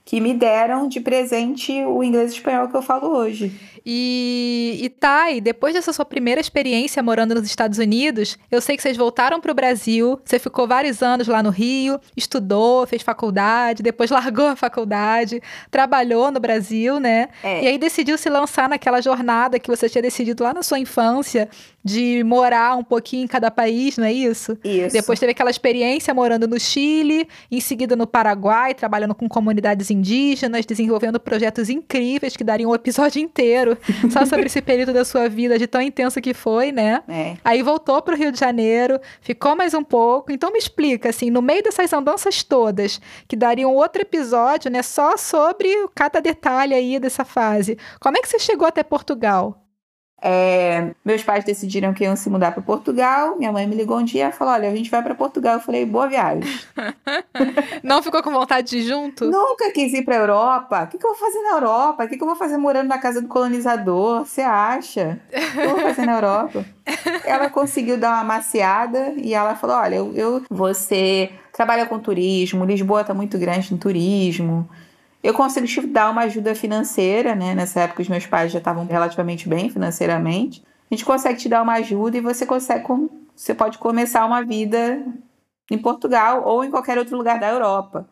que 0.05 0.21
me 0.21 0.35
deram 0.35 0.89
de 0.89 1.01
presente 1.01 1.73
o 1.85 2.03
inglês 2.03 2.33
e 2.33 2.37
espanhol 2.37 2.69
que 2.69 2.77
eu 2.77 2.83
falo 2.83 3.09
hoje. 3.09 3.53
E, 3.85 4.79
e 4.83 4.89
Thay, 4.89 5.41
depois 5.41 5.75
dessa 5.75 5.93
sua 5.93 6.05
primeira 6.05 6.41
experiência 6.41 7.03
morando 7.03 7.35
nos 7.35 7.45
Estados 7.45 7.79
Unidos, 7.79 8.39
eu 8.51 8.61
sei 8.61 8.77
que 8.77 8.83
vocês 8.83 8.97
voltaram 8.97 9.41
para 9.41 9.53
o 9.53 9.55
Brasil, 9.55 10.21
você 10.25 10.39
ficou 10.39 10.67
vários 10.67 11.03
anos 11.03 11.29
lá 11.29 11.43
no 11.43 11.51
Rio, 11.51 11.99
estudou, 12.17 12.87
fez 12.87 13.03
faculdade, 13.03 13.83
depois 13.83 14.11
largou 14.13 14.49
a 14.49 14.57
faculdade, 14.57 15.41
trabalhou 15.71 16.31
no 16.31 16.41
Brasil, 16.41 17.01
né? 17.01 17.29
É. 17.43 17.65
E 17.65 17.69
aí 17.69 17.79
decidiu 17.79 18.19
se 18.19 18.29
lançar 18.29 18.69
naquela 18.69 19.01
jornada 19.01 19.59
que 19.59 19.71
você 19.71 19.89
tinha 19.89 20.03
decidido 20.03 20.43
lá 20.43 20.53
na 20.53 20.63
sua 20.63 20.79
infância 20.79 21.49
de 21.85 22.23
morar 22.25 22.77
um 22.77 22.85
pouquinho 22.85 23.25
em 23.25 23.27
cada 23.27 23.51
país, 23.51 23.97
não 23.97 24.05
é 24.05 24.13
isso? 24.13 24.57
Isso. 24.63 24.93
Depois 24.93 25.19
teve 25.19 25.33
aquela 25.33 25.51
experiência 25.51 26.13
morando 26.13 26.47
no 26.47 26.61
Chile, 26.61 27.27
em 27.51 27.61
seguida 27.61 27.97
no 27.97 28.07
Paraguai, 28.07 28.75
trabalhando 28.75 29.15
com 29.15 29.29
comunidades 29.29 29.91
indígenas, 29.91 30.67
desenvolvendo 30.67 31.19
projetos 31.19 31.69
incríveis 31.71 32.37
que 32.37 32.45
dariam 32.45 32.71
um 32.71 32.75
episódio 32.75 33.21
inteiro 33.21 33.79
só 34.11 34.27
sobre 34.27 34.47
esse 34.47 34.61
período 34.61 34.93
da 34.93 35.05
sua 35.05 35.29
vida 35.29 35.59
de 35.59 35.67
tão 35.67 35.81
intenso 35.81 36.21
que 36.21 36.35
foi, 36.35 36.71
né? 36.73 37.03
É. 37.09 37.37
Aí 37.45 37.63
voltou 37.63 38.03
para 38.03 38.15
o 38.15 38.19
Rio 38.19 38.31
de 38.31 38.39
Janeiro, 38.39 39.01
ficou 39.21 39.57
mais 39.57 39.75
um 39.75 39.83
pouco. 39.83 40.33
Então 40.33 40.53
me 40.53 40.59
explica, 40.59 41.09
assim, 41.09 41.31
no 41.31 41.41
meio 41.41 41.63
dessas 41.63 41.93
andanças 41.93 42.43
todas, 42.43 43.01
que 43.27 43.37
dariam 43.37 43.75
outro 43.75 44.03
episódio, 44.03 44.71
né, 44.71 44.83
só 44.83 45.17
sobre 45.17 45.69
cada 45.95 46.21
detalhe 46.21 46.75
aí 46.75 46.99
dessa 46.99 47.25
fase. 47.25 47.79
Como 47.99 48.17
é 48.17 48.21
que 48.21 48.29
você 48.29 48.39
chegou 48.39 48.67
até 48.67 48.83
Portugal? 48.83 49.60
É, 50.23 50.91
meus 51.03 51.23
pais 51.23 51.45
decidiram 51.45 51.95
que 51.95 52.05
iam 52.05 52.15
se 52.15 52.29
mudar 52.29 52.53
para 52.53 52.63
Portugal. 52.63 53.37
Minha 53.39 53.51
mãe 53.51 53.67
me 53.67 53.75
ligou 53.75 53.99
um 53.99 54.05
dia 54.05 54.29
e 54.29 54.33
falou: 54.33 54.53
Olha, 54.53 54.69
a 54.69 54.75
gente 54.75 54.91
vai 54.91 55.03
para 55.03 55.15
Portugal. 55.15 55.55
Eu 55.55 55.61
falei: 55.61 55.87
Boa 55.87 56.09
viagem. 56.09 56.43
Não 57.83 58.03
ficou 58.03 58.23
com 58.23 58.31
vontade 58.31 58.69
de 58.69 58.79
ir 58.79 58.83
junto? 58.83 59.25
Nunca 59.31 59.71
quis 59.73 59.93
ir 59.95 60.05
para 60.05 60.17
Europa. 60.17 60.85
O 60.85 60.87
que, 60.89 60.99
que, 60.99 61.07
eu 61.07 61.15
vou 61.15 61.19
fazer 61.19 61.41
na 61.43 61.53
Europa? 61.53 62.05
O 62.05 62.09
que, 62.09 62.17
que, 62.17 62.23
eu 62.23 62.27
vou 62.27 62.37
fazer 62.37 62.59
morando 62.59 62.89
na 62.89 62.99
casa 62.99 63.23
do 63.23 63.29
colonizador? 63.29 64.27
Você 64.27 64.43
acha? 64.43 65.19
O 65.33 65.53
que 65.53 65.59
eu 65.61 65.71
vou 65.71 65.81
fazer 65.81 66.05
na 66.05 66.17
Europa? 66.17 66.65
ela 67.25 67.49
conseguiu 67.49 67.97
dar 67.97 68.13
uma 68.15 68.25
maciada 68.25 69.15
e 69.17 69.33
ela 69.33 69.55
falou: 69.55 69.77
Olha, 69.77 69.97
eu, 69.97 70.13
eu 70.15 70.43
você 70.51 71.31
trabalha 71.53 71.87
com 71.87 71.99
turismo, 71.99 72.65
Lisboa 72.65 73.01
está 73.01 73.15
muito 73.15 73.39
grande 73.39 73.73
em 73.73 73.79
turismo. 73.79 74.69
Eu 75.23 75.35
consigo 75.35 75.67
te 75.67 75.81
dar 75.87 76.11
uma 76.11 76.23
ajuda 76.23 76.55
financeira, 76.55 77.35
né? 77.35 77.55
Nessa 77.55 77.81
época 77.81 78.03
os 78.03 78.09
meus 78.09 78.27
pais 78.27 78.51
já 78.53 78.59
estavam 78.59 78.87
relativamente 78.87 79.49
bem 79.49 79.69
financeiramente. 79.69 80.63
A 80.91 80.95
gente 80.95 81.05
consegue 81.05 81.39
te 81.39 81.49
dar 81.49 81.63
uma 81.63 81.75
ajuda 81.75 82.17
e 82.17 82.21
você 82.21 82.47
consegue, 82.47 82.85
você 83.37 83.55
pode 83.55 83.79
começar 83.79 84.25
uma 84.25 84.43
vida 84.43 85.05
em 85.71 85.79
Portugal 85.79 86.43
ou 86.45 86.65
em 86.65 86.71
qualquer 86.71 86.99
outro 86.99 87.17
lugar 87.17 87.39
da 87.39 87.49
Europa. 87.49 88.09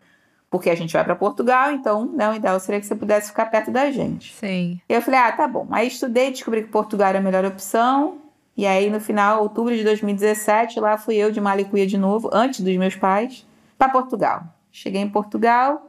Porque 0.50 0.70
a 0.70 0.74
gente 0.74 0.92
vai 0.92 1.04
para 1.04 1.16
Portugal, 1.16 1.72
então 1.72 2.06
não, 2.06 2.32
o 2.32 2.36
ideal 2.36 2.58
seria 2.60 2.80
que 2.80 2.86
você 2.86 2.94
pudesse 2.94 3.28
ficar 3.28 3.46
perto 3.46 3.70
da 3.70 3.90
gente. 3.90 4.32
Sim. 4.34 4.80
Eu 4.88 5.02
falei, 5.02 5.20
ah, 5.20 5.32
tá 5.32 5.46
bom. 5.46 5.66
Aí 5.70 5.88
estudei, 5.88 6.30
descobri 6.30 6.62
que 6.62 6.68
Portugal 6.68 7.08
era 7.08 7.18
a 7.18 7.22
melhor 7.22 7.44
opção. 7.44 8.18
E 8.56 8.66
aí, 8.66 8.88
no 8.90 9.00
final, 9.00 9.42
outubro 9.42 9.76
de 9.76 9.84
2017, 9.84 10.80
lá 10.80 10.96
fui 10.96 11.16
eu 11.16 11.30
de 11.30 11.40
Malicuia 11.40 11.86
de 11.86 11.98
novo, 11.98 12.30
antes 12.32 12.60
dos 12.60 12.76
meus 12.76 12.96
pais, 12.96 13.46
para 13.76 13.88
Portugal. 13.88 14.42
Cheguei 14.72 15.00
em 15.00 15.08
Portugal, 15.08 15.87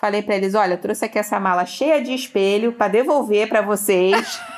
Falei 0.00 0.22
para 0.22 0.34
eles: 0.34 0.54
olha, 0.54 0.74
eu 0.74 0.78
trouxe 0.78 1.04
aqui 1.04 1.18
essa 1.18 1.38
mala 1.38 1.66
cheia 1.66 2.02
de 2.02 2.14
espelho 2.14 2.72
para 2.72 2.88
devolver 2.88 3.48
para 3.48 3.60
vocês. 3.60 4.40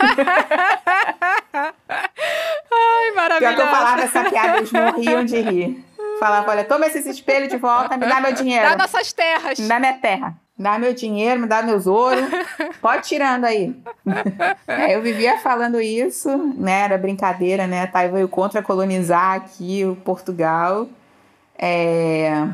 Ai, 1.52 3.11
maravilhoso. 3.16 3.40
Pior 3.40 3.57
que 3.57 3.61
eu 3.61 3.66
falava 3.66 4.02
essa 4.02 4.31
piada, 4.31 4.59
eles 4.59 4.70
morriam 4.70 5.24
de 5.24 5.40
rir. 5.40 5.85
Falava: 6.20 6.52
olha, 6.52 6.62
toma 6.62 6.87
esse 6.87 7.11
espelho 7.11 7.48
de 7.48 7.57
volta, 7.57 7.96
me 7.96 8.07
dá 8.07 8.20
meu 8.20 8.33
dinheiro. 8.33 8.68
Dá 8.68 8.76
nossas 8.76 9.12
terras. 9.12 9.59
Me 9.59 9.66
dá 9.66 9.81
minha 9.81 9.94
terra. 9.94 10.37
Me 10.57 10.62
dá 10.62 10.78
meu 10.78 10.94
dinheiro, 10.94 11.40
me 11.40 11.48
dá 11.48 11.61
meus 11.61 11.88
ouros. 11.88 12.24
Pode 12.81 13.09
tirando 13.09 13.44
aí. 13.44 13.74
É, 14.68 14.94
eu 14.96 15.02
vivia 15.02 15.38
falando 15.38 15.81
isso, 15.81 16.55
né? 16.57 16.83
Era 16.83 16.96
brincadeira, 16.98 17.66
né? 17.66 17.87
Tá, 17.87 18.07
veio 18.07 18.28
contra 18.28 18.62
colonizar 18.62 19.35
aqui 19.35 19.85
o 19.85 19.96
Portugal. 19.96 20.88
É, 21.59 22.46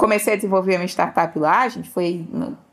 comecei 0.00 0.32
a 0.32 0.36
desenvolver 0.36 0.76
a 0.76 0.78
minha 0.78 0.88
startup 0.88 1.38
lá, 1.38 1.60
a 1.60 1.68
gente 1.68 1.90
foi, 1.90 2.26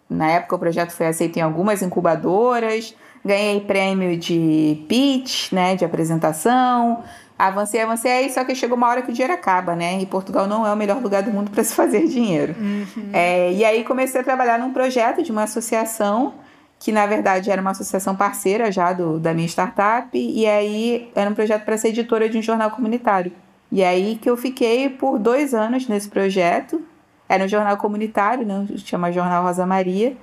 na 0.09 0.31
época 0.31 0.55
o 0.55 0.59
projeto 0.59 0.91
foi 0.91 1.07
aceito 1.07 1.35
em 1.35 1.41
algumas 1.41 1.81
incubadoras, 1.81 2.95
ganhei 3.23 3.59
prêmio 3.59 4.17
de 4.17 4.85
pitch, 4.87 5.51
né, 5.51 5.75
de 5.75 5.83
apresentação, 5.83 7.03
avancei, 7.37 7.81
avancei, 7.81 8.29
só 8.29 8.45
que 8.45 8.55
chegou 8.55 8.77
uma 8.77 8.87
hora 8.87 9.01
que 9.01 9.11
o 9.11 9.13
dinheiro 9.13 9.33
acaba, 9.33 9.75
né, 9.75 9.99
e 9.99 10.05
Portugal 10.05 10.47
não 10.47 10.65
é 10.65 10.71
o 10.71 10.77
melhor 10.77 11.01
lugar 11.01 11.21
do 11.21 11.29
mundo 11.29 11.51
para 11.51 11.65
se 11.65 11.75
fazer 11.75 12.07
dinheiro. 12.07 12.55
Uhum. 12.57 13.09
É, 13.11 13.51
e 13.51 13.65
aí 13.65 13.83
comecei 13.83 14.21
a 14.21 14.23
trabalhar 14.23 14.57
num 14.57 14.71
projeto 14.71 15.21
de 15.21 15.29
uma 15.29 15.43
associação, 15.43 16.35
que 16.79 16.93
na 16.93 17.05
verdade 17.05 17.51
era 17.51 17.61
uma 17.61 17.71
associação 17.71 18.15
parceira 18.15 18.71
já 18.71 18.93
do, 18.93 19.19
da 19.19 19.33
minha 19.33 19.47
startup, 19.47 20.17
e 20.17 20.47
aí 20.47 21.11
era 21.13 21.29
um 21.29 21.33
projeto 21.33 21.65
para 21.65 21.77
ser 21.77 21.89
editora 21.89 22.29
de 22.29 22.37
um 22.37 22.41
jornal 22.41 22.71
comunitário. 22.71 23.33
E 23.69 23.83
aí 23.83 24.15
que 24.15 24.29
eu 24.29 24.37
fiquei 24.37 24.87
por 24.87 25.19
dois 25.19 25.53
anos 25.53 25.89
nesse 25.89 26.07
projeto, 26.07 26.81
era 27.29 27.43
um 27.43 27.47
jornal 27.47 27.77
comunitário, 27.77 28.45
né, 28.45 28.65
chama 28.77 29.11
Jornal 29.11 29.43
Rosa 29.43 29.65
Maria, 29.65 30.15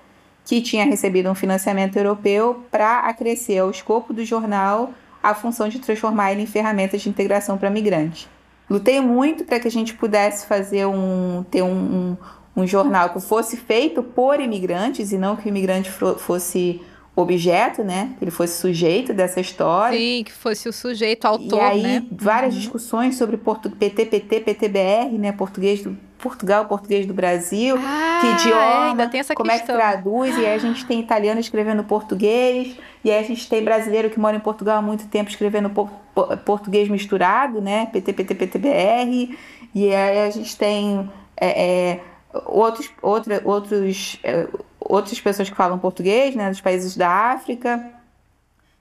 que 0.44 0.60
tinha 0.60 0.84
recebido 0.84 1.30
um 1.30 1.34
financiamento 1.34 1.96
europeu 1.96 2.64
para 2.70 3.00
acrescer 3.00 3.58
ao 3.58 3.70
escopo 3.70 4.12
do 4.12 4.24
jornal 4.24 4.92
a 5.22 5.34
função 5.34 5.68
de 5.68 5.78
transformar 5.78 6.32
ele 6.32 6.42
em 6.42 6.46
ferramentas 6.46 7.00
de 7.00 7.08
integração 7.08 7.56
para 7.56 7.70
migrantes. 7.70 8.28
Lutei 8.68 9.00
muito 9.00 9.44
para 9.44 9.58
que 9.58 9.68
a 9.68 9.70
gente 9.70 9.94
pudesse 9.94 10.46
fazer 10.46 10.86
um 10.86 11.44
ter 11.50 11.62
um, 11.62 12.16
um, 12.56 12.62
um, 12.62 12.66
jornal 12.66 13.10
que 13.10 13.20
fosse 13.20 13.56
feito 13.56 14.02
por 14.02 14.40
imigrantes 14.40 15.12
e 15.12 15.18
não 15.18 15.36
que 15.36 15.46
o 15.46 15.48
imigrante 15.48 15.90
fosse 15.90 16.82
objeto, 17.16 17.84
né? 17.84 18.14
Que 18.18 18.24
ele 18.24 18.30
fosse 18.30 18.58
sujeito 18.60 19.14
dessa 19.14 19.40
história. 19.40 19.96
Sim, 19.96 20.24
que 20.24 20.32
fosse 20.32 20.68
o 20.68 20.72
sujeito, 20.72 21.24
autor, 21.26 21.58
E 21.58 21.60
aí, 21.60 21.82
né? 21.82 22.06
várias 22.10 22.54
uhum. 22.54 22.60
discussões 22.60 23.16
sobre 23.16 23.36
portu... 23.36 23.70
PT, 23.70 24.06
PT, 24.06 24.40
PTBR, 24.40 25.18
né? 25.18 25.32
Português 25.32 25.82
do 25.82 25.96
Portugal, 26.24 26.64
português 26.64 27.04
do 27.04 27.12
Brasil, 27.12 27.76
ah, 27.78 28.18
que 28.22 28.26
idioma, 28.28 29.02
é, 29.02 29.34
como 29.34 29.50
questão. 29.50 29.50
é 29.50 29.58
que 29.58 29.66
traduz, 29.66 30.38
e 30.38 30.46
aí 30.46 30.54
a 30.54 30.58
gente 30.58 30.86
tem 30.86 30.98
italiano 30.98 31.38
escrevendo 31.38 31.84
português, 31.84 32.74
e 33.04 33.10
aí 33.10 33.22
a 33.22 33.26
gente 33.26 33.46
tem 33.46 33.62
brasileiro 33.62 34.08
que 34.08 34.18
mora 34.18 34.34
em 34.34 34.40
Portugal 34.40 34.78
há 34.78 34.82
muito 34.82 35.06
tempo 35.06 35.28
escrevendo 35.28 35.68
por, 35.68 35.90
por, 36.14 36.34
português 36.38 36.88
misturado, 36.88 37.60
né, 37.60 37.86
PT, 37.92 38.14
PT, 38.14 38.34
PTBR, 38.36 39.38
e 39.74 39.94
aí 39.94 40.26
a 40.26 40.30
gente 40.30 40.56
tem 40.56 41.10
é, 41.36 41.62
é, 41.62 42.00
outros, 42.46 42.90
outra, 43.00 43.40
outros, 43.44 44.18
é, 44.22 44.48
outras 44.80 45.20
pessoas 45.20 45.48
que 45.48 45.56
falam 45.56 45.78
português, 45.78 46.34
né, 46.34 46.50
dos 46.50 46.60
países 46.60 46.96
da 46.96 47.08
África, 47.08 47.94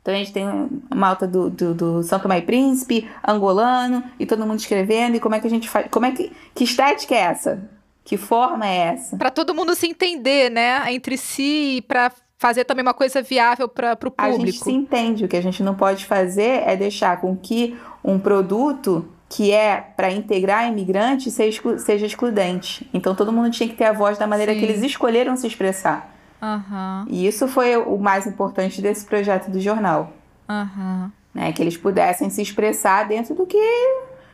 então 0.04 0.14
a 0.14 0.18
gente 0.18 0.34
tem 0.34 0.46
uma 0.92 1.08
alta 1.08 1.26
do, 1.26 1.50
do, 1.50 1.74
do 1.74 2.04
São 2.04 2.20
Tomé 2.20 2.40
e 2.40 2.42
Príncipe, 2.42 3.10
angolano, 3.26 4.04
e 4.20 4.26
todo 4.26 4.46
mundo 4.46 4.60
escrevendo, 4.60 5.16
e 5.16 5.20
como 5.20 5.34
é 5.34 5.40
que 5.40 5.48
a 5.48 5.50
gente 5.50 5.70
faz. 5.70 5.88
Como 5.90 6.06
é 6.06 6.12
que. 6.12 6.30
Que 6.54 6.66
estética 6.66 7.16
é 7.16 7.20
essa? 7.20 7.72
Que 8.04 8.18
forma 8.18 8.68
é 8.68 8.78
essa? 8.94 9.16
Para 9.16 9.32
todo 9.32 9.56
mundo 9.56 9.74
se 9.74 9.88
entender, 9.88 10.52
né? 10.52 10.94
Entre 10.94 11.18
si 11.18 11.78
e 11.78 11.82
para 11.82 12.12
fazer 12.38 12.66
também 12.66 12.84
uma 12.84 12.94
coisa 12.94 13.22
viável 13.22 13.70
para 13.70 13.94
o 13.94 14.12
público. 14.12 14.22
A 14.22 14.32
gente 14.32 14.52
se 14.52 14.72
entende. 14.74 15.24
O 15.24 15.28
que 15.30 15.38
a 15.38 15.42
gente 15.42 15.64
não 15.64 15.74
pode 15.74 16.06
fazer 16.06 16.64
é 16.68 16.76
deixar 16.76 17.22
com 17.22 17.34
que 17.38 17.78
um 18.04 18.20
produto 18.20 19.08
que 19.36 19.52
é 19.52 19.84
para 19.96 20.12
integrar 20.12 20.68
imigrantes 20.68 21.34
seja, 21.34 21.50
exclu 21.50 21.80
seja 21.80 22.06
excludente. 22.06 22.88
Então 22.94 23.16
todo 23.16 23.34
mundo 23.34 23.50
tinha 23.50 23.68
que 23.68 23.76
ter 23.76 23.86
a 23.86 23.92
voz 23.92 24.16
da 24.16 24.28
maneira 24.28 24.54
Sim. 24.54 24.60
que 24.60 24.66
eles 24.66 24.84
escolheram 24.84 25.36
se 25.36 25.48
expressar. 25.48 26.14
Uhum. 26.40 27.06
E 27.08 27.26
isso 27.26 27.48
foi 27.48 27.76
o 27.76 27.98
mais 27.98 28.28
importante 28.28 28.80
desse 28.80 29.04
projeto 29.06 29.50
do 29.50 29.60
jornal. 29.60 30.14
Uhum. 30.48 31.10
né? 31.34 31.52
Que 31.52 31.64
eles 31.64 31.76
pudessem 31.76 32.30
se 32.30 32.44
expressar 32.44 33.08
dentro 33.08 33.34
do 33.34 33.48
que 33.48 33.58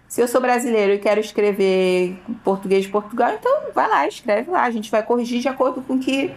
se 0.05 0.19
eu 0.19 0.27
sou 0.27 0.41
brasileiro 0.41 0.91
e 0.91 0.97
quero 0.97 1.21
escrever 1.21 2.21
português 2.43 2.83
de 2.83 2.89
Portugal, 2.89 3.31
então 3.39 3.71
vai 3.73 3.87
lá, 3.87 4.05
escreve 4.05 4.51
lá. 4.51 4.63
A 4.63 4.71
gente 4.71 4.91
vai 4.91 5.01
corrigir 5.01 5.39
de 5.39 5.47
acordo 5.47 5.81
com 5.81 5.97
que 5.97 6.33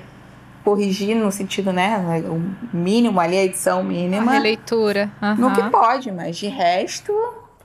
corrigir 0.62 1.16
no 1.16 1.32
sentido, 1.32 1.72
né, 1.72 2.22
o 2.28 2.76
mínimo 2.76 3.18
ali, 3.18 3.36
a 3.36 3.42
edição 3.42 3.82
mínima. 3.82 4.30
A 4.30 4.34
releitura. 4.34 5.10
Uhum. 5.20 5.34
No 5.34 5.52
que 5.52 5.68
pode, 5.68 6.12
mas 6.12 6.36
de 6.36 6.46
resto 6.46 7.12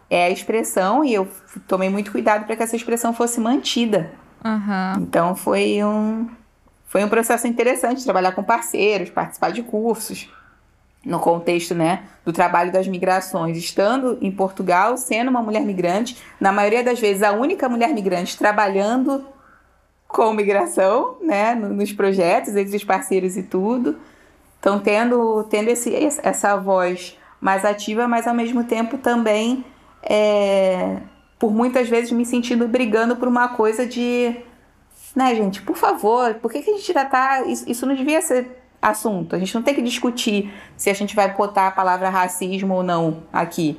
é 0.10 0.26
a 0.26 0.30
expressão 0.30 1.04
e 1.04 1.13
eu 1.13 1.28
tomei 1.67 1.89
muito 1.89 2.12
cuidado 2.12 2.46
para 2.46 2.56
que 2.56 2.63
essa 2.63 2.76
expressão 2.76 3.13
fosse 3.13 3.39
mantida. 3.39 4.12
Uhum. 4.43 5.04
Então 5.04 5.36
foi 5.36 5.84
um 5.84 6.30
foi 6.88 7.04
um 7.04 7.10
processo 7.10 7.46
interessante 7.48 8.04
trabalhar 8.04 8.32
com 8.32 8.43
parceiros, 8.43 9.10
participar 9.10 9.52
de 9.52 9.62
cursos 9.62 10.30
no 11.06 11.20
contexto, 11.20 11.76
né, 11.76 12.04
do 12.26 12.34
trabalho 12.34 12.72
das 12.72 12.88
migrações, 12.88 13.58
estando 13.58 14.17
em 14.22 14.32
Portugal, 14.32 14.98
sendo 14.98 15.30
uma 15.30 15.41
mulher 15.41 15.62
migrante, 15.62 16.17
na 16.39 16.52
maioria 16.52 16.84
das 16.84 17.00
vezes 17.00 17.24
a 17.24 17.32
única 17.32 17.70
mulher 17.70 17.93
migrante 17.93 18.38
trabalhando 18.38 19.26
com 20.08 20.34
migração, 20.34 21.17
né, 21.22 21.54
nos 21.56 21.91
projetos, 21.93 22.56
entre 22.56 22.76
os 22.76 22.84
parceiros 22.84 23.38
e 23.38 23.43
tudo. 23.43 23.98
Então, 24.60 24.80
tendo, 24.80 25.43
tendo 25.46 25.70
esse, 25.70 25.93
essa 26.24 26.56
voz 26.58 27.17
mais 27.39 27.63
ativa, 27.63 28.08
mas 28.08 28.28
ao 28.28 28.34
mesmo 28.34 28.63
tempo 28.63 28.98
também, 28.98 29.63
é, 30.08 30.98
por 31.38 31.54
muitas 31.54 31.89
vezes, 31.89 32.12
me 32.12 32.26
sentindo 32.26 32.67
brigando 32.67 33.15
por 33.17 33.28
uma 33.28 33.50
coisa 33.50 33.86
de. 33.86 34.36
Né, 35.15 35.36
gente, 35.36 35.62
por 35.62 35.76
favor, 35.76 36.36
por 36.36 36.52
que, 36.52 36.62
que 36.62 36.70
a 36.70 36.74
gente 36.74 36.93
já 36.93 37.06
tá. 37.06 37.43
Isso, 37.46 37.86
não 37.86 37.93
devia 37.93 38.22
ser 38.22 38.63
assunto. 38.82 39.36
A 39.36 39.39
gente 39.39 39.54
não 39.54 39.62
tem 39.62 39.76
que 39.76 39.82
discutir 39.82 40.52
se 40.78 40.89
a 40.89 40.93
gente 40.93 41.15
vai 41.15 41.34
botar 41.34 41.67
a 41.67 41.72
palavra 41.72 42.10
racismo 42.10 42.76
ou 42.76 42.84
não 42.84 43.24
aqui, 43.34 43.78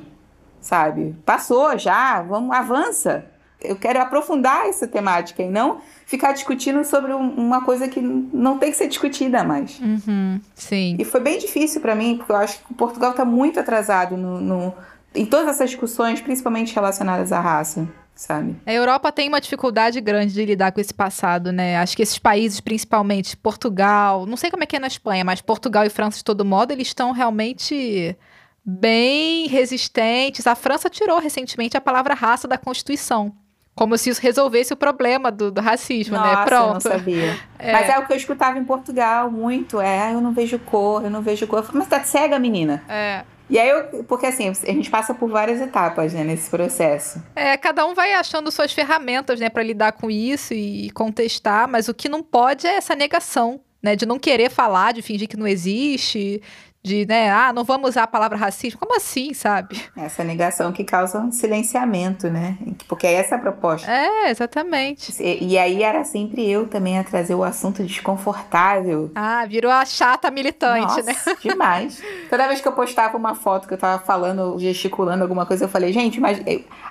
sabe? 0.61 1.15
Passou 1.25 1.77
já, 1.77 2.21
vamos, 2.21 2.55
avança. 2.55 3.25
Eu 3.61 3.75
quero 3.75 3.99
aprofundar 4.01 4.67
essa 4.67 4.87
temática 4.87 5.43
e 5.43 5.49
não 5.49 5.81
ficar 6.05 6.31
discutindo 6.31 6.81
sobre 6.85 7.11
uma 7.11 7.61
coisa 7.61 7.89
que 7.89 7.99
não 7.99 8.57
tem 8.57 8.71
que 8.71 8.77
ser 8.77 8.87
discutida 8.87 9.43
mais. 9.43 9.79
Uhum, 9.79 10.39
sim. 10.55 10.95
E 10.97 11.03
foi 11.03 11.19
bem 11.19 11.37
difícil 11.37 11.81
para 11.81 11.93
mim, 11.93 12.15
porque 12.17 12.31
eu 12.31 12.37
acho 12.37 12.63
que 12.65 12.73
Portugal 12.73 13.11
está 13.11 13.25
muito 13.25 13.59
atrasado 13.59 14.15
no, 14.15 14.39
no, 14.39 14.73
em 15.13 15.25
todas 15.25 15.47
essas 15.47 15.69
discussões, 15.69 16.21
principalmente 16.21 16.73
relacionadas 16.73 17.31
à 17.31 17.39
raça. 17.39 17.87
Sabe? 18.15 18.57
A 18.65 18.73
Europa 18.73 19.13
tem 19.13 19.29
uma 19.29 19.39
dificuldade 19.39 20.01
grande 20.01 20.33
de 20.33 20.43
lidar 20.43 20.73
com 20.73 20.81
esse 20.81 20.93
passado, 20.93 21.53
né? 21.53 21.77
Acho 21.77 21.95
que 21.95 22.03
esses 22.03 22.19
países, 22.19 22.59
principalmente 22.59 23.37
Portugal, 23.37 24.25
não 24.25 24.35
sei 24.35 24.51
como 24.51 24.61
é 24.61 24.65
que 24.65 24.75
é 24.75 24.79
na 24.79 24.87
Espanha, 24.87 25.23
mas 25.23 25.39
Portugal 25.39 25.85
e 25.85 25.89
França, 25.89 26.17
de 26.17 26.25
todo 26.25 26.43
modo, 26.43 26.71
eles 26.71 26.87
estão 26.87 27.13
realmente 27.13 28.17
bem 28.63 29.47
resistentes. 29.47 30.45
A 30.45 30.53
França 30.53 30.89
tirou 30.89 31.17
recentemente 31.17 31.77
a 31.77 31.81
palavra 31.81 32.13
raça 32.13 32.45
da 32.45 32.57
Constituição. 32.57 33.33
Como 33.73 33.97
se 33.97 34.09
isso 34.09 34.21
resolvesse 34.21 34.73
o 34.73 34.75
problema 34.75 35.31
do, 35.31 35.49
do 35.49 35.61
racismo, 35.61 36.17
né? 36.17 36.23
Nossa, 36.23 36.39
né? 36.39 36.45
Pronto. 36.45 36.67
Eu 36.67 36.73
não 36.73 36.81
sabia. 36.81 37.39
É. 37.61 37.73
Mas 37.73 37.89
é 37.89 37.99
o 37.99 38.05
que 38.05 38.13
eu 38.13 38.17
escutava 38.17 38.57
em 38.57 38.63
Portugal 38.63 39.29
muito. 39.29 39.81
É, 39.81 40.13
eu 40.13 40.21
não 40.21 40.31
vejo 40.31 40.57
cor, 40.59 41.03
eu 41.03 41.09
não 41.09 41.21
vejo 41.21 41.45
cor. 41.45 41.69
Mas 41.73 41.87
tá 41.87 42.01
cega, 42.01 42.39
menina. 42.39 42.81
É. 42.87 43.25
E 43.49 43.57
aí, 43.57 43.69
eu, 43.69 44.03
porque 44.03 44.27
assim, 44.27 44.47
a 44.47 44.71
gente 44.71 44.89
passa 44.89 45.13
por 45.13 45.29
várias 45.29 45.59
etapas, 45.59 46.13
né, 46.13 46.23
nesse 46.23 46.49
processo. 46.49 47.21
É, 47.35 47.57
cada 47.57 47.85
um 47.85 47.95
vai 47.95 48.13
achando 48.13 48.51
suas 48.51 48.71
ferramentas, 48.71 49.39
né, 49.39 49.49
para 49.49 49.63
lidar 49.63 49.93
com 49.93 50.09
isso 50.09 50.53
e 50.53 50.91
contestar, 50.91 51.67
mas 51.67 51.87
o 51.87 51.93
que 51.93 52.07
não 52.07 52.21
pode 52.21 52.67
é 52.67 52.75
essa 52.75 52.95
negação, 52.95 53.59
né, 53.81 53.95
de 53.95 54.05
não 54.05 54.19
querer 54.19 54.51
falar, 54.51 54.93
de 54.93 55.01
fingir 55.01 55.27
que 55.27 55.37
não 55.37 55.47
existe, 55.47 56.41
de, 56.81 57.05
né, 57.05 57.29
ah, 57.29 57.51
não 57.51 57.65
vamos 57.65 57.89
usar 57.89 58.03
a 58.03 58.07
palavra 58.07 58.37
racismo. 58.37 58.79
Como 58.79 58.95
assim, 58.95 59.33
sabe? 59.33 59.81
Essa 59.97 60.23
negação 60.23 60.71
que 60.71 60.83
causa 60.83 61.19
um 61.19 61.31
silenciamento, 61.31 62.29
né? 62.29 62.57
Porque 62.87 63.05
é 63.05 63.13
essa 63.13 63.35
a 63.35 63.39
proposta. 63.39 63.91
É, 63.91 64.29
exatamente. 64.29 65.11
E, 65.21 65.53
e, 65.53 65.57
aí 65.57 65.83
era 65.83 66.03
sempre 66.05 66.49
eu 66.49 66.67
também 66.67 66.97
a 66.97 67.03
trazer 67.03 67.35
o 67.35 67.43
assunto 67.43 67.83
desconfortável. 67.83 69.11
Ah, 69.13 69.45
virou 69.45 69.71
a 69.71 69.83
chata 69.85 70.31
militante, 70.31 71.01
Nossa, 71.01 71.03
né? 71.03 71.15
demais. 71.43 72.01
Toda 72.29 72.47
vez 72.47 72.61
que 72.61 72.67
eu 72.67 72.73
postava 72.73 73.17
uma 73.17 73.35
foto 73.35 73.67
que 73.67 73.73
eu 73.73 73.77
tava 73.77 74.01
falando, 74.03 74.57
gesticulando 74.57 75.23
alguma 75.23 75.45
coisa, 75.45 75.65
eu 75.65 75.69
falei, 75.69 75.91
gente, 75.91 76.19
mas 76.19 76.41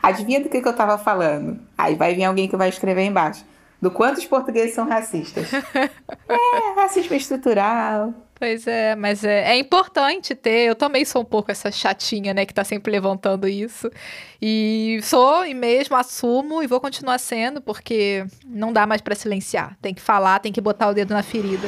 adivinha 0.03 0.41
do 0.41 0.51
que, 0.51 0.61
que 0.61 0.69
eu 0.69 0.77
tava 0.77 0.99
falando? 0.99 1.59
Aí 1.77 1.95
vai 1.95 2.15
vir 2.15 2.25
alguém 2.25 2.47
que 2.47 2.57
vai 2.57 2.69
escrever 2.69 3.05
embaixo. 3.05 3.45
Do 3.81 3.93
quanto 3.93 4.19
os 4.19 4.27
portugueses 4.27 4.75
são 4.75 4.89
racistas. 4.89 5.53
é, 5.55 6.75
racismo 6.77 7.15
estrutural. 7.15 8.13
Pois 8.39 8.69
é, 8.69 8.95
mas 8.95 9.25
é, 9.25 9.51
é, 9.53 9.57
importante 9.59 10.33
ter. 10.33 10.69
Eu 10.69 10.77
também 10.77 11.05
sou 11.05 11.23
um 11.23 11.25
pouco 11.25 11.51
essa 11.51 11.73
chatinha, 11.73 12.33
né, 12.33 12.47
que 12.47 12.55
tá 12.55 12.63
sempre 12.63 12.93
levantando 12.93 13.49
isso. 13.49 13.91
E 14.41 15.01
sou 15.03 15.45
e 15.45 15.53
mesmo 15.53 15.97
assumo 15.97 16.63
e 16.63 16.67
vou 16.69 16.81
continuar 16.81 17.19
sendo, 17.19 17.61
porque 17.61 18.25
não 18.47 18.73
dá 18.73 18.87
mais 18.87 19.01
para 19.01 19.17
silenciar. 19.17 19.77
Tem 19.83 19.93
que 19.93 20.01
falar, 20.01 20.39
tem 20.39 20.53
que 20.53 20.61
botar 20.61 20.89
o 20.89 20.95
dedo 20.95 21.13
na 21.15 21.23
ferida. 21.25 21.67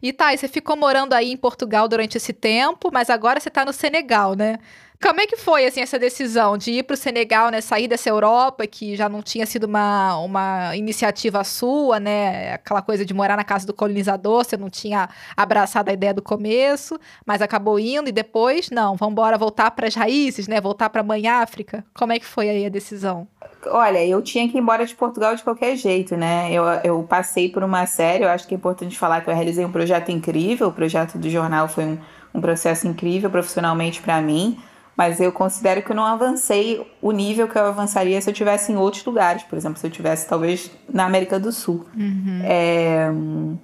E 0.00 0.12
tá, 0.12 0.34
você 0.34 0.48
ficou 0.48 0.76
morando 0.76 1.12
aí 1.12 1.32
em 1.32 1.36
Portugal 1.36 1.88
durante 1.88 2.16
esse 2.16 2.32
tempo, 2.32 2.88
mas 2.92 3.10
agora 3.10 3.40
você 3.40 3.50
tá 3.50 3.64
no 3.64 3.72
Senegal, 3.72 4.34
né? 4.34 4.58
Como 5.00 5.20
é 5.20 5.26
que 5.28 5.36
foi, 5.36 5.64
assim, 5.64 5.80
essa 5.80 5.96
decisão 5.96 6.58
de 6.58 6.72
ir 6.72 6.82
para 6.82 6.94
o 6.94 6.96
Senegal, 6.96 7.50
né? 7.50 7.60
Sair 7.60 7.86
dessa 7.86 8.10
Europa, 8.10 8.66
que 8.66 8.96
já 8.96 9.08
não 9.08 9.22
tinha 9.22 9.46
sido 9.46 9.62
uma, 9.64 10.18
uma 10.18 10.76
iniciativa 10.76 11.44
sua, 11.44 12.00
né? 12.00 12.54
Aquela 12.54 12.82
coisa 12.82 13.04
de 13.04 13.14
morar 13.14 13.36
na 13.36 13.44
casa 13.44 13.64
do 13.64 13.72
colonizador, 13.72 14.44
você 14.44 14.56
não 14.56 14.68
tinha 14.68 15.08
abraçado 15.36 15.88
a 15.88 15.92
ideia 15.92 16.12
do 16.12 16.20
começo, 16.20 16.98
mas 17.24 17.40
acabou 17.40 17.78
indo 17.78 18.08
e 18.08 18.12
depois, 18.12 18.70
não, 18.70 18.96
vamos 18.96 19.12
embora 19.12 19.38
voltar 19.38 19.70
para 19.70 19.86
as 19.86 19.94
raízes, 19.94 20.48
né? 20.48 20.60
Voltar 20.60 20.90
para 20.90 21.00
a 21.00 21.04
Mãe 21.04 21.28
África. 21.28 21.84
Como 21.94 22.12
é 22.12 22.18
que 22.18 22.26
foi 22.26 22.50
aí 22.50 22.66
a 22.66 22.68
decisão? 22.68 23.28
Olha, 23.66 24.04
eu 24.04 24.20
tinha 24.20 24.48
que 24.48 24.58
ir 24.58 24.60
embora 24.60 24.84
de 24.84 24.96
Portugal 24.96 25.36
de 25.36 25.44
qualquer 25.44 25.76
jeito, 25.76 26.16
né? 26.16 26.50
Eu, 26.52 26.64
eu 26.82 27.02
passei 27.04 27.48
por 27.48 27.62
uma 27.62 27.86
série, 27.86 28.24
eu 28.24 28.28
acho 28.28 28.48
que 28.48 28.54
é 28.54 28.56
importante 28.56 28.98
falar 28.98 29.20
que 29.20 29.30
eu 29.30 29.34
realizei 29.34 29.64
um 29.64 29.70
projeto 29.70 30.10
incrível, 30.10 30.66
o 30.68 30.72
projeto 30.72 31.16
do 31.16 31.30
jornal 31.30 31.68
foi 31.68 31.84
um, 31.84 31.98
um 32.34 32.40
processo 32.40 32.88
incrível 32.88 33.30
profissionalmente 33.30 34.02
para 34.02 34.20
mim 34.20 34.58
mas 34.98 35.20
eu 35.20 35.30
considero 35.30 35.80
que 35.80 35.92
eu 35.92 35.94
não 35.94 36.04
avancei 36.04 36.84
o 37.00 37.12
nível 37.12 37.46
que 37.46 37.56
eu 37.56 37.64
avançaria 37.64 38.20
se 38.20 38.28
eu 38.28 38.34
tivesse 38.34 38.72
em 38.72 38.76
outros 38.76 39.04
lugares, 39.04 39.44
por 39.44 39.56
exemplo, 39.56 39.78
se 39.78 39.86
eu 39.86 39.90
tivesse 39.92 40.26
talvez 40.26 40.72
na 40.92 41.04
América 41.04 41.38
do 41.38 41.52
Sul. 41.52 41.86
Uhum. 41.96 42.40
É, 42.42 43.08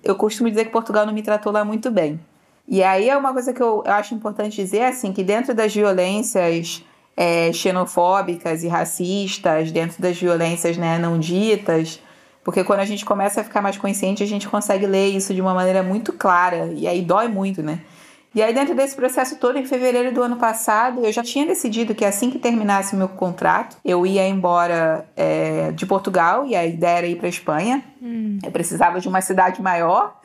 eu 0.04 0.14
costumo 0.14 0.48
dizer 0.48 0.66
que 0.66 0.70
Portugal 0.70 1.04
não 1.04 1.12
me 1.12 1.22
tratou 1.22 1.50
lá 1.50 1.64
muito 1.64 1.90
bem. 1.90 2.20
E 2.68 2.84
aí 2.84 3.10
é 3.10 3.16
uma 3.16 3.32
coisa 3.32 3.52
que 3.52 3.60
eu, 3.60 3.82
eu 3.84 3.92
acho 3.94 4.14
importante 4.14 4.54
dizer, 4.54 4.84
assim, 4.84 5.12
que 5.12 5.24
dentro 5.24 5.52
das 5.52 5.74
violências 5.74 6.84
é, 7.16 7.52
xenofóbicas 7.52 8.62
e 8.62 8.68
racistas, 8.68 9.72
dentro 9.72 10.00
das 10.00 10.16
violências 10.16 10.76
né, 10.76 10.98
não 10.98 11.18
ditas, 11.18 12.00
porque 12.44 12.62
quando 12.62 12.78
a 12.78 12.84
gente 12.84 13.04
começa 13.04 13.40
a 13.40 13.44
ficar 13.44 13.60
mais 13.60 13.76
consciente, 13.76 14.22
a 14.22 14.26
gente 14.26 14.48
consegue 14.48 14.86
ler 14.86 15.08
isso 15.08 15.34
de 15.34 15.40
uma 15.40 15.52
maneira 15.52 15.82
muito 15.82 16.12
clara, 16.12 16.70
e 16.76 16.86
aí 16.86 17.02
dói 17.02 17.26
muito, 17.26 17.60
né? 17.60 17.80
E 18.34 18.42
aí, 18.42 18.52
dentro 18.52 18.74
desse 18.74 18.96
processo 18.96 19.36
todo, 19.36 19.56
em 19.56 19.64
fevereiro 19.64 20.12
do 20.12 20.20
ano 20.20 20.36
passado, 20.36 21.04
eu 21.04 21.12
já 21.12 21.22
tinha 21.22 21.46
decidido 21.46 21.94
que 21.94 22.04
assim 22.04 22.30
que 22.30 22.38
terminasse 22.38 22.94
o 22.94 22.98
meu 22.98 23.08
contrato, 23.08 23.76
eu 23.84 24.04
ia 24.04 24.26
embora 24.26 25.06
é, 25.16 25.70
de 25.70 25.86
Portugal, 25.86 26.44
e 26.44 26.56
a 26.56 26.66
ideia 26.66 26.98
era 26.98 27.06
ir 27.06 27.16
para 27.16 27.28
Espanha. 27.28 27.84
Hum. 28.02 28.38
Eu 28.42 28.50
precisava 28.50 28.98
de 28.98 29.08
uma 29.08 29.20
cidade 29.20 29.62
maior. 29.62 30.18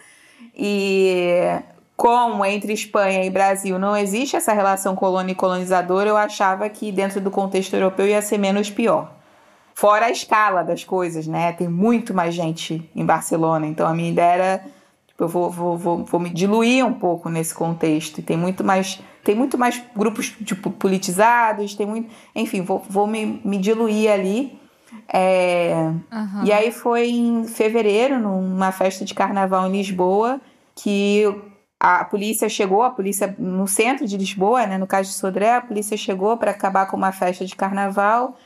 E 0.56 1.62
como 1.96 2.44
entre 2.44 2.74
Espanha 2.74 3.24
e 3.24 3.30
Brasil 3.30 3.78
não 3.78 3.96
existe 3.96 4.36
essa 4.36 4.54
relação 4.54 4.96
colônia 4.96 5.34
e 5.34 5.36
colonizador, 5.36 6.08
eu 6.08 6.18
achava 6.18 6.68
que 6.68 6.92
dentro 6.92 7.22
do 7.22 7.30
contexto 7.30 7.76
europeu 7.76 8.08
ia 8.08 8.22
ser 8.22 8.40
menos 8.40 8.72
pior. 8.72 9.12
Fora 9.76 10.08
a 10.08 10.10
escala 10.10 10.64
das 10.64 10.84
coisas, 10.84 11.28
né? 11.28 11.52
Tem 11.52 11.68
muito 11.68 12.14
mais 12.14 12.34
gente 12.34 12.90
em 12.96 13.06
Barcelona, 13.06 13.68
então 13.68 13.88
a 13.88 13.94
minha 13.94 14.10
ideia 14.10 14.34
era 14.34 14.66
eu 15.24 15.28
vou, 15.28 15.50
vou, 15.50 15.78
vou, 15.78 16.06
vou 16.06 16.20
me 16.20 16.30
diluir 16.30 16.86
um 16.86 16.94
pouco 16.94 17.30
nesse 17.30 17.54
contexto. 17.54 18.20
E 18.20 18.22
tem 18.22 18.38
muito 18.38 18.64
mais, 18.64 19.02
tem 19.24 19.36
muito 19.36 19.58
mais 19.58 19.82
grupos 19.96 20.30
tipo, 20.46 20.72
politizados, 20.72 21.76
tem 21.76 21.86
muito. 21.86 22.10
Enfim, 22.36 22.62
vou, 22.62 22.84
vou 22.90 23.08
me, 23.08 23.42
me 23.44 23.58
diluir 23.58 24.12
ali. 24.12 24.60
É, 25.08 25.92
uhum. 26.12 26.46
E 26.46 26.52
aí 26.52 26.72
foi 26.72 27.10
em 27.10 27.48
fevereiro, 27.48 28.20
numa 28.20 28.72
festa 28.72 29.06
de 29.06 29.14
carnaval 29.14 29.68
em 29.68 29.72
Lisboa, 29.72 30.40
que 30.76 31.26
a 31.80 32.04
polícia 32.04 32.50
chegou, 32.50 32.84
a 32.84 32.90
polícia 32.90 33.34
no 33.38 33.68
centro 33.68 34.06
de 34.06 34.18
Lisboa, 34.18 34.66
né, 34.66 34.78
no 34.78 34.86
caso 34.88 35.10
de 35.10 35.16
Sodré, 35.16 35.56
a 35.56 35.62
polícia 35.62 35.96
chegou 35.96 36.36
para 36.38 36.52
acabar 36.52 36.88
com 36.88 36.98
uma 36.98 37.12
festa 37.12 37.46
de 37.46 37.56
carnaval, 37.56 38.38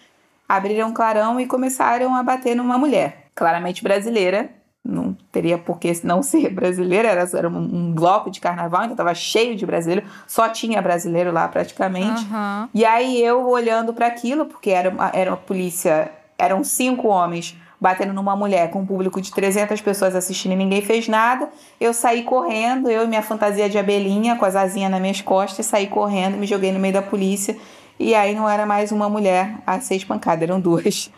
abriram 0.47 0.89
um 0.89 0.93
clarão 0.93 1.39
e 1.39 1.47
começaram 1.47 2.13
a 2.15 2.21
bater 2.21 2.55
numa 2.55 2.77
mulher, 2.77 3.27
claramente 3.33 3.81
brasileira, 3.81 4.51
não 4.83 5.15
teria 5.31 5.57
por 5.57 5.79
que 5.79 5.93
não 6.03 6.21
ser 6.21 6.49
brasileira, 6.49 7.07
era, 7.07 7.29
era 7.33 7.47
um, 7.47 7.93
bloco 7.93 8.29
de 8.29 8.41
carnaval, 8.41 8.81
então 8.81 8.93
estava 8.93 9.15
cheio 9.15 9.55
de 9.55 9.65
brasileiro, 9.65 10.05
só 10.27 10.49
tinha 10.49 10.81
brasileiro 10.81 11.31
lá 11.31 11.47
praticamente. 11.47 12.23
Uhum. 12.25 12.67
E 12.73 12.83
aí 12.83 13.23
eu 13.23 13.47
olhando 13.47 13.93
para 13.93 14.07
aquilo, 14.07 14.45
porque 14.45 14.71
era 14.71 14.89
uma, 14.89 15.09
era 15.13 15.31
uma 15.31 15.37
polícia, 15.37 16.11
eram 16.37 16.63
cinco 16.63 17.07
homens 17.07 17.55
batendo 17.79 18.13
numa 18.13 18.35
mulher 18.35 18.69
com 18.71 18.79
um 18.79 18.85
público 18.85 19.21
de 19.21 19.29
300 19.31 19.81
pessoas 19.81 20.15
assistindo 20.15 20.53
e 20.53 20.55
ninguém 20.55 20.81
fez 20.81 21.07
nada. 21.07 21.49
Eu 21.79 21.93
saí 21.93 22.23
correndo, 22.23 22.89
eu 22.89 23.03
e 23.03 23.07
minha 23.07 23.21
fantasia 23.21 23.69
de 23.69 23.77
abelhinha 23.77 24.37
com 24.37 24.45
as 24.45 24.55
asinhas 24.55 24.89
nas 24.89 25.01
minhas 25.01 25.21
costas, 25.21 25.65
saí 25.65 25.87
correndo, 25.87 26.37
me 26.37 26.47
joguei 26.47 26.71
no 26.71 26.79
meio 26.79 26.93
da 26.93 27.01
polícia. 27.01 27.57
E 27.99 28.15
aí 28.15 28.33
não 28.33 28.49
era 28.49 28.65
mais 28.65 28.91
uma 28.91 29.09
mulher 29.09 29.55
a 29.67 29.79
ser 29.79 29.95
espancada, 29.95 30.43
eram 30.43 30.59
duas. 30.59 31.11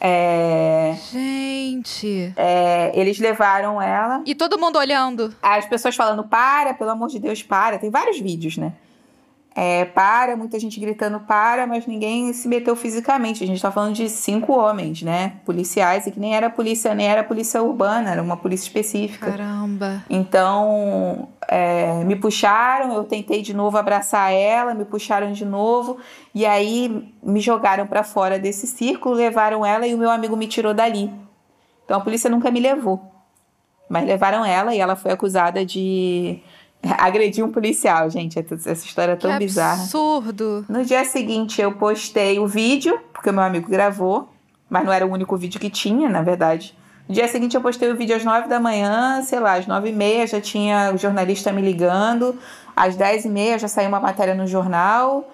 É... 0.00 0.96
Gente. 1.10 2.32
É, 2.36 2.92
eles 2.94 3.18
levaram 3.18 3.80
ela. 3.80 4.22
E 4.24 4.34
todo 4.34 4.58
mundo 4.58 4.78
olhando. 4.78 5.34
As 5.42 5.66
pessoas 5.66 5.96
falando, 5.96 6.24
para, 6.24 6.74
pelo 6.74 6.90
amor 6.90 7.08
de 7.08 7.18
Deus, 7.18 7.42
para. 7.42 7.78
Tem 7.78 7.90
vários 7.90 8.20
vídeos, 8.20 8.56
né? 8.56 8.72
É, 9.60 9.84
para, 9.86 10.36
muita 10.36 10.56
gente 10.60 10.78
gritando 10.78 11.18
para, 11.18 11.66
mas 11.66 11.84
ninguém 11.84 12.32
se 12.32 12.46
meteu 12.46 12.76
fisicamente. 12.76 13.42
A 13.42 13.46
gente 13.46 13.56
está 13.56 13.72
falando 13.72 13.92
de 13.92 14.08
cinco 14.08 14.52
homens, 14.52 15.02
né? 15.02 15.32
Policiais, 15.44 16.06
e 16.06 16.12
que 16.12 16.20
nem 16.20 16.36
era 16.36 16.48
polícia, 16.48 16.94
nem 16.94 17.08
era 17.08 17.24
polícia 17.24 17.60
urbana, 17.60 18.12
era 18.12 18.22
uma 18.22 18.36
polícia 18.36 18.66
específica. 18.66 19.32
Caramba. 19.32 20.04
Então, 20.08 21.28
é, 21.48 22.04
me 22.04 22.14
puxaram, 22.14 22.94
eu 22.94 23.02
tentei 23.02 23.42
de 23.42 23.52
novo 23.52 23.76
abraçar 23.76 24.32
ela, 24.32 24.74
me 24.74 24.84
puxaram 24.84 25.32
de 25.32 25.44
novo, 25.44 25.98
e 26.32 26.46
aí 26.46 27.12
me 27.20 27.40
jogaram 27.40 27.84
para 27.84 28.04
fora 28.04 28.38
desse 28.38 28.64
círculo, 28.64 29.16
levaram 29.16 29.66
ela 29.66 29.88
e 29.88 29.92
o 29.92 29.98
meu 29.98 30.10
amigo 30.10 30.36
me 30.36 30.46
tirou 30.46 30.72
dali. 30.72 31.10
Então 31.84 31.96
a 31.96 32.00
polícia 32.00 32.30
nunca 32.30 32.48
me 32.48 32.60
levou. 32.60 33.02
Mas 33.88 34.06
levaram 34.06 34.44
ela 34.44 34.72
e 34.72 34.78
ela 34.78 34.94
foi 34.94 35.10
acusada 35.10 35.64
de 35.64 36.40
Agredi 36.98 37.42
um 37.42 37.50
policial, 37.50 38.08
gente. 38.10 38.38
Essa 38.38 38.72
história 38.84 39.12
é 39.12 39.16
tão 39.16 39.32
que 39.32 39.38
bizarra. 39.38 39.82
Absurdo. 39.82 40.64
No 40.68 40.84
dia 40.84 41.04
seguinte, 41.04 41.60
eu 41.60 41.72
postei 41.72 42.38
o 42.38 42.46
vídeo, 42.46 42.98
porque 43.12 43.30
o 43.30 43.32
meu 43.32 43.42
amigo 43.42 43.68
gravou, 43.68 44.28
mas 44.68 44.84
não 44.84 44.92
era 44.92 45.06
o 45.06 45.10
único 45.10 45.36
vídeo 45.36 45.60
que 45.60 45.70
tinha, 45.70 46.08
na 46.08 46.22
verdade. 46.22 46.76
No 47.08 47.14
dia 47.14 47.26
seguinte, 47.26 47.54
eu 47.54 47.60
postei 47.60 47.90
o 47.90 47.96
vídeo 47.96 48.14
às 48.14 48.24
nove 48.24 48.48
da 48.48 48.60
manhã, 48.60 49.22
sei 49.22 49.40
lá, 49.40 49.54
às 49.54 49.66
nove 49.66 49.88
e 49.88 49.92
meia 49.92 50.26
já 50.26 50.40
tinha 50.40 50.92
o 50.94 50.98
jornalista 50.98 51.50
me 51.50 51.62
ligando, 51.62 52.38
às 52.76 52.96
dez 52.96 53.24
e 53.24 53.28
meia 53.28 53.58
já 53.58 53.66
saiu 53.66 53.88
uma 53.88 53.98
matéria 53.98 54.34
no 54.34 54.46
jornal. 54.46 55.28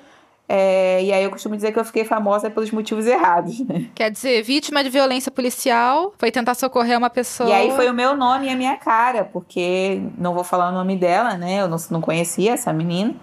É, 0.57 1.03
e 1.03 1.13
aí 1.13 1.25
eu 1.25 1.33
costumo 1.33 1.57
dizer 1.57 1.73
que 1.73 1.81
eu 1.81 1.85
fiquei 1.85 2.05
famosa 2.05 2.49
pelos 2.49 2.71
motivos 2.71 3.07
errados, 3.07 3.59
né? 3.67 3.87
Quer 3.93 4.09
dizer, 4.09 4.41
vítima 4.45 4.85
de 4.85 4.89
violência 4.89 5.29
policial, 5.29 6.15
foi 6.17 6.31
tentar 6.31 6.55
socorrer 6.55 6.97
uma 6.97 7.11
pessoa. 7.11 7.51
E 7.51 7.53
aí 7.53 7.71
foi 7.73 7.91
o 7.91 7.93
meu 7.93 8.17
nome 8.17 8.47
e 8.47 8.51
a 8.51 8.55
minha 8.55 8.77
cara, 8.77 9.25
porque 9.25 10.01
não 10.17 10.33
vou 10.33 10.45
falar 10.45 10.69
o 10.69 10.73
nome 10.73 10.97
dela, 10.97 11.37
né? 11.37 11.61
Eu 11.61 11.67
não, 11.67 11.77
não 11.91 12.01
conhecia 12.01 12.53
essa 12.53 12.73
menina. 12.73 13.17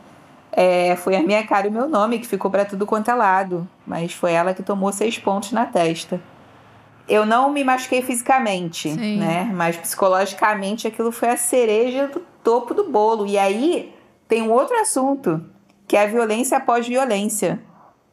É, 0.51 0.97
foi 0.97 1.15
a 1.15 1.23
minha 1.23 1.41
cara 1.47 1.67
e 1.67 1.69
o 1.69 1.73
meu 1.73 1.87
nome 1.87 2.19
que 2.19 2.27
ficou 2.27 2.51
para 2.51 2.65
tudo 2.65 2.85
quanto 2.85 3.09
é 3.09 3.13
lado. 3.13 3.65
Mas 3.87 4.11
foi 4.11 4.33
ela 4.33 4.53
que 4.53 4.61
tomou 4.61 4.91
seis 4.91 5.17
pontos 5.17 5.53
na 5.53 5.65
testa. 5.65 6.19
Eu 7.07 7.25
não 7.25 7.49
me 7.49 7.63
machuquei 7.63 8.01
fisicamente, 8.01 8.89
Sim. 8.89 9.19
né? 9.19 9.49
Mas 9.53 9.77
psicologicamente 9.77 10.85
aquilo 10.85 11.13
foi 11.13 11.29
a 11.29 11.37
cereja 11.37 12.07
do 12.07 12.19
topo 12.43 12.73
do 12.73 12.89
bolo. 12.89 13.25
E 13.25 13.37
aí 13.37 13.95
tem 14.27 14.41
um 14.41 14.51
outro 14.51 14.75
assunto 14.75 15.41
que 15.91 15.97
é 15.97 16.03
a 16.03 16.07
violência 16.07 16.57
após 16.57 16.87
violência. 16.87 17.59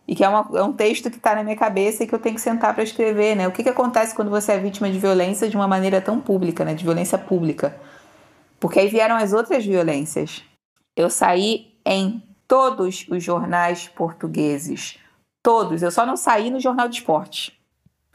E 0.04 0.16
que 0.16 0.24
é, 0.24 0.28
uma, 0.28 0.58
é 0.58 0.62
um 0.64 0.72
texto 0.72 1.08
que 1.08 1.16
está 1.16 1.36
na 1.36 1.44
minha 1.44 1.54
cabeça 1.54 2.02
e 2.02 2.08
que 2.08 2.12
eu 2.12 2.18
tenho 2.18 2.34
que 2.34 2.40
sentar 2.40 2.74
para 2.74 2.82
escrever, 2.82 3.36
né? 3.36 3.46
O 3.46 3.52
que, 3.52 3.62
que 3.62 3.68
acontece 3.68 4.16
quando 4.16 4.32
você 4.32 4.50
é 4.50 4.58
vítima 4.58 4.90
de 4.90 4.98
violência 4.98 5.48
de 5.48 5.54
uma 5.54 5.68
maneira 5.68 6.00
tão 6.00 6.18
pública, 6.18 6.64
né? 6.64 6.74
De 6.74 6.82
violência 6.82 7.16
pública. 7.16 7.76
Porque 8.58 8.80
aí 8.80 8.88
vieram 8.88 9.14
as 9.14 9.32
outras 9.32 9.64
violências. 9.64 10.42
Eu 10.96 11.08
saí 11.08 11.78
em 11.86 12.20
todos 12.48 13.06
os 13.08 13.22
jornais 13.22 13.86
portugueses. 13.86 14.98
Todos. 15.40 15.80
Eu 15.80 15.92
só 15.92 16.04
não 16.04 16.16
saí 16.16 16.50
no 16.50 16.58
Jornal 16.58 16.88
de 16.88 16.96
Esporte. 16.96 17.56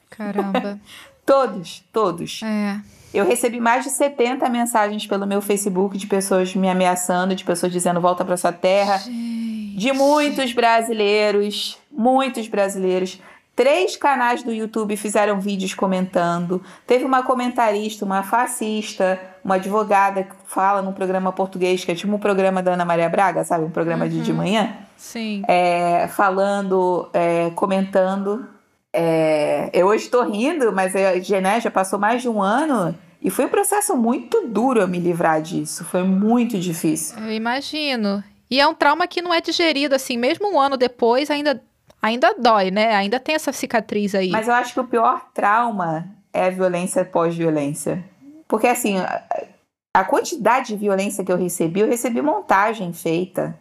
Caramba. 0.10 0.78
todos, 1.26 1.86
todos. 1.94 2.42
É. 2.44 2.82
Eu 3.14 3.26
recebi 3.26 3.62
mais 3.62 3.86
de 3.86 3.92
70 3.92 4.50
mensagens 4.50 5.08
pelo 5.08 5.26
meu 5.26 5.42
Facebook 5.42 5.98
de 5.98 6.06
pessoas 6.06 6.54
me 6.54 6.68
ameaçando, 6.68 7.34
de 7.34 7.46
pessoas 7.46 7.72
dizendo 7.72 8.02
volta 8.02 8.26
para 8.26 8.36
sua 8.36 8.52
terra. 8.52 8.98
Gente. 8.98 9.53
De 9.76 9.92
muitos 9.92 10.54
brasileiros, 10.54 11.78
muitos 11.92 12.48
brasileiros. 12.48 13.20
Três 13.56 13.96
canais 13.96 14.42
do 14.42 14.52
YouTube 14.52 14.98
fizeram 14.98 15.40
vídeos 15.40 15.76
comentando. 15.76 16.60
Teve 16.88 17.06
uma 17.06 17.22
comentarista, 17.22 18.04
uma 18.04 18.24
fascista, 18.24 19.20
uma 19.46 19.56
advogada 19.56 20.24
que 20.24 20.34
fala 20.48 20.82
num 20.82 20.92
programa 20.92 21.32
português, 21.32 21.86
que 21.86 21.92
é 21.92 21.96
tipo 21.96 22.12
um 22.16 22.18
programa 22.18 22.64
da 22.64 22.74
Ana 22.74 22.84
Maria 22.84 23.08
Braga, 23.10 23.44
sabe? 23.44 23.66
Um 23.66 23.70
programa 23.70 24.10
de, 24.10 24.22
de 24.22 24.32
Uhum. 24.32 24.38
manhã. 24.38 24.74
Sim. 24.98 25.44
É, 25.48 26.08
falando, 26.08 27.08
é, 27.14 27.52
comentando. 27.52 28.48
É, 28.92 29.70
eu 29.72 29.86
hoje 29.88 30.06
estou 30.06 30.24
rindo, 30.28 30.72
mas 30.74 30.96
a 30.96 31.20
Gené 31.20 31.60
já 31.62 31.70
passou 31.70 32.00
mais 32.00 32.22
de 32.24 32.30
um 32.30 32.42
ano 32.42 32.96
e 33.22 33.30
foi 33.30 33.46
um 33.46 33.50
processo 33.50 33.96
muito 33.96 34.48
duro 34.48 34.80
eu 34.82 34.88
me 34.88 35.00
livrar 35.00 35.42
disso. 35.44 35.84
Foi 35.86 36.02
muito 36.04 36.58
difícil. 36.58 37.18
Eu 37.20 37.32
imagino. 37.32 38.24
E 38.54 38.60
é 38.60 38.68
um 38.68 38.74
trauma 38.76 39.08
que 39.08 39.20
não 39.20 39.34
é 39.34 39.42
digerido, 39.42 39.96
assim, 39.96 40.16
mesmo 40.16 40.48
um 40.54 40.60
ano 40.60 40.78
depois, 40.78 41.32
ainda, 41.32 41.60
ainda 42.00 42.36
dói, 42.38 42.70
né? 42.70 42.94
Ainda 42.94 43.20
tem 43.20 43.34
essa 43.34 43.52
cicatriz 43.52 44.14
aí. 44.14 44.30
Mas 44.30 44.48
eu 44.48 44.54
acho 44.54 44.76
que 44.76 44.80
o 44.80 44.84
pior 44.84 45.26
trauma 45.34 46.06
é 46.32 46.46
a 46.46 46.50
violência 46.52 47.04
pós-violência. 47.04 48.04
Porque, 48.48 48.68
assim, 48.68 49.00
a- 49.00 50.04
quantidade 50.04 50.68
de 50.68 50.76
violência 50.76 51.24
que 51.24 51.32
eu 51.32 51.36
recebi, 51.38 51.80
eu 51.80 51.88
recebi 51.88 52.22
montagem 52.22 52.94
feita. 52.94 53.58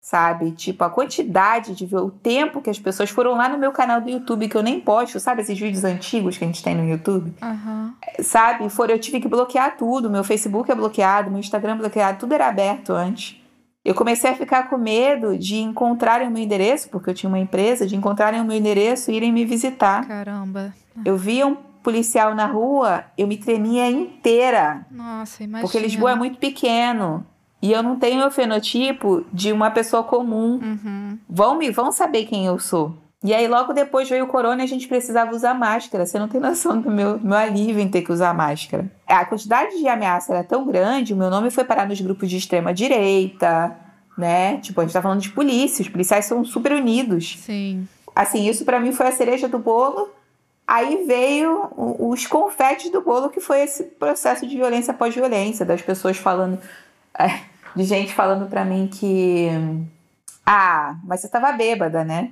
Sabe? 0.00 0.52
Tipo, 0.52 0.84
a 0.84 0.90
quantidade 0.90 1.74
de. 1.74 1.84
O 1.96 2.08
tempo 2.10 2.60
que 2.62 2.70
as 2.70 2.78
pessoas 2.78 3.10
foram 3.10 3.32
lá 3.34 3.48
no 3.48 3.58
meu 3.58 3.72
canal 3.72 4.00
do 4.00 4.08
YouTube, 4.10 4.48
que 4.48 4.56
eu 4.56 4.62
nem 4.62 4.78
posto, 4.78 5.18
sabe? 5.18 5.42
Esses 5.42 5.58
vídeos 5.58 5.82
antigos 5.82 6.38
que 6.38 6.44
a 6.44 6.46
gente 6.46 6.62
tem 6.62 6.76
no 6.76 6.86
YouTube. 6.88 7.34
Aham. 7.42 7.94
Sabe? 8.20 8.68
Foram, 8.68 8.94
eu 8.94 9.00
tive 9.00 9.18
que 9.18 9.26
bloquear 9.26 9.76
tudo. 9.76 10.08
Meu 10.08 10.22
Facebook 10.22 10.70
é 10.70 10.74
bloqueado, 10.74 11.30
meu 11.32 11.40
Instagram 11.40 11.72
é 11.72 11.78
bloqueado, 11.78 12.18
tudo 12.20 12.32
era 12.34 12.46
aberto 12.46 12.92
antes. 12.92 13.42
Eu 13.84 13.94
comecei 13.94 14.30
a 14.30 14.34
ficar 14.34 14.70
com 14.70 14.78
medo 14.78 15.36
de 15.36 15.56
encontrarem 15.56 16.26
o 16.26 16.30
meu 16.30 16.42
endereço, 16.42 16.88
porque 16.88 17.10
eu 17.10 17.14
tinha 17.14 17.28
uma 17.28 17.38
empresa, 17.38 17.86
de 17.86 17.94
encontrarem 17.94 18.40
o 18.40 18.44
meu 18.44 18.56
endereço 18.56 19.10
e 19.10 19.14
irem 19.14 19.30
me 19.30 19.44
visitar. 19.44 20.06
Caramba. 20.08 20.74
Eu 21.04 21.18
via 21.18 21.46
um 21.46 21.54
policial 21.82 22.34
na 22.34 22.46
rua, 22.46 23.04
eu 23.18 23.26
me 23.26 23.36
tremia 23.36 23.90
inteira, 23.90 24.86
Nossa, 24.90 25.44
imagina. 25.44 25.60
porque 25.60 25.78
Lisboa 25.78 26.12
é 26.12 26.14
muito 26.14 26.38
pequeno. 26.38 27.26
E 27.60 27.72
eu 27.72 27.82
não 27.82 27.96
tenho 27.96 28.26
o 28.26 28.30
fenotipo 28.30 29.24
de 29.32 29.52
uma 29.52 29.70
pessoa 29.70 30.02
comum. 30.02 30.60
Uhum. 30.62 31.18
Vão 31.28 31.56
me 31.56 31.70
vão 31.70 31.92
saber 31.92 32.26
quem 32.26 32.44
eu 32.46 32.58
sou. 32.58 32.94
E 33.24 33.32
aí 33.32 33.48
logo 33.48 33.72
depois 33.72 34.06
veio 34.06 34.24
o 34.24 34.28
corona 34.28 34.60
e 34.60 34.64
a 34.64 34.68
gente 34.68 34.86
precisava 34.86 35.34
usar 35.34 35.54
máscara. 35.54 36.04
Você 36.04 36.18
não 36.18 36.28
tem 36.28 36.38
noção 36.38 36.78
do 36.78 36.90
meu, 36.90 37.18
meu 37.18 37.38
alívio 37.38 37.80
em 37.80 37.88
ter 37.88 38.02
que 38.02 38.12
usar 38.12 38.34
máscara. 38.34 38.84
A 39.06 39.24
quantidade 39.24 39.78
de 39.78 39.88
ameaça 39.88 40.34
era 40.34 40.44
tão 40.44 40.66
grande, 40.66 41.14
o 41.14 41.16
meu 41.16 41.30
nome 41.30 41.50
foi 41.50 41.64
parar 41.64 41.88
nos 41.88 41.98
grupos 42.02 42.28
de 42.28 42.36
extrema 42.36 42.74
direita, 42.74 43.74
né? 44.16 44.58
Tipo, 44.58 44.82
a 44.82 44.84
gente 44.84 44.92
tá 44.92 45.00
falando 45.00 45.22
de 45.22 45.30
polícia, 45.30 45.80
os 45.80 45.88
policiais 45.88 46.26
são 46.26 46.44
super 46.44 46.72
unidos. 46.72 47.38
Sim. 47.40 47.88
Assim, 48.14 48.46
isso 48.46 48.62
pra 48.62 48.78
mim 48.78 48.92
foi 48.92 49.06
a 49.06 49.12
cereja 49.12 49.48
do 49.48 49.58
bolo. 49.58 50.10
Aí 50.66 51.04
veio 51.06 51.70
os 51.76 52.26
confetes 52.26 52.90
do 52.90 53.00
bolo, 53.00 53.30
que 53.30 53.40
foi 53.40 53.62
esse 53.62 53.84
processo 53.84 54.46
de 54.46 54.54
violência 54.54 54.92
pós-violência, 54.92 55.64
das 55.64 55.80
pessoas 55.80 56.18
falando, 56.18 56.58
é, 57.18 57.40
de 57.74 57.84
gente 57.84 58.12
falando 58.12 58.50
pra 58.50 58.66
mim 58.66 58.86
que. 58.86 59.48
Ah, 60.46 60.96
mas 61.04 61.20
você 61.20 61.28
tava 61.28 61.52
bêbada, 61.52 62.04
né? 62.04 62.30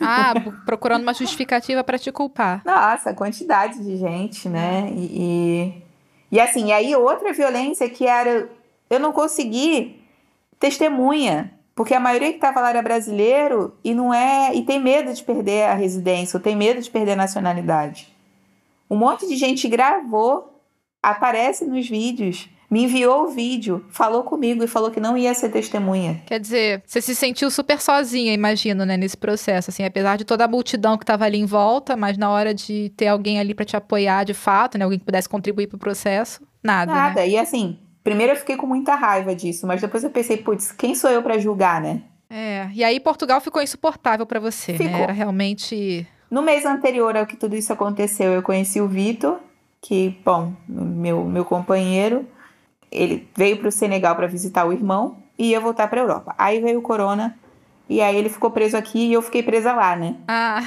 Ah, 0.00 0.34
procurando 0.66 1.02
uma 1.02 1.14
justificativa 1.14 1.82
pra 1.82 1.98
te 1.98 2.12
culpar. 2.12 2.62
Nossa, 2.64 3.14
quantidade 3.14 3.82
de 3.82 3.96
gente, 3.96 4.48
né? 4.48 4.90
E, 4.94 5.82
e, 6.30 6.36
e 6.36 6.40
assim, 6.40 6.66
e 6.66 6.72
aí 6.72 6.94
outra 6.94 7.32
violência 7.32 7.88
que 7.88 8.06
era. 8.06 8.50
Eu 8.90 9.00
não 9.00 9.12
consegui 9.12 9.98
testemunha, 10.60 11.52
porque 11.74 11.94
a 11.94 12.00
maioria 12.00 12.28
que 12.28 12.36
estava 12.36 12.60
lá 12.60 12.68
era 12.68 12.82
brasileiro 12.82 13.74
e 13.82 13.94
não 13.94 14.12
é. 14.12 14.54
E 14.54 14.62
tem 14.62 14.78
medo 14.78 15.12
de 15.14 15.22
perder 15.22 15.70
a 15.70 15.74
residência, 15.74 16.36
ou 16.36 16.42
tem 16.42 16.54
medo 16.54 16.82
de 16.82 16.90
perder 16.90 17.12
a 17.12 17.16
nacionalidade. 17.16 18.14
Um 18.90 18.96
monte 18.96 19.26
de 19.26 19.36
gente 19.36 19.66
gravou, 19.68 20.60
aparece 21.02 21.64
nos 21.64 21.88
vídeos, 21.88 22.48
me 22.70 22.84
enviou 22.84 23.24
o 23.24 23.28
vídeo, 23.28 23.84
falou 23.90 24.22
comigo 24.22 24.64
e 24.64 24.66
falou 24.66 24.90
que 24.90 25.00
não 25.00 25.16
ia 25.16 25.34
ser 25.34 25.50
testemunha. 25.50 26.22
Quer 26.26 26.40
dizer, 26.40 26.82
você 26.86 27.00
se 27.00 27.14
sentiu 27.14 27.50
super 27.50 27.80
sozinha, 27.80 28.32
imagino, 28.32 28.84
né, 28.84 28.96
nesse 28.96 29.16
processo, 29.16 29.70
assim, 29.70 29.84
apesar 29.84 30.16
de 30.16 30.24
toda 30.24 30.44
a 30.44 30.48
multidão 30.48 30.98
que 30.98 31.04
tava 31.04 31.24
ali 31.24 31.38
em 31.38 31.46
volta, 31.46 31.96
mas 31.96 32.16
na 32.16 32.30
hora 32.30 32.54
de 32.54 32.92
ter 32.96 33.08
alguém 33.08 33.38
ali 33.38 33.54
pra 33.54 33.64
te 33.64 33.76
apoiar 33.76 34.24
de 34.24 34.34
fato, 34.34 34.78
né, 34.78 34.84
alguém 34.84 34.98
que 34.98 35.04
pudesse 35.04 35.28
contribuir 35.28 35.66
pro 35.66 35.78
processo, 35.78 36.42
nada, 36.62 36.92
né? 36.92 36.98
Nada. 36.98 37.26
E 37.26 37.36
assim, 37.36 37.78
primeiro 38.02 38.32
eu 38.32 38.36
fiquei 38.36 38.56
com 38.56 38.66
muita 38.66 38.94
raiva 38.94 39.34
disso, 39.34 39.66
mas 39.66 39.80
depois 39.80 40.02
eu 40.02 40.10
pensei, 40.10 40.36
putz, 40.36 40.72
quem 40.72 40.94
sou 40.94 41.10
eu 41.10 41.22
para 41.22 41.38
julgar, 41.38 41.80
né? 41.80 42.02
É, 42.30 42.68
e 42.72 42.82
aí 42.82 42.98
Portugal 42.98 43.40
ficou 43.40 43.62
insuportável 43.62 44.26
pra 44.26 44.40
você, 44.40 44.72
né? 44.72 44.78
Ficou. 44.78 45.00
Era 45.00 45.12
realmente 45.12 46.06
No 46.30 46.42
mês 46.42 46.64
anterior 46.64 47.16
ao 47.16 47.26
que 47.26 47.36
tudo 47.36 47.54
isso 47.54 47.72
aconteceu, 47.72 48.32
eu 48.32 48.42
conheci 48.42 48.80
o 48.80 48.88
Vitor, 48.88 49.38
que, 49.80 50.18
bom, 50.24 50.52
meu, 50.66 51.24
meu 51.24 51.44
companheiro, 51.44 52.26
ele 52.94 53.28
veio 53.36 53.58
para 53.58 53.68
o 53.68 53.72
Senegal 53.72 54.14
para 54.16 54.26
visitar 54.26 54.64
o 54.64 54.72
irmão 54.72 55.16
e 55.38 55.50
ia 55.50 55.60
voltar 55.60 55.88
para 55.88 56.00
a 56.00 56.04
Europa. 56.04 56.34
Aí 56.38 56.60
veio 56.60 56.78
o 56.78 56.82
corona 56.82 57.36
e 57.88 58.00
aí 58.00 58.16
ele 58.16 58.28
ficou 58.28 58.50
preso 58.50 58.76
aqui 58.76 59.08
e 59.08 59.12
eu 59.12 59.20
fiquei 59.22 59.42
presa 59.42 59.72
lá, 59.72 59.94
né? 59.96 60.16
Ah, 60.28 60.60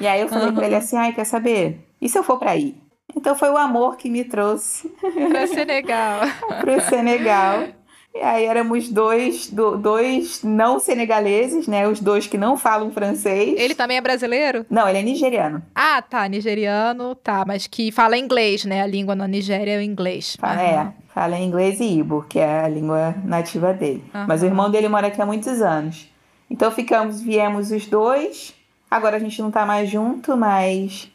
E 0.00 0.06
aí 0.06 0.20
eu 0.20 0.28
falei 0.28 0.46
Aham. 0.48 0.54
para 0.54 0.66
ele 0.66 0.76
assim: 0.76 0.96
ai, 0.96 1.12
quer 1.12 1.24
saber? 1.24 1.86
E 2.00 2.08
se 2.08 2.18
eu 2.18 2.22
for 2.22 2.38
para 2.38 2.52
aí? 2.52 2.76
Então 3.14 3.34
foi 3.36 3.50
o 3.50 3.58
amor 3.58 3.96
que 3.96 4.08
me 4.08 4.24
trouxe 4.24 4.88
para 5.30 5.46
Senegal. 5.46 6.20
para 6.60 6.76
o 6.76 6.80
Senegal. 6.80 7.68
E 8.14 8.18
aí 8.18 8.44
éramos 8.44 8.90
dois, 8.90 9.48
do, 9.48 9.76
dois 9.78 10.42
não 10.42 10.78
senegaleses, 10.78 11.66
né? 11.66 11.88
Os 11.88 11.98
dois 11.98 12.26
que 12.26 12.36
não 12.36 12.58
falam 12.58 12.90
francês. 12.90 13.58
Ele 13.58 13.74
também 13.74 13.96
é 13.96 14.00
brasileiro? 14.02 14.66
Não, 14.68 14.86
ele 14.86 14.98
é 14.98 15.02
nigeriano. 15.02 15.62
Ah, 15.74 16.02
tá, 16.02 16.28
nigeriano, 16.28 17.14
tá, 17.14 17.44
mas 17.46 17.66
que 17.66 17.90
fala 17.90 18.18
inglês, 18.18 18.66
né? 18.66 18.82
A 18.82 18.86
língua 18.86 19.14
na 19.14 19.26
Nigéria 19.26 19.72
é 19.72 19.78
o 19.78 19.82
inglês. 19.82 20.36
Fala, 20.38 20.60
uhum. 20.60 20.68
É, 20.68 20.92
fala 21.14 21.38
inglês 21.38 21.80
e 21.80 21.98
Ibo, 22.00 22.26
que 22.28 22.38
é 22.38 22.60
a 22.60 22.68
língua 22.68 23.14
nativa 23.24 23.72
dele. 23.72 24.04
Uhum. 24.14 24.26
Mas 24.28 24.42
o 24.42 24.46
irmão 24.46 24.70
dele 24.70 24.88
mora 24.88 25.06
aqui 25.06 25.20
há 25.20 25.26
muitos 25.26 25.62
anos. 25.62 26.06
Então 26.50 26.70
ficamos, 26.70 27.22
viemos 27.22 27.70
os 27.70 27.86
dois. 27.86 28.54
Agora 28.90 29.16
a 29.16 29.20
gente 29.20 29.40
não 29.40 29.50
tá 29.50 29.64
mais 29.64 29.88
junto, 29.88 30.36
mas 30.36 31.10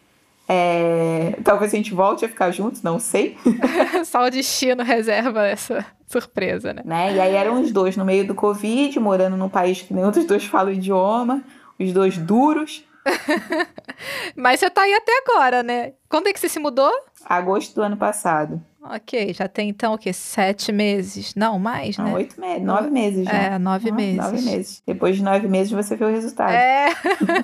é, 0.48 1.38
talvez 1.44 1.74
a 1.74 1.78
gente 1.78 1.94
volte 1.94 2.24
a 2.24 2.30
ficar 2.30 2.52
juntos, 2.52 2.82
não 2.82 3.00
sei. 3.00 3.38
Só 4.06 4.26
o 4.26 4.30
destino 4.30 4.84
reserva 4.84 5.46
essa 5.46 5.86
surpresa, 6.08 6.74
né? 6.74 6.82
né? 6.86 7.16
E 7.16 7.20
aí 7.20 7.36
eram 7.36 7.62
os 7.62 7.72
dois 7.72 7.98
no 7.98 8.06
meio 8.06 8.26
do 8.26 8.34
Covid, 8.34 8.98
morando 9.00 9.36
num 9.36 9.50
país 9.50 9.82
que 9.82 9.94
nenhum 9.94 10.12
dos 10.12 10.26
dois 10.26 10.46
fala 10.46 10.70
o 10.70 10.74
idioma, 10.74 11.44
os 11.78 11.92
dois 11.92 12.18
duros. 12.18 12.84
Mas 14.36 14.60
você 14.60 14.70
tá 14.70 14.84
aí 14.84 14.94
até 14.94 15.12
agora, 15.26 15.64
né? 15.64 15.94
Quando 16.10 16.28
é 16.28 16.34
que 16.34 16.40
você 16.40 16.50
se 16.50 16.60
mudou? 16.60 16.92
Agosto 17.26 17.76
do 17.76 17.82
ano 17.82 17.98
passado. 17.98 18.62
Ok, 18.84 19.34
já 19.34 19.48
tem 19.48 19.70
então 19.70 19.94
o 19.94 19.98
quê? 19.98 20.14
Sete 20.14 20.72
meses? 20.72 21.36
Não, 21.36 21.60
mais, 21.60 21.98
né? 21.98 22.14
Oito 22.14 22.40
meses, 22.40 22.64
nove 22.64 22.90
meses 22.90 23.26
já. 23.26 23.32
É, 23.32 23.60
nove 23.60 23.92
meses. 23.92 24.18
Nove 24.18 24.42
meses. 24.42 24.84
Depois 24.86 25.16
de 25.16 25.24
nove 25.24 25.48
meses 25.48 25.72
você 25.72 25.96
vê 25.96 26.06
o 26.06 26.12
resultado. 26.12 26.52
É. 26.52 26.90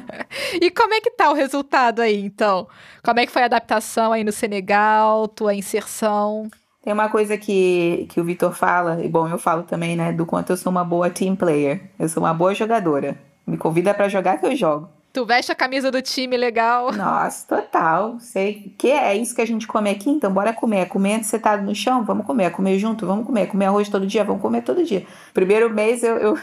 e 0.62 0.72
como 0.72 0.94
é 0.94 1.02
que 1.02 1.12
tá 1.12 1.30
o 1.32 1.34
resultado 1.34 2.02
aí, 2.02 2.24
então? 2.24 2.68
Como 3.04 3.20
é 3.20 3.26
que 3.26 3.32
foi 3.32 3.42
a 3.42 3.46
adaptação 3.46 4.14
aí 4.14 4.24
no 4.24 4.32
Senegal, 4.32 5.28
tua 5.28 5.54
inserção? 5.54 6.50
Tem 6.82 6.94
uma 6.94 7.10
coisa 7.10 7.38
que, 7.38 8.08
que 8.10 8.20
o 8.20 8.24
Vitor 8.24 8.54
fala, 8.54 9.04
e 9.04 9.08
bom, 9.08 9.28
eu 9.28 9.38
falo 9.38 9.64
também, 9.64 9.96
né, 9.96 10.12
do 10.12 10.26
quanto 10.26 10.52
eu 10.52 10.58
sou 10.58 10.70
uma 10.70 10.84
boa 10.84 11.10
team 11.10 11.36
player. 11.36 11.82
Eu 11.98 12.10
sou 12.10 12.22
uma 12.22 12.34
boa 12.34 12.54
jogadora. 12.54 13.18
Me 13.48 13.58
convida 13.58 13.94
para 13.94 14.10
jogar 14.10 14.38
que 14.38 14.46
eu 14.46 14.56
jogo. 14.56 14.90
Tu 15.14 15.24
veste 15.24 15.52
a 15.52 15.56
camisa 15.56 15.92
do 15.92 16.02
time 16.02 16.36
legal. 16.36 16.92
Nossa, 16.92 17.46
total. 17.48 18.20
Sei 18.20 18.74
que 18.80 18.90
é 18.90 19.16
isso 19.16 19.36
que 19.36 19.42
a 19.44 19.46
gente 19.46 19.68
come 19.68 19.92
aqui, 19.92 20.10
então 20.10 20.34
bora 20.34 20.52
comer. 20.52 20.80
É 20.80 20.86
comer 20.86 21.24
sentado 21.24 21.62
no 21.62 21.76
chão, 21.76 22.04
vamos 22.04 22.26
comer. 22.26 22.46
É 22.46 22.50
comer 22.50 22.80
junto, 22.80 23.06
vamos 23.06 23.24
comer. 23.24 23.42
É 23.42 23.46
comer 23.46 23.66
arroz 23.68 23.88
todo 23.90 24.08
dia, 24.08 24.24
vamos 24.24 24.42
comer 24.42 24.64
todo 24.64 24.84
dia. 24.84 25.06
Primeiro 25.32 25.70
mês 25.70 26.04
eu, 26.04 26.18
eu... 26.18 26.38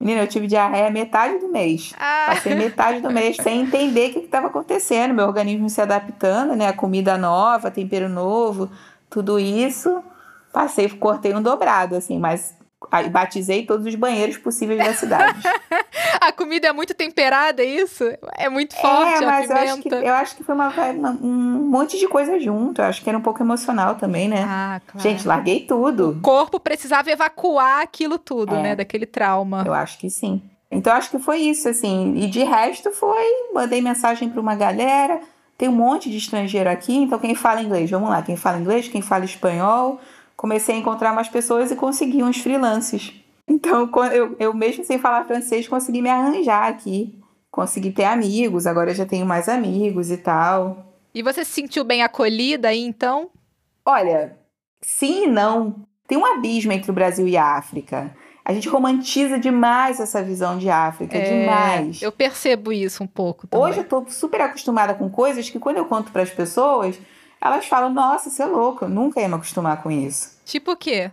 Menina, 0.00 0.22
eu 0.22 0.26
tive 0.26 0.46
diarreia 0.46 0.90
metade 0.90 1.38
do 1.38 1.48
mês. 1.48 1.92
Ah. 1.98 2.28
Passei 2.28 2.54
metade 2.54 3.00
do 3.00 3.10
mês 3.10 3.36
sem 3.36 3.60
entender 3.60 4.08
o 4.08 4.12
que 4.14 4.18
estava 4.20 4.46
acontecendo. 4.46 5.12
Meu 5.12 5.26
organismo 5.26 5.68
se 5.68 5.82
adaptando, 5.82 6.56
né? 6.56 6.68
A 6.68 6.72
comida 6.72 7.18
nova, 7.18 7.70
tempero 7.70 8.08
novo, 8.08 8.70
tudo 9.10 9.38
isso. 9.38 10.02
Passei, 10.54 10.88
cortei 10.88 11.34
um 11.34 11.42
dobrado, 11.42 11.94
assim, 11.94 12.18
mas 12.18 12.56
batizei 13.10 13.64
todos 13.64 13.86
os 13.86 13.94
banheiros 13.94 14.36
possíveis 14.38 14.82
da 14.84 14.94
cidade. 14.94 15.40
a 16.20 16.32
comida 16.32 16.68
é 16.68 16.72
muito 16.72 16.94
temperada, 16.94 17.62
é 17.62 17.66
isso? 17.66 18.04
É 18.36 18.48
muito 18.48 18.74
forte, 18.76 19.22
é, 19.22 19.26
mas 19.26 19.50
eu 19.50 19.56
acho, 19.56 19.82
que, 19.82 19.88
eu 19.88 20.14
acho 20.14 20.36
que 20.36 20.44
foi 20.44 20.54
uma, 20.54 20.68
uma, 20.68 21.10
um 21.10 21.68
monte 21.68 21.98
de 21.98 22.08
coisa 22.08 22.38
junto. 22.38 22.80
Eu 22.80 22.86
acho 22.86 23.02
que 23.02 23.08
era 23.08 23.18
um 23.18 23.22
pouco 23.22 23.42
emocional 23.42 23.94
também, 23.96 24.28
né? 24.28 24.44
Ah, 24.46 24.80
claro. 24.86 25.08
Gente, 25.08 25.26
larguei 25.26 25.60
tudo. 25.60 26.10
O 26.10 26.20
corpo 26.20 26.58
precisava 26.58 27.10
evacuar 27.10 27.80
aquilo 27.82 28.18
tudo, 28.18 28.54
é, 28.54 28.62
né? 28.62 28.76
Daquele 28.76 29.06
trauma. 29.06 29.64
Eu 29.66 29.74
acho 29.74 29.98
que 29.98 30.10
sim. 30.10 30.42
Então, 30.70 30.92
acho 30.92 31.10
que 31.10 31.18
foi 31.18 31.38
isso, 31.38 31.68
assim. 31.68 32.14
E 32.16 32.26
de 32.26 32.42
resto 32.42 32.90
foi, 32.90 33.52
mandei 33.54 33.80
mensagem 33.80 34.28
para 34.28 34.40
uma 34.40 34.54
galera. 34.54 35.20
Tem 35.56 35.68
um 35.68 35.72
monte 35.72 36.10
de 36.10 36.18
estrangeiro 36.18 36.68
aqui, 36.68 36.94
então 36.94 37.18
quem 37.18 37.34
fala 37.34 37.62
inglês, 37.62 37.90
vamos 37.90 38.10
lá. 38.10 38.20
Quem 38.20 38.36
fala 38.36 38.58
inglês, 38.58 38.88
quem 38.88 39.00
fala 39.00 39.24
espanhol 39.24 39.98
comecei 40.36 40.74
a 40.74 40.78
encontrar 40.78 41.12
mais 41.12 41.28
pessoas 41.28 41.70
e 41.70 41.76
consegui 41.76 42.22
uns 42.22 42.38
freelances. 42.38 43.14
Então, 43.48 43.90
eu, 44.12 44.36
eu 44.38 44.54
mesmo 44.54 44.84
sem 44.84 44.98
falar 44.98 45.24
francês, 45.24 45.68
consegui 45.68 46.02
me 46.02 46.10
arranjar 46.10 46.68
aqui. 46.68 47.18
Consegui 47.50 47.90
ter 47.90 48.04
amigos, 48.04 48.66
agora 48.66 48.90
eu 48.90 48.94
já 48.94 49.06
tenho 49.06 49.24
mais 49.24 49.48
amigos 49.48 50.10
e 50.10 50.18
tal. 50.18 50.92
E 51.14 51.22
você 51.22 51.44
se 51.44 51.52
sentiu 51.52 51.84
bem 51.84 52.02
acolhida 52.02 52.68
aí, 52.68 52.82
então? 52.82 53.30
Olha, 53.84 54.36
sim 54.82 55.24
e 55.24 55.26
não. 55.26 55.76
Tem 56.06 56.18
um 56.18 56.26
abismo 56.26 56.72
entre 56.72 56.90
o 56.90 56.94
Brasil 56.94 57.26
e 57.26 57.36
a 57.36 57.56
África. 57.56 58.14
A 58.44 58.52
gente 58.52 58.68
romantiza 58.68 59.38
demais 59.38 59.98
essa 59.98 60.22
visão 60.22 60.58
de 60.58 60.68
África, 60.68 61.16
é, 61.16 61.40
demais. 61.40 62.02
Eu 62.02 62.12
percebo 62.12 62.72
isso 62.72 63.02
um 63.02 63.06
pouco. 63.06 63.46
Também. 63.46 63.66
Hoje 63.66 63.78
eu 63.78 63.84
tô 63.84 64.04
super 64.08 64.40
acostumada 64.40 64.94
com 64.94 65.08
coisas 65.08 65.48
que 65.48 65.58
quando 65.58 65.78
eu 65.78 65.86
conto 65.86 66.12
para 66.12 66.22
as 66.22 66.30
pessoas, 66.30 66.96
elas 67.46 67.66
falam, 67.66 67.92
nossa, 67.92 68.30
você 68.30 68.42
é 68.42 68.46
louco, 68.46 68.84
eu 68.84 68.88
nunca 68.88 69.20
ia 69.20 69.28
me 69.28 69.34
acostumar 69.34 69.82
com 69.82 69.90
isso. 69.90 70.40
Tipo 70.44 70.72
o 70.72 70.76
quê? 70.76 71.10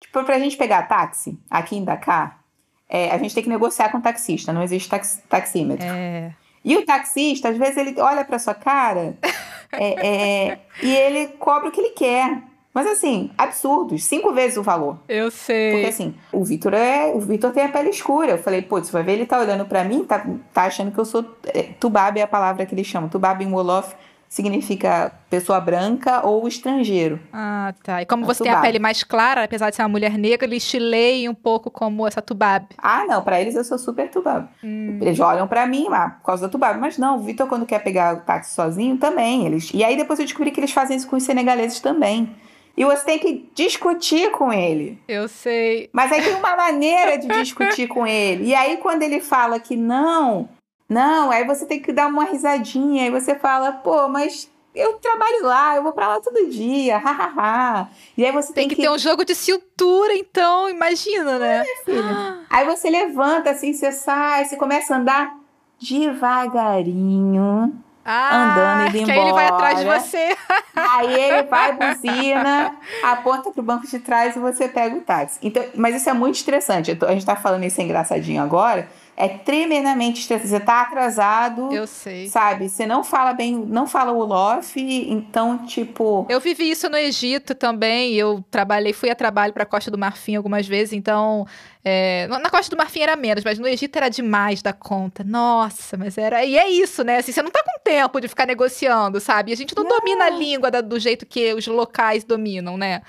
Tipo, 0.00 0.24
pra 0.24 0.38
gente 0.38 0.56
pegar 0.56 0.82
táxi 0.82 1.38
aqui 1.50 1.76
em 1.76 1.84
Dakar, 1.84 2.40
é, 2.88 3.10
a 3.10 3.18
gente 3.18 3.34
tem 3.34 3.42
que 3.42 3.48
negociar 3.48 3.90
com 3.90 3.98
o 3.98 4.02
taxista, 4.02 4.52
não 4.52 4.62
existe 4.62 4.88
tax, 4.88 5.22
taxímetro. 5.28 5.86
É. 5.86 6.34
E 6.64 6.76
o 6.76 6.84
taxista, 6.84 7.48
às 7.48 7.56
vezes, 7.56 7.76
ele 7.76 8.00
olha 8.00 8.24
pra 8.24 8.38
sua 8.38 8.54
cara 8.54 9.16
é, 9.72 10.06
é, 10.06 10.58
e 10.82 10.94
ele 10.94 11.28
cobra 11.38 11.68
o 11.68 11.72
que 11.72 11.80
ele 11.80 11.90
quer. 11.90 12.42
Mas 12.74 12.86
assim, 12.88 13.30
absurdos, 13.38 14.04
cinco 14.04 14.34
vezes 14.34 14.58
o 14.58 14.62
valor. 14.62 14.98
Eu 15.08 15.30
sei. 15.30 15.72
Porque 15.72 15.86
assim, 15.86 16.14
o 16.30 16.44
Vitor 16.44 16.74
é. 16.74 17.06
O 17.14 17.20
Vitor 17.20 17.50
tem 17.50 17.64
a 17.64 17.70
pele 17.70 17.88
escura. 17.88 18.32
Eu 18.32 18.38
falei, 18.38 18.60
pô, 18.60 18.78
você 18.78 18.92
vai 18.92 19.02
ver, 19.02 19.12
ele 19.12 19.24
tá 19.24 19.38
olhando 19.38 19.64
para 19.64 19.82
mim, 19.82 20.04
tá, 20.04 20.26
tá 20.52 20.64
achando 20.64 20.92
que 20.92 20.98
eu 20.98 21.06
sou. 21.06 21.24
É, 21.46 21.62
tubab 21.80 22.18
é 22.18 22.22
a 22.22 22.26
palavra 22.26 22.66
que 22.66 22.74
eles 22.74 22.86
chamam. 22.86 23.08
Tubab 23.08 23.42
em 23.42 23.50
Wolof 23.50 23.94
significa 24.28 25.12
pessoa 25.30 25.60
branca 25.60 26.26
ou 26.26 26.46
estrangeiro. 26.46 27.18
Ah, 27.32 27.74
tá. 27.82 28.02
E 28.02 28.06
como 28.06 28.24
a 28.24 28.26
você 28.26 28.38
tubab. 28.38 28.54
tem 28.54 28.58
a 28.58 28.62
pele 28.62 28.78
mais 28.78 29.02
clara, 29.02 29.44
apesar 29.44 29.70
de 29.70 29.76
ser 29.76 29.82
uma 29.82 29.88
mulher 29.88 30.18
negra, 30.18 30.46
eles 30.46 30.68
te 30.68 30.78
leem 30.78 31.28
um 31.28 31.34
pouco 31.34 31.70
como 31.70 32.06
essa 32.06 32.20
tubab. 32.20 32.66
Ah, 32.78 33.04
não, 33.06 33.22
para 33.22 33.40
eles 33.40 33.54
eu 33.54 33.64
sou 33.64 33.78
super 33.78 34.10
tubab. 34.10 34.48
Hum. 34.62 34.98
Eles 35.00 35.18
olham 35.20 35.46
para 35.46 35.66
mim 35.66 35.86
ah, 35.90 36.10
por 36.10 36.26
causa 36.26 36.46
da 36.46 36.48
tubab, 36.48 36.78
mas 36.78 36.98
não, 36.98 37.18
o 37.18 37.20
Vitor 37.20 37.46
quando 37.48 37.66
quer 37.66 37.82
pegar 37.82 38.16
o 38.16 38.20
táxi 38.20 38.54
sozinho 38.54 38.96
também, 38.98 39.46
eles. 39.46 39.70
E 39.72 39.82
aí 39.84 39.96
depois 39.96 40.18
eu 40.18 40.24
descobri 40.24 40.50
que 40.50 40.60
eles 40.60 40.72
fazem 40.72 40.96
isso 40.96 41.08
com 41.08 41.16
os 41.16 41.22
senegaleses 41.22 41.80
também. 41.80 42.34
E 42.76 42.84
você 42.84 43.04
tem 43.04 43.18
que 43.18 43.48
discutir 43.54 44.30
com 44.32 44.52
ele. 44.52 44.98
Eu 45.08 45.28
sei. 45.28 45.88
Mas 45.92 46.12
aí 46.12 46.22
tem 46.22 46.34
uma 46.34 46.54
maneira 46.54 47.16
de 47.16 47.26
discutir 47.26 47.88
com 47.88 48.06
ele. 48.06 48.44
E 48.44 48.54
aí 48.54 48.76
quando 48.76 49.02
ele 49.02 49.18
fala 49.18 49.58
que 49.58 49.74
não, 49.76 50.48
não, 50.88 51.30
aí 51.30 51.44
você 51.44 51.66
tem 51.66 51.80
que 51.80 51.92
dar 51.92 52.06
uma 52.06 52.24
risadinha, 52.24 53.04
aí 53.04 53.10
você 53.10 53.34
fala, 53.34 53.72
pô, 53.72 54.08
mas 54.08 54.48
eu 54.74 54.94
trabalho 54.94 55.42
lá, 55.42 55.76
eu 55.76 55.82
vou 55.82 55.92
para 55.92 56.08
lá 56.08 56.20
todo 56.20 56.50
dia, 56.50 56.98
hahaha. 56.98 57.88
e 58.16 58.24
aí 58.24 58.30
você 58.30 58.52
tem, 58.52 58.62
tem 58.62 58.68
que, 58.68 58.76
que, 58.76 58.82
ter 58.82 58.90
um 58.90 58.98
jogo 58.98 59.24
de 59.24 59.34
cintura, 59.34 60.14
então, 60.14 60.68
imagina, 60.68 61.38
né? 61.38 61.64
É, 61.66 61.84
filha. 61.84 62.40
Aí 62.50 62.66
você 62.66 62.90
levanta 62.90 63.50
assim, 63.50 63.72
você 63.72 63.90
sai, 63.90 64.44
você 64.44 64.56
começa 64.56 64.94
a 64.94 64.98
andar 64.98 65.34
devagarinho. 65.80 67.82
Ah, 68.08 68.84
andando 68.84 68.94
e 68.94 69.02
indo 69.02 69.10
embora. 69.10 69.20
aí 69.20 69.26
ele 69.26 69.32
vai 69.32 69.46
atrás 69.46 69.78
de 69.80 69.84
você. 69.84 70.36
aí 70.76 71.12
ele 71.12 71.42
vai, 71.42 71.72
buzina, 71.72 72.76
aponta 73.02 73.50
pro 73.50 73.64
banco 73.64 73.84
de 73.84 73.98
trás 73.98 74.36
e 74.36 74.38
você 74.38 74.68
pega 74.68 74.94
o 74.94 75.00
táxi. 75.00 75.40
Então, 75.42 75.64
mas 75.74 75.96
isso 75.96 76.08
é 76.08 76.12
muito 76.12 76.36
estressante. 76.36 76.96
A 77.04 77.12
gente 77.12 77.26
tá 77.26 77.34
falando 77.34 77.64
isso 77.64 77.82
engraçadinho 77.82 78.40
agora, 78.40 78.88
é 79.16 79.28
tremendamente 79.28 80.20
estressante. 80.20 80.50
Você 80.50 80.60
tá 80.60 80.82
atrasado. 80.82 81.72
Eu 81.72 81.86
sei. 81.86 82.28
Sabe? 82.28 82.68
Você 82.68 82.84
não 82.84 83.02
fala 83.02 83.32
bem, 83.32 83.54
não 83.56 83.86
fala 83.86 84.12
o 84.12 84.22
Lof, 84.22 84.76
então, 84.76 85.66
tipo. 85.66 86.26
Eu 86.28 86.38
vivi 86.38 86.70
isso 86.70 86.88
no 86.90 86.98
Egito 86.98 87.54
também. 87.54 88.14
Eu 88.14 88.44
trabalhei, 88.50 88.92
fui 88.92 89.08
a 89.08 89.14
trabalho 89.14 89.54
pra 89.54 89.64
Costa 89.64 89.90
do 89.90 89.96
Marfim 89.96 90.36
algumas 90.36 90.66
vezes, 90.66 90.92
então. 90.92 91.46
É, 91.82 92.26
na 92.26 92.50
Costa 92.50 92.74
do 92.74 92.76
Marfim 92.76 93.00
era 93.00 93.16
menos, 93.16 93.42
mas 93.44 93.58
no 93.58 93.66
Egito 93.66 93.96
era 93.96 94.08
demais 94.08 94.60
da 94.60 94.72
conta. 94.72 95.24
Nossa, 95.24 95.96
mas 95.96 96.18
era. 96.18 96.44
E 96.44 96.58
é 96.58 96.68
isso, 96.68 97.02
né? 97.02 97.18
Assim, 97.18 97.32
você 97.32 97.42
não 97.42 97.50
tá 97.50 97.62
com 97.62 97.80
tempo 97.82 98.20
de 98.20 98.28
ficar 98.28 98.46
negociando, 98.46 99.18
sabe? 99.20 99.52
A 99.52 99.56
gente 99.56 99.74
não, 99.74 99.84
não. 99.84 99.98
domina 99.98 100.26
a 100.26 100.30
língua 100.30 100.70
da, 100.70 100.82
do 100.82 100.98
jeito 101.00 101.24
que 101.24 101.54
os 101.54 101.66
locais 101.66 102.22
dominam, 102.22 102.76
né? 102.76 103.00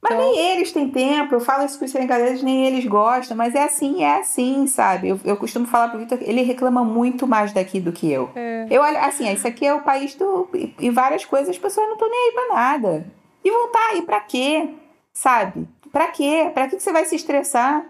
Mas 0.00 0.12
então... 0.12 0.32
nem 0.32 0.52
eles 0.52 0.72
têm 0.72 0.88
tempo, 0.88 1.34
eu 1.34 1.40
falo 1.40 1.64
isso 1.64 1.78
com 1.78 1.84
os 1.84 1.90
senegaleses, 1.90 2.42
nem 2.42 2.66
eles 2.66 2.86
gostam, 2.86 3.36
mas 3.36 3.54
é 3.54 3.64
assim, 3.64 4.04
é 4.04 4.18
assim, 4.18 4.66
sabe? 4.66 5.08
Eu, 5.08 5.20
eu 5.24 5.36
costumo 5.36 5.66
falar 5.66 5.88
pro 5.88 5.98
Vitor, 5.98 6.18
ele 6.22 6.42
reclama 6.42 6.84
muito 6.84 7.26
mais 7.26 7.52
daqui 7.52 7.80
do 7.80 7.92
que 7.92 8.10
eu. 8.10 8.30
É. 8.36 8.66
Eu 8.70 8.80
olho, 8.82 8.98
assim, 8.98 9.30
isso 9.32 9.46
aqui 9.46 9.66
é 9.66 9.74
o 9.74 9.82
país 9.82 10.14
do. 10.14 10.48
E 10.78 10.90
várias 10.90 11.24
coisas, 11.24 11.50
as 11.50 11.58
pessoas 11.58 11.86
não 11.86 11.94
estão 11.94 12.08
nem 12.08 12.28
aí 12.28 12.32
pra 12.32 12.54
nada. 12.54 13.06
E 13.44 13.50
vão 13.50 13.66
estar 13.66 13.78
tá 13.78 13.88
aí 13.92 14.02
pra 14.02 14.20
quê? 14.20 14.68
Sabe? 15.12 15.66
Pra 15.90 16.08
quê? 16.08 16.50
Pra 16.54 16.68
que 16.68 16.78
você 16.78 16.92
vai 16.92 17.04
se 17.04 17.16
estressar? 17.16 17.84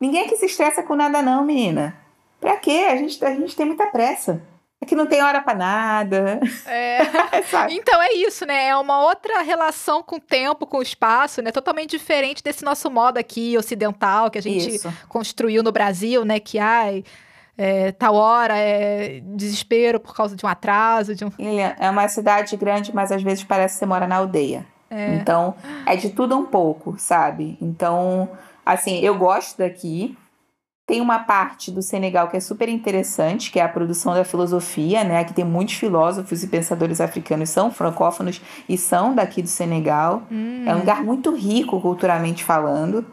Ninguém 0.00 0.24
aqui 0.24 0.36
se 0.36 0.46
estressa 0.46 0.82
com 0.82 0.94
nada, 0.94 1.20
não, 1.20 1.44
menina. 1.44 1.94
Pra 2.40 2.56
quê? 2.56 2.86
A 2.90 2.96
gente, 2.96 3.22
a 3.22 3.34
gente 3.34 3.54
tem 3.54 3.66
muita 3.66 3.86
pressa. 3.86 4.42
É 4.82 4.86
que 4.86 4.94
não 4.94 5.06
tem 5.06 5.22
hora 5.22 5.42
para 5.42 5.54
nada. 5.54 6.40
É. 6.66 7.00
então 7.70 8.00
é 8.00 8.14
isso, 8.14 8.46
né? 8.46 8.68
É 8.68 8.76
uma 8.76 9.02
outra 9.04 9.42
relação 9.42 10.02
com 10.02 10.16
o 10.16 10.20
tempo, 10.20 10.66
com 10.66 10.78
o 10.78 10.82
espaço, 10.82 11.42
né? 11.42 11.52
Totalmente 11.52 11.90
diferente 11.90 12.42
desse 12.42 12.64
nosso 12.64 12.90
modo 12.90 13.18
aqui 13.18 13.58
ocidental 13.58 14.30
que 14.30 14.38
a 14.38 14.42
gente 14.42 14.76
isso. 14.76 14.92
construiu 15.06 15.62
no 15.62 15.70
Brasil, 15.70 16.24
né? 16.24 16.40
Que 16.40 16.58
ai, 16.58 17.04
é, 17.58 17.92
tal 17.92 18.14
hora 18.14 18.56
é 18.56 19.20
desespero 19.22 20.00
por 20.00 20.14
causa 20.14 20.34
de 20.34 20.46
um 20.46 20.48
atraso. 20.48 21.14
De 21.14 21.26
um... 21.26 21.32
É 21.78 21.90
uma 21.90 22.08
cidade 22.08 22.56
grande, 22.56 22.94
mas 22.94 23.12
às 23.12 23.22
vezes 23.22 23.44
parece 23.44 23.74
que 23.74 23.80
você 23.80 23.86
mora 23.86 24.06
na 24.06 24.16
aldeia. 24.16 24.64
É. 24.90 25.14
Então, 25.14 25.54
é 25.84 25.94
de 25.94 26.08
tudo 26.08 26.36
um 26.36 26.46
pouco, 26.46 26.96
sabe? 26.98 27.58
Então, 27.60 28.30
assim, 28.64 28.98
eu 29.00 29.14
gosto 29.16 29.58
daqui. 29.58 30.16
Tem 30.90 31.00
uma 31.00 31.20
parte 31.20 31.70
do 31.70 31.82
Senegal 31.82 32.26
que 32.26 32.36
é 32.36 32.40
super 32.40 32.68
interessante, 32.68 33.52
que 33.52 33.60
é 33.60 33.62
a 33.62 33.68
produção 33.68 34.12
da 34.12 34.24
filosofia, 34.24 35.04
né? 35.04 35.20
Aqui 35.20 35.32
tem 35.32 35.44
muitos 35.44 35.76
filósofos 35.76 36.42
e 36.42 36.48
pensadores 36.48 37.00
africanos, 37.00 37.48
são 37.48 37.70
francófonos 37.70 38.42
e 38.68 38.76
são 38.76 39.14
daqui 39.14 39.40
do 39.40 39.46
Senegal. 39.46 40.24
Hum. 40.32 40.64
É 40.66 40.74
um 40.74 40.80
lugar 40.80 41.04
muito 41.04 41.32
rico 41.32 41.80
culturalmente 41.80 42.42
falando. 42.42 43.06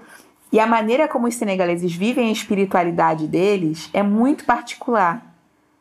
E 0.51 0.59
a 0.59 0.65
maneira 0.65 1.07
como 1.07 1.27
os 1.27 1.35
senegaleses 1.35 1.93
vivem 1.93 2.29
a 2.29 2.31
espiritualidade 2.31 3.27
deles 3.27 3.91
é 3.93 4.01
muito 4.01 4.43
particular. 4.43 5.35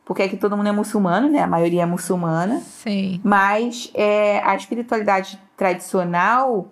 Porque 0.05 0.21
aqui 0.21 0.37
todo 0.37 0.55
mundo 0.55 0.69
é 0.69 0.71
muçulmano, 0.71 1.27
né? 1.27 1.39
A 1.39 1.47
maioria 1.47 1.81
é 1.81 1.85
muçulmana. 1.87 2.59
Sim. 2.59 3.19
Mas 3.23 3.89
é, 3.95 4.39
a 4.45 4.55
espiritualidade 4.55 5.39
tradicional 5.57 6.67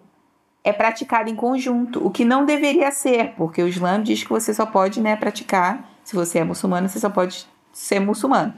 é 0.65 0.73
praticada 0.73 1.29
em 1.29 1.35
conjunto, 1.35 2.05
o 2.05 2.09
que 2.09 2.25
não 2.25 2.43
deveria 2.43 2.89
ser, 2.89 3.33
porque 3.37 3.61
o 3.61 3.67
Islã 3.67 4.01
diz 4.01 4.23
que 4.23 4.29
você 4.29 4.51
só 4.51 4.65
pode 4.65 4.99
né, 4.99 5.15
praticar, 5.15 5.87
se 6.03 6.15
você 6.15 6.39
é 6.39 6.43
muçulmano, 6.43 6.89
você 6.89 6.99
só 6.99 7.07
pode 7.07 7.47
ser 7.71 7.99
muçulmano. 7.99 8.51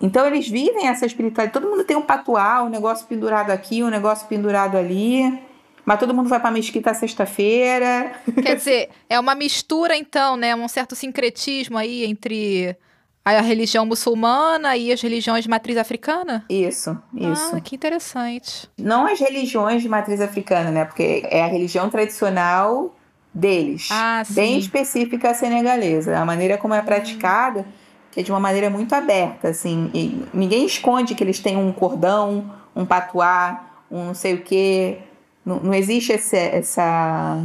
Então 0.00 0.26
eles 0.26 0.48
vivem 0.48 0.88
essa 0.88 1.06
espiritualidade. 1.06 1.52
Todo 1.52 1.70
mundo 1.70 1.84
tem 1.84 1.96
um 1.96 2.02
patuá, 2.02 2.64
um 2.64 2.68
negócio 2.68 3.06
pendurado 3.06 3.50
aqui, 3.50 3.84
um 3.84 3.88
negócio 3.88 4.26
pendurado 4.26 4.76
ali. 4.76 5.40
Mas 5.84 6.00
todo 6.00 6.12
mundo 6.12 6.28
vai 6.28 6.40
pra 6.40 6.50
mesquita 6.50 6.92
sexta-feira. 6.92 8.12
Quer 8.42 8.56
dizer, 8.56 8.90
é 9.08 9.18
uma 9.20 9.36
mistura, 9.36 9.96
então, 9.96 10.36
né? 10.36 10.56
Um 10.56 10.66
certo 10.66 10.96
sincretismo 10.96 11.78
aí 11.78 12.04
entre 12.04 12.76
a 13.24 13.40
religião 13.40 13.86
muçulmana 13.86 14.76
e 14.76 14.92
as 14.92 15.00
religiões 15.00 15.44
de 15.44 15.50
matriz 15.50 15.76
africana? 15.76 16.44
Isso, 16.48 16.96
isso. 17.14 17.56
Ah, 17.56 17.60
que 17.60 17.76
interessante. 17.76 18.68
Não 18.76 19.06
as 19.06 19.20
religiões 19.20 19.82
de 19.82 19.88
matriz 19.88 20.20
africana, 20.20 20.70
né? 20.70 20.84
Porque 20.84 21.22
é 21.30 21.42
a 21.42 21.46
religião 21.46 21.88
tradicional 21.88 22.94
deles. 23.32 23.88
Ah, 23.90 24.22
sim. 24.24 24.34
Bem 24.34 24.58
específica 24.58 25.32
senegalesa. 25.34 26.18
A 26.18 26.24
maneira 26.24 26.58
como 26.58 26.74
é 26.74 26.82
praticada, 26.82 27.64
que 28.10 28.20
é 28.20 28.22
de 28.22 28.30
uma 28.30 28.40
maneira 28.40 28.68
muito 28.68 28.92
aberta, 28.94 29.48
assim. 29.48 29.90
E 29.94 30.24
ninguém 30.34 30.66
esconde 30.66 31.14
que 31.14 31.22
eles 31.22 31.38
têm 31.38 31.56
um 31.56 31.72
cordão, 31.72 32.50
um 32.74 32.84
patuá, 32.84 33.66
um 33.90 34.06
não 34.06 34.14
sei 34.14 34.34
o 34.34 34.42
quê 34.42 34.98
não, 35.44 35.60
não 35.60 35.74
existe 35.74 36.12
esse, 36.12 36.36
essa. 36.36 37.44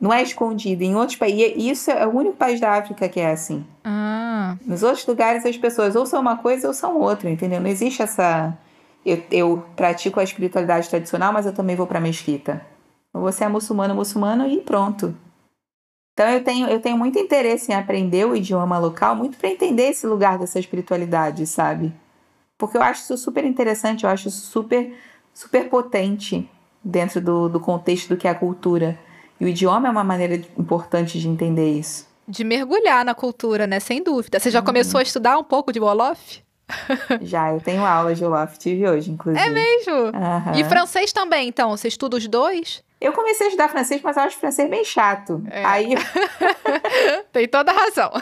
Não 0.00 0.12
é 0.12 0.22
escondido. 0.22 0.82
Em 0.82 0.96
outros 0.96 1.18
países. 1.18 1.52
Isso 1.56 1.90
é 1.90 2.06
o 2.06 2.10
único 2.10 2.36
país 2.36 2.58
da 2.58 2.72
África 2.72 3.08
que 3.08 3.20
é 3.20 3.30
assim. 3.30 3.64
Ah. 3.84 4.56
Nos 4.64 4.82
outros 4.82 5.06
lugares, 5.06 5.44
as 5.44 5.56
pessoas 5.58 5.94
ou 5.94 6.06
são 6.06 6.20
uma 6.20 6.38
coisa 6.38 6.66
ou 6.66 6.74
são 6.74 6.98
outra, 6.98 7.28
entendeu? 7.28 7.60
Não 7.60 7.68
existe 7.68 8.02
essa. 8.02 8.56
Eu, 9.04 9.22
eu 9.30 9.64
pratico 9.76 10.20
a 10.20 10.24
espiritualidade 10.24 10.88
tradicional, 10.88 11.32
mas 11.32 11.46
eu 11.46 11.52
também 11.52 11.76
vou 11.76 11.86
para 11.86 12.00
mesquita. 12.00 12.64
Você 13.12 13.44
é 13.44 13.48
muçulmano, 13.48 13.94
muçulmano 13.94 14.46
e 14.46 14.60
pronto. 14.60 15.14
Então 16.12 16.28
eu 16.28 16.44
tenho, 16.44 16.68
eu 16.68 16.80
tenho 16.80 16.98
muito 16.98 17.18
interesse 17.18 17.72
em 17.72 17.74
aprender 17.74 18.26
o 18.26 18.36
idioma 18.36 18.78
local, 18.78 19.16
muito 19.16 19.38
para 19.38 19.48
entender 19.48 19.88
esse 19.88 20.06
lugar 20.06 20.38
dessa 20.38 20.58
espiritualidade, 20.58 21.46
sabe? 21.46 21.92
Porque 22.58 22.76
eu 22.76 22.82
acho 22.82 23.02
isso 23.02 23.16
super 23.16 23.44
interessante, 23.44 24.04
eu 24.04 24.10
acho 24.10 24.28
isso 24.28 24.46
super, 24.46 24.94
super 25.32 25.68
potente 25.70 26.48
dentro 26.84 27.20
do, 27.20 27.48
do 27.48 27.58
contexto 27.58 28.10
do 28.10 28.16
que 28.18 28.28
é 28.28 28.30
a 28.30 28.34
cultura. 28.34 28.98
E 29.40 29.44
o 29.44 29.48
idioma 29.48 29.88
é 29.88 29.90
uma 29.90 30.04
maneira 30.04 30.34
importante 30.58 31.18
de 31.18 31.26
entender 31.26 31.70
isso. 31.70 32.06
De 32.28 32.44
mergulhar 32.44 33.04
na 33.04 33.14
cultura, 33.14 33.66
né? 33.66 33.80
Sem 33.80 34.02
dúvida. 34.02 34.38
Você 34.38 34.50
já 34.50 34.60
uhum. 34.60 34.66
começou 34.66 35.00
a 35.00 35.02
estudar 35.02 35.38
um 35.38 35.44
pouco 35.44 35.72
de 35.72 35.80
Wolof? 35.80 36.42
Já, 37.22 37.52
eu 37.52 37.60
tenho 37.60 37.84
aula 37.84 38.14
de 38.14 38.24
Wolof, 38.24 38.58
tive 38.58 38.88
hoje, 38.88 39.10
inclusive. 39.10 39.44
É 39.44 39.50
mesmo? 39.50 39.94
Uhum. 39.94 40.54
E 40.54 40.64
francês 40.64 41.12
também, 41.12 41.48
então? 41.48 41.70
Você 41.70 41.88
estuda 41.88 42.16
os 42.16 42.28
dois? 42.28 42.84
Eu 43.00 43.12
comecei 43.12 43.46
a 43.46 43.48
estudar 43.48 43.68
francês, 43.68 44.00
mas 44.02 44.16
eu 44.16 44.22
acho 44.24 44.36
francês 44.36 44.68
bem 44.68 44.84
chato. 44.84 45.42
É. 45.50 45.64
Aí... 45.64 45.94
Tem 47.32 47.48
toda 47.48 47.72
a 47.72 47.74
razão. 47.74 48.12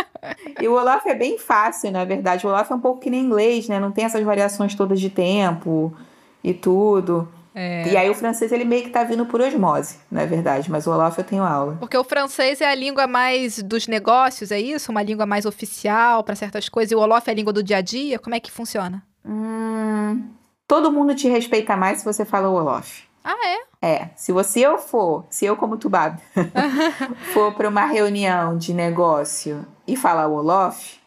e 0.60 0.66
o 0.66 0.72
Wolof 0.72 1.06
é 1.06 1.14
bem 1.14 1.38
fácil, 1.38 1.90
na 1.90 2.04
verdade. 2.04 2.46
O 2.46 2.50
Wolof 2.50 2.72
é 2.72 2.74
um 2.74 2.80
pouco 2.80 3.00
que 3.00 3.10
nem 3.10 3.20
inglês, 3.20 3.68
né? 3.68 3.78
Não 3.78 3.92
tem 3.92 4.04
essas 4.04 4.24
variações 4.24 4.74
todas 4.74 4.98
de 4.98 5.10
tempo 5.10 5.94
e 6.42 6.54
tudo. 6.54 7.28
É. 7.54 7.88
E 7.88 7.96
aí 7.96 8.08
o 8.08 8.14
francês 8.14 8.50
ele 8.50 8.64
meio 8.64 8.84
que 8.84 8.90
tá 8.90 9.04
vindo 9.04 9.26
por 9.26 9.40
osmose, 9.40 9.96
na 10.10 10.22
é 10.22 10.26
verdade, 10.26 10.70
mas 10.70 10.86
o 10.86 10.90
Olaf 10.90 11.18
eu 11.18 11.24
tenho 11.24 11.42
aula. 11.42 11.76
Porque 11.78 11.96
o 11.96 12.04
francês 12.04 12.60
é 12.60 12.70
a 12.70 12.74
língua 12.74 13.06
mais 13.06 13.62
dos 13.62 13.86
negócios, 13.86 14.50
é 14.50 14.58
isso? 14.58 14.90
Uma 14.90 15.02
língua 15.02 15.26
mais 15.26 15.44
oficial 15.44 16.24
para 16.24 16.34
certas 16.34 16.68
coisas, 16.68 16.92
e 16.92 16.94
o 16.94 17.00
Olaf 17.00 17.28
é 17.28 17.30
a 17.30 17.34
língua 17.34 17.52
do 17.52 17.62
dia 17.62 17.78
a 17.78 17.80
dia? 17.82 18.18
Como 18.18 18.34
é 18.34 18.40
que 18.40 18.50
funciona? 18.50 19.02
Hum, 19.24 20.30
todo 20.66 20.90
mundo 20.90 21.14
te 21.14 21.28
respeita 21.28 21.76
mais 21.76 21.98
se 21.98 22.04
você 22.04 22.24
fala 22.24 22.48
o 22.48 22.54
Olaf. 22.54 23.02
Ah, 23.24 23.36
é? 23.46 23.72
É. 23.82 24.10
Se 24.16 24.32
você 24.32 24.60
eu 24.60 24.78
for, 24.78 25.24
se 25.28 25.44
eu 25.44 25.56
como 25.56 25.76
Tubado, 25.76 26.20
for 27.34 27.52
para 27.54 27.68
uma 27.68 27.84
reunião 27.84 28.56
de 28.56 28.72
negócio 28.72 29.66
e 29.86 29.96
falar 29.96 30.26
o 30.26 30.34
Olof, 30.34 31.00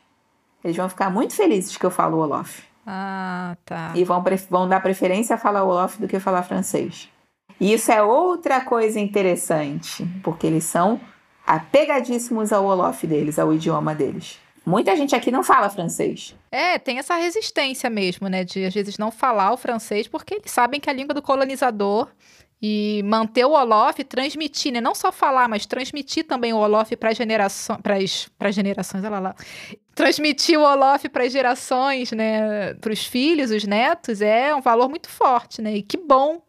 eles 0.63 0.75
vão 0.75 0.89
ficar 0.89 1.09
muito 1.09 1.33
felizes 1.33 1.77
que 1.77 1.85
eu 1.85 1.91
falo 1.91 2.17
o 2.17 2.21
Olof. 2.21 2.63
Ah, 2.85 3.57
tá. 3.65 3.91
E 3.95 4.03
vão, 4.03 4.23
vão 4.49 4.69
dar 4.69 4.79
preferência 4.79 5.35
a 5.35 5.37
falar 5.37 5.63
Wolof 5.63 5.99
do 5.99 6.07
que 6.07 6.19
falar 6.19 6.43
francês. 6.43 7.09
E 7.59 7.73
isso 7.73 7.91
é 7.91 8.01
outra 8.01 8.61
coisa 8.61 8.99
interessante, 8.99 10.05
porque 10.23 10.45
eles 10.45 10.65
são 10.65 10.99
apegadíssimos 11.47 12.51
ao 12.51 12.65
Wolof 12.65 13.05
deles, 13.07 13.39
ao 13.39 13.53
idioma 13.53 13.95
deles. 13.95 14.39
Muita 14.65 14.95
gente 14.95 15.15
aqui 15.15 15.29
não 15.31 15.43
fala 15.43 15.69
francês. 15.69 16.35
É, 16.51 16.79
tem 16.79 16.97
essa 16.97 17.15
resistência 17.15 17.87
mesmo, 17.89 18.27
né? 18.27 18.43
De 18.43 18.65
às 18.65 18.73
vezes 18.73 18.97
não 18.97 19.11
falar 19.11 19.53
o 19.53 19.57
francês, 19.57 20.07
porque 20.07 20.35
eles 20.35 20.49
sabem 20.49 20.79
que 20.79 20.89
a 20.89 20.93
língua 20.93 21.13
do 21.13 21.21
colonizador 21.21 22.09
e 22.67 23.03
manter 23.03 23.45
o 23.45 23.51
Olof, 23.51 24.03
transmitir, 24.03 24.73
né? 24.73 24.81
Não 24.81 24.95
só 24.95 25.11
falar, 25.11 25.47
mas 25.47 25.67
transmitir 25.67 26.25
também 26.25 26.51
o 26.51 26.57
Olof 26.57 26.95
para 26.95 27.13
gerações, 27.13 27.79
para 28.39 28.51
gerações, 28.51 29.03
olha 29.03 29.19
lá. 29.19 29.35
Transmitir 29.93 30.59
o 30.59 30.63
Olof 30.63 31.07
para 31.09 31.25
as 31.25 31.31
gerações, 31.31 32.11
né, 32.11 32.73
para 32.75 32.91
os 32.91 33.05
filhos, 33.05 33.51
os 33.51 33.63
netos, 33.65 34.19
é 34.19 34.53
um 34.55 34.61
valor 34.61 34.89
muito 34.89 35.07
forte, 35.07 35.61
né? 35.61 35.75
E 35.75 35.83
que 35.83 35.95
bom. 35.95 36.41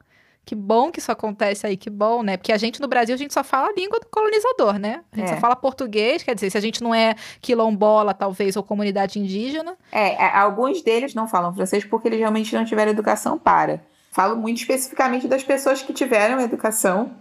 Que 0.42 0.54
bom 0.54 0.90
que 0.90 1.00
isso 1.00 1.12
acontece 1.12 1.66
aí, 1.66 1.76
que 1.76 1.90
bom, 1.90 2.22
né? 2.22 2.36
Porque 2.38 2.52
a 2.52 2.56
gente 2.56 2.80
no 2.80 2.88
Brasil, 2.88 3.14
a 3.14 3.18
gente 3.18 3.34
só 3.34 3.44
fala 3.44 3.68
a 3.68 3.72
língua 3.72 4.00
do 4.00 4.06
colonizador, 4.06 4.78
né? 4.78 5.02
A 5.12 5.16
gente 5.16 5.30
é. 5.30 5.34
só 5.34 5.40
fala 5.40 5.54
português, 5.56 6.22
quer 6.22 6.34
dizer, 6.34 6.50
se 6.50 6.56
a 6.56 6.60
gente 6.60 6.82
não 6.82 6.94
é 6.94 7.14
quilombola, 7.42 8.14
talvez, 8.14 8.56
ou 8.56 8.62
comunidade 8.62 9.18
indígena. 9.18 9.76
É, 9.92 10.14
é 10.14 10.36
alguns 10.36 10.80
deles 10.82 11.14
não 11.14 11.28
falam 11.28 11.52
francês 11.52 11.84
porque 11.84 12.08
eles 12.08 12.20
realmente 12.20 12.54
não 12.54 12.64
tiveram 12.64 12.92
educação 12.92 13.36
para. 13.36 13.82
Falo 14.16 14.34
muito 14.34 14.56
especificamente 14.56 15.28
das 15.28 15.44
pessoas 15.44 15.82
que 15.82 15.92
tiveram 15.92 16.40
educação 16.40 17.16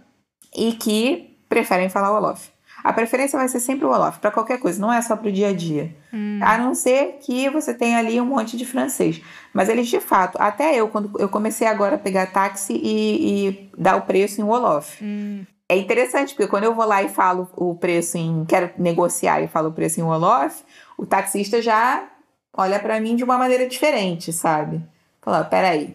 e 0.56 0.72
que 0.72 1.36
preferem 1.46 1.90
falar 1.90 2.10
o 2.10 2.14
Wolof. 2.14 2.48
A 2.82 2.90
preferência 2.90 3.38
vai 3.38 3.46
ser 3.48 3.60
sempre 3.60 3.84
o 3.84 3.90
Wolof, 3.90 4.18
para 4.18 4.30
qualquer 4.30 4.58
coisa, 4.58 4.80
não 4.80 4.90
é 4.90 5.02
só 5.02 5.14
para 5.14 5.28
o 5.28 5.32
dia 5.32 5.48
a 5.48 5.52
dia. 5.52 5.94
Hum. 6.10 6.40
A 6.40 6.56
não 6.56 6.74
ser 6.74 7.18
que 7.20 7.50
você 7.50 7.74
tenha 7.74 7.98
ali 7.98 8.18
um 8.18 8.24
monte 8.24 8.56
de 8.56 8.64
francês. 8.64 9.20
Mas 9.52 9.68
eles, 9.68 9.88
de 9.88 10.00
fato, 10.00 10.38
até 10.40 10.74
eu, 10.74 10.88
quando 10.88 11.20
eu 11.20 11.28
comecei 11.28 11.66
agora 11.66 11.96
a 11.96 11.98
pegar 11.98 12.32
táxi 12.32 12.72
e, 12.72 13.48
e 13.48 13.70
dar 13.76 13.96
o 13.96 14.02
preço 14.06 14.40
em 14.40 14.44
Wolof. 14.44 15.04
Hum. 15.04 15.44
É 15.68 15.76
interessante, 15.76 16.34
porque 16.34 16.48
quando 16.48 16.64
eu 16.64 16.74
vou 16.74 16.86
lá 16.86 17.02
e 17.02 17.10
falo 17.10 17.46
o 17.56 17.74
preço 17.74 18.16
em. 18.16 18.46
quero 18.46 18.70
negociar 18.78 19.42
e 19.42 19.48
falo 19.48 19.68
o 19.68 19.72
preço 19.72 20.00
em 20.00 20.02
Wolof, 20.02 20.62
o 20.96 21.04
taxista 21.04 21.60
já 21.60 22.08
olha 22.54 22.80
para 22.80 22.98
mim 23.00 23.16
de 23.16 23.22
uma 23.22 23.36
maneira 23.36 23.68
diferente, 23.68 24.32
sabe? 24.32 24.80
Fala, 25.20 25.44
peraí, 25.44 25.94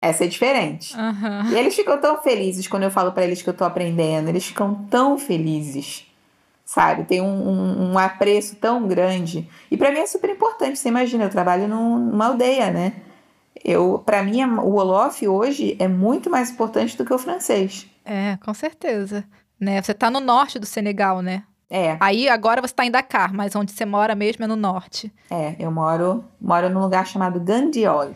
essa 0.00 0.24
é 0.24 0.26
diferente. 0.26 0.96
Uhum. 0.96 1.50
E 1.50 1.58
eles 1.58 1.74
ficam 1.74 2.00
tão 2.00 2.22
felizes 2.22 2.66
quando 2.66 2.84
eu 2.84 2.90
falo 2.90 3.12
para 3.12 3.24
eles 3.24 3.42
que 3.42 3.48
eu 3.48 3.54
tô 3.54 3.64
aprendendo. 3.64 4.28
Eles 4.28 4.46
ficam 4.46 4.74
tão 4.88 5.18
felizes. 5.18 6.06
Sabe? 6.64 7.04
Tem 7.04 7.20
um, 7.20 7.26
um, 7.26 7.92
um 7.92 7.98
apreço 7.98 8.56
tão 8.56 8.86
grande. 8.86 9.48
E 9.70 9.76
para 9.76 9.90
mim 9.90 9.98
é 9.98 10.06
super 10.06 10.30
importante. 10.30 10.78
Você 10.78 10.88
imagina, 10.88 11.24
eu 11.24 11.30
trabalho 11.30 11.68
num, 11.68 11.98
numa 11.98 12.26
aldeia, 12.26 12.70
né? 12.70 12.94
Eu, 13.62 14.02
para 14.06 14.22
mim, 14.22 14.42
o 14.42 14.76
Olof 14.76 15.26
hoje 15.26 15.76
é 15.78 15.86
muito 15.86 16.30
mais 16.30 16.50
importante 16.50 16.96
do 16.96 17.04
que 17.04 17.12
o 17.12 17.18
francês. 17.18 17.86
É, 18.04 18.38
com 18.38 18.54
certeza. 18.54 19.24
Né? 19.58 19.82
Você 19.82 19.92
tá 19.92 20.10
no 20.10 20.20
norte 20.20 20.58
do 20.58 20.64
Senegal, 20.64 21.20
né? 21.20 21.42
É. 21.68 21.96
Aí 22.00 22.28
agora 22.28 22.62
você 22.62 22.72
tá 22.72 22.86
em 22.86 22.90
Dakar, 22.90 23.34
mas 23.34 23.54
onde 23.54 23.72
você 23.72 23.84
mora 23.84 24.14
mesmo 24.14 24.44
é 24.44 24.48
no 24.48 24.56
norte. 24.56 25.12
É, 25.30 25.54
eu 25.58 25.70
moro, 25.70 26.24
moro 26.40 26.70
num 26.70 26.80
lugar 26.80 27.06
chamado 27.06 27.38
Gandiol. 27.38 28.14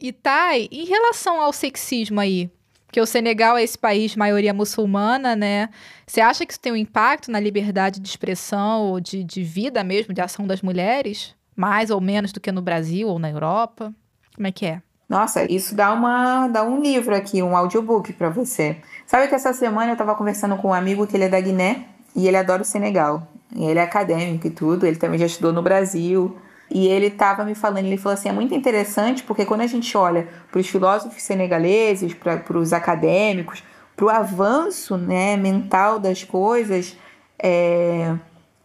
E 0.00 0.12
Thay, 0.12 0.68
em 0.72 0.86
relação 0.86 1.38
ao 1.38 1.52
sexismo 1.52 2.20
aí, 2.20 2.50
que 2.90 3.00
o 3.00 3.06
Senegal 3.06 3.58
é 3.58 3.62
esse 3.62 3.78
país 3.78 4.16
maioria 4.16 4.54
muçulmana, 4.54 5.36
né? 5.36 5.68
Você 6.06 6.20
acha 6.20 6.46
que 6.46 6.52
isso 6.52 6.60
tem 6.60 6.72
um 6.72 6.76
impacto 6.76 7.30
na 7.30 7.38
liberdade 7.38 8.00
de 8.00 8.08
expressão 8.08 8.82
ou 8.86 8.98
de, 8.98 9.22
de 9.22 9.42
vida 9.42 9.84
mesmo, 9.84 10.14
de 10.14 10.20
ação 10.20 10.46
das 10.46 10.62
mulheres? 10.62 11.34
Mais 11.54 11.90
ou 11.90 12.00
menos 12.00 12.32
do 12.32 12.40
que 12.40 12.50
no 12.50 12.62
Brasil 12.62 13.08
ou 13.08 13.18
na 13.18 13.30
Europa? 13.30 13.94
Como 14.34 14.46
é 14.46 14.50
que 14.52 14.64
é? 14.64 14.82
Nossa, 15.06 15.44
isso 15.52 15.74
dá, 15.74 15.92
uma, 15.92 16.48
dá 16.48 16.62
um 16.62 16.80
livro 16.80 17.14
aqui, 17.14 17.42
um 17.42 17.56
audiobook 17.56 18.12
para 18.14 18.30
você. 18.30 18.78
Sabe 19.06 19.28
que 19.28 19.34
essa 19.34 19.52
semana 19.52 19.90
eu 19.90 19.94
estava 19.94 20.14
conversando 20.14 20.56
com 20.56 20.68
um 20.68 20.74
amigo 20.74 21.06
que 21.06 21.16
ele 21.16 21.24
é 21.24 21.28
da 21.28 21.40
Guiné 21.40 21.84
e 22.16 22.26
ele 22.26 22.36
adora 22.36 22.62
o 22.62 22.64
Senegal. 22.64 23.26
Ele 23.54 23.78
é 23.78 23.82
acadêmico 23.82 24.46
e 24.46 24.50
tudo, 24.50 24.86
ele 24.86 24.96
também 24.96 25.18
já 25.18 25.26
estudou 25.26 25.52
no 25.52 25.62
Brasil. 25.62 26.38
E 26.70 26.86
ele 26.86 27.06
estava 27.06 27.44
me 27.44 27.54
falando, 27.54 27.84
ele 27.84 27.96
falou 27.96 28.14
assim, 28.14 28.28
é 28.28 28.32
muito 28.32 28.54
interessante 28.54 29.24
porque 29.24 29.44
quando 29.44 29.62
a 29.62 29.66
gente 29.66 29.96
olha 29.96 30.28
para 30.50 30.60
os 30.60 30.68
filósofos 30.68 31.20
senegaleses, 31.22 32.14
para 32.14 32.56
os 32.56 32.72
acadêmicos, 32.72 33.64
para 33.96 34.06
o 34.06 34.08
avanço 34.08 34.96
né, 34.96 35.36
mental 35.36 35.98
das 35.98 36.22
coisas, 36.22 36.96
é, 37.42 38.14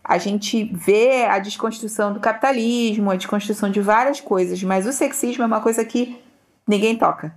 a 0.04 0.20
gente 0.20 0.66
vê 0.72 1.26
a 1.26 1.40
desconstrução 1.40 2.14
do 2.14 2.20
capitalismo, 2.20 3.10
a 3.10 3.16
desconstrução 3.16 3.72
de 3.72 3.82
várias 3.82 4.22
coisas, 4.22 4.62
mas 4.62 4.86
o 4.86 4.94
sexismo 4.94 5.44
é 5.44 5.48
uma 5.48 5.62
coisa 5.62 5.84
que 5.84 6.22
ninguém 6.68 6.96
toca. 6.96 7.34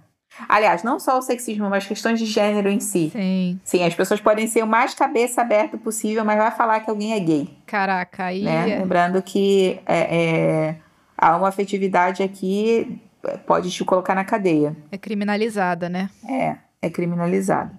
Aliás, 0.48 0.82
não 0.82 1.00
só 1.00 1.18
o 1.18 1.22
sexismo, 1.22 1.68
mas 1.68 1.86
questões 1.86 2.18
de 2.18 2.26
gênero 2.26 2.68
em 2.68 2.80
si. 2.80 3.10
Sim. 3.10 3.60
Sim, 3.64 3.84
as 3.84 3.94
pessoas 3.94 4.20
podem 4.20 4.46
ser 4.46 4.62
o 4.62 4.66
mais 4.66 4.94
cabeça 4.94 5.40
aberta 5.40 5.76
possível, 5.76 6.24
mas 6.24 6.38
vai 6.38 6.50
falar 6.50 6.80
que 6.80 6.90
alguém 6.90 7.14
é 7.14 7.20
gay. 7.20 7.58
Caraca, 7.66 8.24
aí. 8.26 8.44
Né? 8.44 8.70
É... 8.70 8.78
Lembrando 8.78 9.22
que 9.22 9.80
é, 9.86 10.16
é, 10.16 10.76
a 11.16 11.34
afetividade 11.46 12.22
aqui 12.22 13.00
pode 13.46 13.70
te 13.70 13.84
colocar 13.84 14.14
na 14.14 14.24
cadeia. 14.24 14.76
É 14.92 14.98
criminalizada, 14.98 15.88
né? 15.88 16.10
É, 16.28 16.56
é 16.82 16.90
criminalizada. 16.90 17.72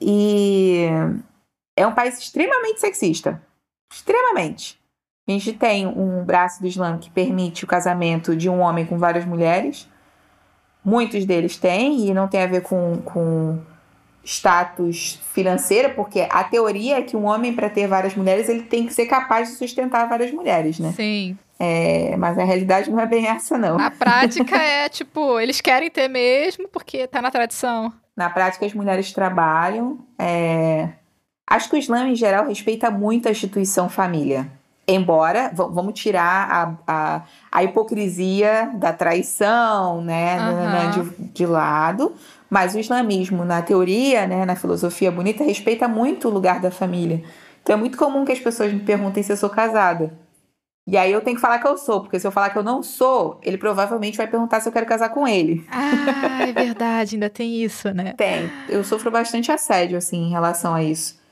E 0.00 0.86
é 1.76 1.86
um 1.86 1.94
país 1.94 2.18
extremamente 2.18 2.80
sexista. 2.80 3.40
Extremamente. 3.92 4.78
A 5.26 5.32
gente 5.32 5.54
tem 5.54 5.86
um 5.86 6.22
braço 6.22 6.60
do 6.60 6.66
Islã 6.66 6.98
que 6.98 7.10
permite 7.10 7.64
o 7.64 7.66
casamento 7.66 8.36
de 8.36 8.50
um 8.50 8.60
homem 8.60 8.84
com 8.84 8.98
várias 8.98 9.24
mulheres 9.24 9.88
Muitos 10.84 11.24
deles 11.24 11.56
têm, 11.56 12.08
e 12.08 12.14
não 12.14 12.28
tem 12.28 12.42
a 12.42 12.46
ver 12.46 12.62
com, 12.62 12.98
com 13.04 13.58
status 14.24 15.20
financeiro, 15.32 15.94
porque 15.94 16.26
a 16.30 16.44
teoria 16.44 16.98
é 16.98 17.02
que 17.02 17.16
um 17.16 17.26
homem, 17.26 17.54
para 17.54 17.68
ter 17.68 17.86
várias 17.86 18.14
mulheres, 18.14 18.48
ele 18.48 18.62
tem 18.62 18.86
que 18.86 18.94
ser 18.94 19.06
capaz 19.06 19.48
de 19.48 19.54
sustentar 19.56 20.08
várias 20.08 20.30
mulheres, 20.30 20.78
né? 20.78 20.92
Sim. 20.96 21.36
É, 21.58 22.16
mas 22.16 22.36
a 22.38 22.44
realidade 22.44 22.90
não 22.90 22.98
é 22.98 23.06
bem 23.06 23.26
essa, 23.26 23.56
não. 23.56 23.78
A 23.78 23.90
prática 23.90 24.56
é, 24.60 24.88
tipo, 24.88 25.38
eles 25.38 25.60
querem 25.60 25.90
ter 25.90 26.08
mesmo 26.08 26.68
porque 26.68 27.06
tá 27.06 27.22
na 27.22 27.30
tradição. 27.30 27.92
Na 28.16 28.30
prática, 28.30 28.66
as 28.66 28.74
mulheres 28.74 29.12
trabalham. 29.12 29.98
É... 30.18 30.88
Acho 31.46 31.68
que 31.68 31.76
o 31.76 31.78
Islã, 31.78 32.08
em 32.08 32.14
geral, 32.14 32.46
respeita 32.46 32.90
muito 32.90 33.28
a 33.28 33.30
instituição 33.30 33.88
família. 33.88 34.50
Embora, 34.86 35.50
vamos 35.54 35.98
tirar 35.98 36.50
a, 36.50 36.76
a, 36.86 37.22
a 37.54 37.62
hipocrisia 37.62 38.72
da 38.74 38.92
traição, 38.92 40.02
né, 40.02 40.38
uhum. 40.40 40.90
de, 40.90 41.32
de 41.32 41.46
lado, 41.46 42.12
mas 42.50 42.74
o 42.74 42.80
islamismo, 42.80 43.44
na 43.44 43.62
teoria, 43.62 44.26
né, 44.26 44.44
na 44.44 44.56
filosofia 44.56 45.08
bonita, 45.08 45.44
respeita 45.44 45.86
muito 45.86 46.26
o 46.26 46.32
lugar 46.32 46.60
da 46.60 46.72
família. 46.72 47.22
Então 47.62 47.76
é 47.76 47.78
muito 47.78 47.96
comum 47.96 48.24
que 48.24 48.32
as 48.32 48.40
pessoas 48.40 48.72
me 48.72 48.80
perguntem 48.80 49.22
se 49.22 49.32
eu 49.32 49.36
sou 49.36 49.48
casada. 49.48 50.12
E 50.84 50.96
aí 50.96 51.12
eu 51.12 51.20
tenho 51.20 51.36
que 51.36 51.40
falar 51.40 51.60
que 51.60 51.68
eu 51.68 51.78
sou, 51.78 52.00
porque 52.00 52.18
se 52.18 52.26
eu 52.26 52.32
falar 52.32 52.50
que 52.50 52.58
eu 52.58 52.62
não 52.64 52.82
sou, 52.82 53.38
ele 53.40 53.56
provavelmente 53.56 54.18
vai 54.18 54.26
perguntar 54.26 54.58
se 54.58 54.68
eu 54.68 54.72
quero 54.72 54.84
casar 54.84 55.10
com 55.10 55.26
ele. 55.26 55.64
Ah, 55.70 56.48
é 56.48 56.52
verdade, 56.52 57.14
ainda 57.14 57.30
tem 57.30 57.62
isso, 57.62 57.88
né? 57.94 58.14
Tem. 58.16 58.50
Eu 58.68 58.82
sofro 58.82 59.12
bastante 59.12 59.52
assédio, 59.52 59.96
assim, 59.96 60.26
em 60.26 60.30
relação 60.30 60.74
a 60.74 60.82
isso. 60.82 61.22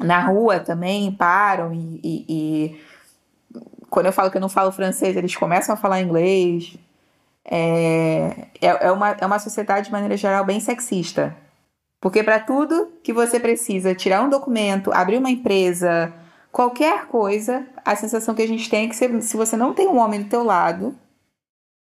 Na 0.00 0.20
rua 0.20 0.58
também 0.58 1.10
param 1.12 1.72
e, 1.72 2.00
e, 2.02 2.24
e 2.28 2.80
quando 3.90 4.06
eu 4.06 4.12
falo 4.12 4.30
que 4.30 4.36
eu 4.36 4.40
não 4.40 4.48
falo 4.48 4.72
francês, 4.72 5.16
eles 5.16 5.34
começam 5.34 5.74
a 5.74 5.78
falar 5.78 6.00
inglês. 6.00 6.76
É, 7.44 8.48
é, 8.60 8.66
é, 8.86 8.92
uma, 8.92 9.10
é 9.10 9.26
uma 9.26 9.38
sociedade, 9.38 9.86
de 9.86 9.92
maneira 9.92 10.16
geral, 10.16 10.44
bem 10.44 10.60
sexista. 10.60 11.34
Porque 12.00 12.22
para 12.22 12.38
tudo 12.38 12.92
que 13.02 13.12
você 13.12 13.40
precisa, 13.40 13.94
tirar 13.94 14.22
um 14.22 14.28
documento, 14.28 14.92
abrir 14.92 15.16
uma 15.16 15.30
empresa, 15.30 16.12
qualquer 16.52 17.06
coisa, 17.06 17.66
a 17.84 17.96
sensação 17.96 18.34
que 18.34 18.42
a 18.42 18.46
gente 18.46 18.68
tem 18.70 18.86
é 18.86 18.88
que 18.88 18.96
se, 18.96 19.22
se 19.22 19.36
você 19.36 19.56
não 19.56 19.74
tem 19.74 19.88
um 19.88 19.98
homem 19.98 20.22
do 20.22 20.28
teu 20.28 20.44
lado, 20.44 20.94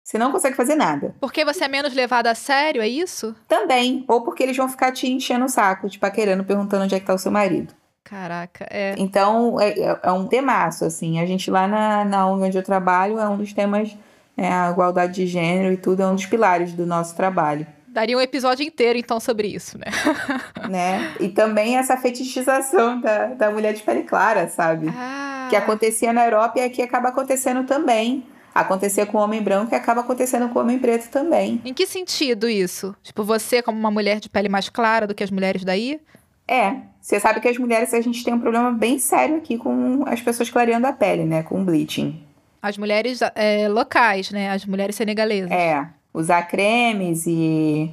você 0.04 0.18
não 0.18 0.32
consegue 0.32 0.56
fazer 0.56 0.76
nada. 0.76 1.14
Porque 1.20 1.44
você 1.44 1.66
é 1.66 1.68
menos 1.68 1.94
levado 1.94 2.28
a 2.28 2.36
sério, 2.36 2.82
é 2.82 2.88
isso? 2.88 3.36
Também. 3.48 4.06
Ou 4.08 4.22
porque 4.22 4.44
eles 4.44 4.56
vão 4.56 4.70
ficar 4.70 4.94
te 4.94 5.12
enchendo 5.12 5.44
o 5.44 5.50
saco, 5.50 5.90
te 5.90 6.00
paquerando, 6.00 6.46
perguntando 6.46 6.86
onde 6.86 6.96
é 6.96 7.00
que 7.00 7.06
tá 7.06 7.14
o 7.14 7.20
seu 7.20 7.32
marido. 7.32 7.74
Caraca, 8.10 8.66
é. 8.70 8.96
Então, 8.98 9.60
é, 9.60 9.78
é, 9.78 10.00
é 10.02 10.12
um 10.14 10.26
temaço, 10.28 10.86
assim. 10.86 11.20
A 11.20 11.26
gente 11.26 11.52
lá 11.52 11.68
na, 11.68 12.06
na 12.06 12.26
ONG 12.26 12.46
onde 12.46 12.58
eu 12.58 12.64
trabalho 12.64 13.20
é 13.20 13.28
um 13.28 13.36
dos 13.36 13.52
temas, 13.52 13.94
é, 14.38 14.48
a 14.48 14.72
igualdade 14.72 15.14
de 15.14 15.28
gênero 15.28 15.74
e 15.74 15.78
tudo, 15.78 16.04
é 16.04 16.08
um 16.08 16.16
dos 16.16 16.26
pilares 16.26 16.72
do 16.72 16.86
nosso 16.86 17.14
trabalho. 17.18 17.68
Daria 17.86 18.18
um 18.18 18.22
episódio 18.22 18.66
inteiro, 18.66 18.98
então, 18.98 19.20
sobre 19.20 19.50
isso, 19.50 19.78
né? 19.78 19.88
né? 20.70 21.16
E 21.20 21.28
também 21.28 21.78
essa 21.78 21.98
fetichização 21.98 23.02
da, 23.02 23.26
da 23.26 23.52
mulher 23.52 23.74
de 23.74 23.84
pele 23.84 24.04
clara, 24.04 24.48
sabe? 24.48 24.88
Ah. 24.96 25.48
Que 25.50 25.58
acontecia 25.58 26.14
na 26.14 26.24
Europa 26.24 26.60
e 26.60 26.64
aqui 26.64 26.82
acaba 26.82 27.10
acontecendo 27.10 27.66
também. 27.66 28.24
Acontecia 28.56 29.06
com 29.06 29.18
o 29.18 29.22
homem 29.22 29.42
branco 29.42 29.74
e 29.74 29.76
acaba 29.76 30.02
acontecendo 30.02 30.48
com 30.50 30.60
o 30.60 30.62
homem 30.62 30.80
preto 30.80 31.10
também. 31.10 31.62
Em 31.66 31.74
que 31.74 31.86
sentido 31.86 32.48
isso? 32.48 32.96
Tipo, 33.04 33.24
você 33.24 33.62
como 33.62 33.78
uma 33.78 33.92
mulher 33.92 34.20
de 34.20 34.30
pele 34.30 34.48
mais 34.48 34.70
clara 34.70 35.06
do 35.06 35.14
que 35.14 35.24
as 35.24 35.30
mulheres 35.30 35.64
daí? 35.66 36.00
É, 36.48 36.78
você 37.02 37.20
sabe 37.20 37.42
que 37.42 37.48
as 37.48 37.58
mulheres, 37.58 37.94
a 37.94 38.02
gente 38.02 38.24
tem 38.24 38.34
um 38.34 38.40
problema 38.40 38.72
bem 38.72 38.98
sério 39.00 39.38
aqui 39.38 39.58
com 39.58 40.04
as 40.08 40.22
pessoas 40.22 40.50
clareando 40.50 40.88
a 40.88 40.94
pele, 40.94 41.26
né? 41.26 41.44
Com 41.44 41.64
bleaching. 41.64 42.24
As 42.62 42.78
mulheres 42.78 43.20
é, 43.36 43.68
locais, 43.68 44.32
né? 44.32 44.52
As 44.52 44.66
mulheres 44.66 44.96
senegalesas. 44.96 45.52
É, 45.52 45.88
usar 46.14 46.44
cremes 46.44 47.26
e. 47.28 47.92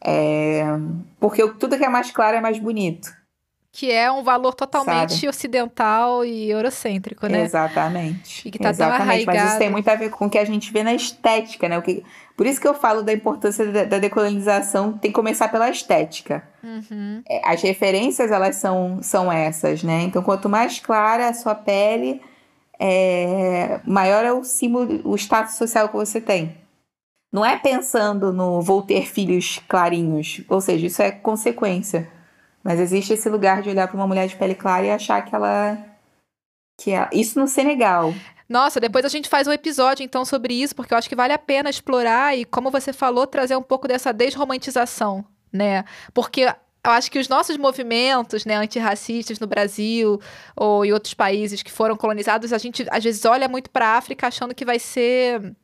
É, 0.00 0.64
porque 1.18 1.46
tudo 1.54 1.78
que 1.78 1.84
é 1.84 1.88
mais 1.88 2.10
claro 2.10 2.36
é 2.36 2.40
mais 2.40 2.58
bonito. 2.58 3.10
Que 3.76 3.90
é 3.90 4.08
um 4.08 4.22
valor 4.22 4.54
totalmente 4.54 5.14
Sabe? 5.14 5.28
ocidental 5.28 6.24
e 6.24 6.48
eurocêntrico, 6.48 7.26
né? 7.26 7.42
Exatamente. 7.42 8.46
E 8.46 8.50
que 8.52 8.56
tá 8.56 8.70
Exatamente. 8.70 8.98
tão 8.98 9.04
arraigado. 9.04 9.36
Mas 9.36 9.48
isso 9.48 9.58
tem 9.58 9.68
muito 9.68 9.88
a 9.88 9.96
ver 9.96 10.10
com 10.10 10.26
o 10.26 10.30
que 10.30 10.38
a 10.38 10.44
gente 10.44 10.72
vê 10.72 10.84
na 10.84 10.94
estética, 10.94 11.68
né? 11.68 11.76
O 11.76 11.82
que, 11.82 12.04
por 12.36 12.46
isso 12.46 12.60
que 12.60 12.68
eu 12.68 12.74
falo 12.74 13.02
da 13.02 13.12
importância 13.12 13.66
da, 13.72 13.82
da 13.82 13.98
decolonização, 13.98 14.92
tem 14.92 15.10
que 15.10 15.14
começar 15.16 15.48
pela 15.48 15.68
estética. 15.68 16.46
Uhum. 16.62 17.20
É, 17.28 17.42
as 17.44 17.62
referências, 17.62 18.30
elas 18.30 18.54
são, 18.54 19.00
são 19.02 19.30
essas, 19.30 19.82
né? 19.82 20.02
Então, 20.02 20.22
quanto 20.22 20.48
mais 20.48 20.78
clara 20.78 21.28
a 21.28 21.34
sua 21.34 21.56
pele, 21.56 22.22
é, 22.78 23.80
maior 23.84 24.24
é 24.24 24.32
o 24.32 24.44
símbolo, 24.44 25.00
o 25.02 25.16
status 25.16 25.56
social 25.56 25.88
que 25.88 25.96
você 25.96 26.20
tem. 26.20 26.56
Não 27.32 27.44
é 27.44 27.56
pensando 27.56 28.32
no 28.32 28.62
vou 28.62 28.82
ter 28.82 29.04
filhos 29.08 29.60
clarinhos, 29.66 30.42
ou 30.48 30.60
seja, 30.60 30.86
isso 30.86 31.02
é 31.02 31.10
consequência. 31.10 32.13
Mas 32.64 32.80
existe 32.80 33.12
esse 33.12 33.28
lugar 33.28 33.60
de 33.60 33.68
olhar 33.68 33.86
para 33.86 33.96
uma 33.96 34.06
mulher 34.06 34.26
de 34.26 34.34
pele 34.36 34.54
clara 34.54 34.86
e 34.86 34.90
achar 34.90 35.22
que 35.22 35.34
ela. 35.34 35.78
Que 36.80 36.92
ela... 36.92 37.10
Isso 37.12 37.38
no 37.38 37.46
Senegal. 37.46 38.14
Nossa, 38.48 38.80
depois 38.80 39.04
a 39.04 39.08
gente 39.08 39.28
faz 39.28 39.46
um 39.46 39.52
episódio 39.52 40.02
então 40.02 40.24
sobre 40.24 40.54
isso, 40.54 40.74
porque 40.74 40.94
eu 40.94 40.98
acho 40.98 41.08
que 41.08 41.16
vale 41.16 41.32
a 41.32 41.38
pena 41.38 41.68
explorar 41.68 42.36
e, 42.36 42.44
como 42.44 42.70
você 42.70 42.92
falou, 42.92 43.26
trazer 43.26 43.56
um 43.56 43.62
pouco 43.62 43.86
dessa 43.86 44.12
desromantização, 44.12 45.24
né? 45.52 45.84
Porque 46.12 46.42
eu 46.42 46.90
acho 46.90 47.10
que 47.10 47.18
os 47.18 47.28
nossos 47.28 47.56
movimentos 47.56 48.44
né, 48.44 48.56
antirracistas 48.56 49.38
no 49.38 49.46
Brasil 49.46 50.20
ou 50.54 50.84
em 50.84 50.92
outros 50.92 51.14
países 51.14 51.62
que 51.62 51.72
foram 51.72 51.96
colonizados, 51.96 52.52
a 52.52 52.58
gente 52.58 52.86
às 52.90 53.02
vezes 53.02 53.24
olha 53.24 53.48
muito 53.48 53.70
para 53.70 53.88
a 53.88 53.96
África 53.96 54.26
achando 54.26 54.54
que 54.54 54.64
vai 54.64 54.78
ser 54.78 55.54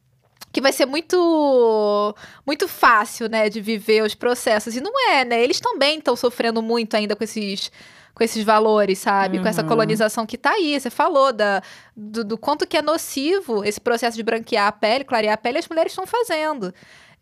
que 0.52 0.60
vai 0.60 0.72
ser 0.72 0.86
muito 0.86 2.14
muito 2.46 2.66
fácil, 2.66 3.28
né, 3.28 3.48
de 3.48 3.60
viver 3.60 4.02
os 4.02 4.14
processos. 4.14 4.74
E 4.76 4.80
não 4.80 4.92
é, 5.10 5.24
né? 5.24 5.42
Eles 5.42 5.60
também 5.60 5.98
estão 5.98 6.16
sofrendo 6.16 6.60
muito 6.62 6.94
ainda 6.96 7.14
com 7.14 7.24
esses 7.24 7.70
com 8.14 8.24
esses 8.24 8.44
valores, 8.44 8.98
sabe? 8.98 9.38
Uhum. 9.38 9.42
Com 9.42 9.48
essa 9.48 9.62
uhum. 9.62 9.68
colonização 9.68 10.26
que 10.26 10.36
tá 10.36 10.50
aí. 10.50 10.78
Você 10.78 10.90
falou 10.90 11.32
da, 11.32 11.62
do, 11.96 12.22
do, 12.22 12.36
quanto 12.36 12.66
que 12.66 12.76
é 12.76 12.82
nocivo 12.82 13.64
esse 13.64 13.80
processo 13.80 14.16
de 14.16 14.22
branquear 14.22 14.66
a 14.66 14.72
pele, 14.72 15.04
clarear 15.04 15.34
a 15.34 15.38
pele, 15.38 15.58
as 15.58 15.68
mulheres 15.68 15.92
estão 15.92 16.06
fazendo. 16.06 16.74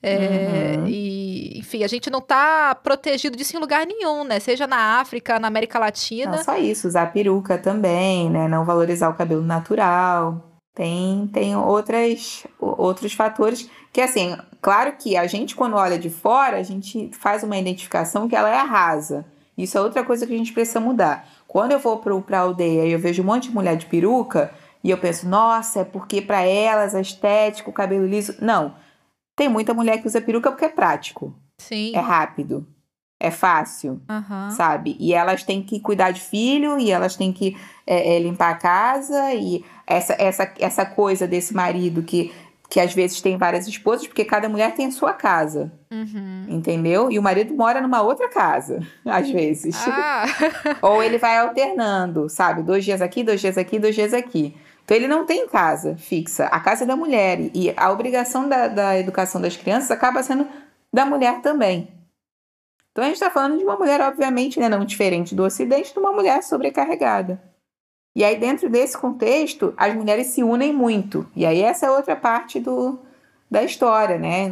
É, 0.03 0.77
uhum. 0.77 0.87
E, 0.89 1.59
enfim, 1.59 1.85
a 1.85 1.89
gente 1.89 2.09
não 2.09 2.21
tá 2.21 2.75
protegido 2.75 3.37
disso 3.37 3.57
em 3.57 3.61
lugar 3.61 3.87
nenhum, 3.87 4.25
né? 4.25 4.41
Seja 4.41 4.67
na 4.67 5.01
África, 5.01 5.39
na 5.39 5.49
América 5.49 5.79
Latina. 5.79 6.37
Não 6.37 6.45
só 6.45 6.57
isso, 6.57 6.89
usar 6.89 7.13
peruca 7.13 7.59
também, 7.59 8.31
né? 8.31 8.49
Não 8.49 8.65
valorizar 8.65 9.09
o 9.09 9.15
cabelo 9.15 9.43
natural. 9.43 10.48
Tem, 10.79 11.27
tem 11.33 11.57
outras, 11.57 12.47
outros 12.61 13.13
fatores 13.13 13.69
que, 13.93 14.01
assim, 14.01 14.37
claro 14.63 14.93
que 14.93 15.17
a 15.17 15.27
gente, 15.27 15.57
quando 15.57 15.75
olha 15.75 15.99
de 15.99 16.09
fora, 16.09 16.57
a 16.57 16.63
gente 16.63 17.11
faz 17.19 17.43
uma 17.43 17.59
identificação 17.59 18.29
que 18.29 18.37
ela 18.37 18.49
é 18.49 18.63
rasa. 18.63 19.27
Isso 19.57 19.77
é 19.77 19.81
outra 19.81 20.05
coisa 20.05 20.25
que 20.25 20.33
a 20.33 20.39
gente 20.39 20.53
precisa 20.53 20.79
mudar. 20.79 21.27
Quando 21.49 21.73
eu 21.73 21.81
vou 21.81 21.99
para 21.99 22.39
a 22.39 22.43
aldeia 22.43 22.85
e 22.85 22.93
eu 22.93 22.99
vejo 23.01 23.25
um 23.25 23.27
monte 23.27 23.49
de 23.49 23.55
mulher 23.57 23.77
de 23.77 23.87
peruca, 23.87 24.53
e 24.85 24.91
eu 24.91 24.99
penso, 24.99 25.29
nossa, 25.29 25.81
é 25.81 25.85
porque 25.85 26.23
para 26.23 26.43
elas 26.43 26.95
a 26.95 27.01
estética, 27.01 27.69
o 27.69 27.73
cabelo 27.73 28.07
liso. 28.07 28.37
Não. 28.41 28.77
Tem 29.35 29.49
muita 29.49 29.75
mulher 29.75 30.01
que 30.01 30.07
usa 30.07 30.21
peruca 30.21 30.49
porque 30.49 30.67
é 30.67 30.69
prático. 30.69 31.35
Sim. 31.61 31.91
É 31.93 31.99
rápido. 31.99 32.65
É 33.19 33.33
fácil, 33.33 34.01
uhum. 34.09 34.51
sabe? 34.53 34.97
E 35.01 35.13
elas 35.13 35.43
têm 35.43 35.61
que 35.61 35.81
cuidar 35.81 36.13
de 36.13 36.21
filho, 36.21 36.79
e 36.79 36.93
elas 36.93 37.17
têm 37.17 37.33
que 37.33 37.57
é, 37.85 38.15
é, 38.15 38.21
limpar 38.21 38.51
a 38.51 38.55
casa, 38.55 39.35
e 39.35 39.65
essa, 39.89 40.15
essa, 40.19 40.53
essa 40.59 40.87
coisa 40.87 41.27
desse 41.27 41.55
marido 41.55 42.03
que 42.03 42.33
que 42.69 42.81
às 42.81 42.93
vezes 42.93 43.23
tem 43.23 43.39
várias 43.39 43.67
esposas, 43.67 44.07
porque 44.07 44.25
cada 44.25 44.49
mulher 44.49 44.75
tem 44.75 44.87
a 44.87 44.91
sua 44.91 45.15
casa. 45.15 45.73
Uhum. 45.91 46.45
Entendeu? 46.49 47.11
E 47.11 47.19
o 47.19 47.23
marido 47.23 47.55
mora 47.55 47.81
numa 47.81 48.03
outra 48.03 48.29
casa, 48.29 48.87
às 49.07 49.31
vezes. 49.31 49.75
Ah. 49.89 50.27
Ou 50.83 51.03
ele 51.03 51.17
vai 51.17 51.39
alternando, 51.39 52.29
sabe? 52.29 52.63
Dois 52.63 52.85
dias 52.85 53.01
aqui, 53.01 53.25
dois 53.25 53.41
dias 53.41 53.57
aqui, 53.57 53.79
dois 53.79 53.95
dias 53.95 54.13
aqui. 54.13 54.55
Então 54.85 54.97
ele 54.97 55.09
não 55.09 55.25
tem 55.25 55.49
casa 55.49 55.97
fixa. 55.97 56.45
A 56.47 56.61
casa 56.61 56.85
é 56.85 56.87
da 56.87 56.97
mulher. 56.97 57.39
E 57.55 57.73
a 57.75 57.91
obrigação 57.91 58.49
da, 58.49 58.69
da 58.69 58.99
educação 58.99 59.41
das 59.41 59.57
crianças 59.57 59.91
acaba 59.91 60.23
sendo 60.23 60.47
da 60.93 61.07
mulher 61.07 61.41
também. 61.41 61.89
Então 62.93 63.05
a 63.05 63.07
gente 63.07 63.17
está 63.17 63.31
falando 63.31 63.57
de 63.57 63.65
uma 63.65 63.77
mulher, 63.77 64.01
obviamente, 64.01 64.59
né, 64.59 64.69
não 64.69 64.85
diferente 64.85 65.35
do 65.35 65.45
Ocidente, 65.45 65.93
de 65.93 65.99
uma 65.99 66.13
mulher 66.13 66.43
sobrecarregada. 66.43 67.41
E 68.19 68.25
aí, 68.25 68.37
dentro 68.37 68.69
desse 68.69 68.99
contexto, 68.99 69.73
as 69.77 69.95
mulheres 69.95 70.27
se 70.27 70.43
unem 70.43 70.73
muito. 70.73 71.25
E 71.37 71.47
aí, 71.47 71.63
essa 71.63 71.87
é 71.87 71.91
outra 71.93 72.17
parte 72.17 72.59
do, 72.59 72.99
da 73.49 73.63
história, 73.63 74.19
né? 74.19 74.51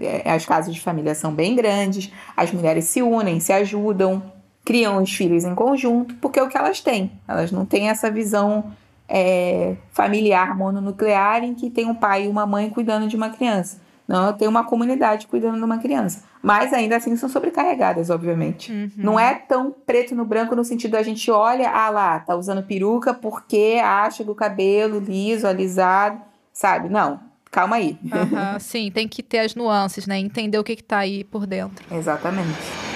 É, 0.00 0.30
as 0.30 0.46
casas 0.46 0.72
de 0.72 0.80
família 0.80 1.16
são 1.16 1.34
bem 1.34 1.56
grandes, 1.56 2.12
as 2.36 2.52
mulheres 2.52 2.84
se 2.84 3.02
unem, 3.02 3.40
se 3.40 3.52
ajudam, 3.52 4.22
criam 4.64 5.02
os 5.02 5.12
filhos 5.12 5.42
em 5.42 5.52
conjunto, 5.52 6.14
porque 6.20 6.38
é 6.38 6.42
o 6.44 6.48
que 6.48 6.56
elas 6.56 6.80
têm. 6.80 7.10
Elas 7.26 7.50
não 7.50 7.66
têm 7.66 7.88
essa 7.88 8.08
visão 8.08 8.70
é, 9.08 9.74
familiar 9.90 10.56
mononuclear 10.56 11.42
em 11.42 11.56
que 11.56 11.70
tem 11.70 11.86
um 11.86 11.96
pai 11.96 12.26
e 12.26 12.28
uma 12.28 12.46
mãe 12.46 12.70
cuidando 12.70 13.08
de 13.08 13.16
uma 13.16 13.30
criança. 13.30 13.80
Não, 14.08 14.32
tem 14.32 14.48
uma 14.48 14.64
comunidade 14.64 15.26
cuidando 15.26 15.58
de 15.58 15.64
uma 15.64 15.76
criança. 15.76 16.24
Mas 16.42 16.72
ainda 16.72 16.96
assim 16.96 17.14
são 17.14 17.28
sobrecarregadas, 17.28 18.08
obviamente. 18.08 18.72
Uhum. 18.72 18.90
Não 18.96 19.20
é 19.20 19.34
tão 19.34 19.70
preto 19.70 20.14
no 20.14 20.24
branco 20.24 20.56
no 20.56 20.64
sentido 20.64 20.96
a 20.96 21.02
gente 21.02 21.30
olha, 21.30 21.68
ah 21.68 21.90
lá, 21.90 22.18
tá 22.18 22.34
usando 22.34 22.62
peruca 22.62 23.12
porque 23.12 23.78
acha 23.84 24.24
que 24.24 24.30
o 24.30 24.34
cabelo 24.34 24.98
liso, 24.98 25.46
alisado, 25.46 26.22
sabe? 26.50 26.88
Não, 26.88 27.20
calma 27.50 27.76
aí. 27.76 27.98
Uhum, 28.02 28.56
sim, 28.58 28.90
tem 28.90 29.06
que 29.06 29.22
ter 29.22 29.40
as 29.40 29.54
nuances, 29.54 30.06
né? 30.06 30.18
Entender 30.18 30.58
o 30.58 30.64
que, 30.64 30.76
que 30.76 30.84
tá 30.84 30.98
aí 30.98 31.22
por 31.24 31.46
dentro. 31.46 31.84
Exatamente. 31.94 32.87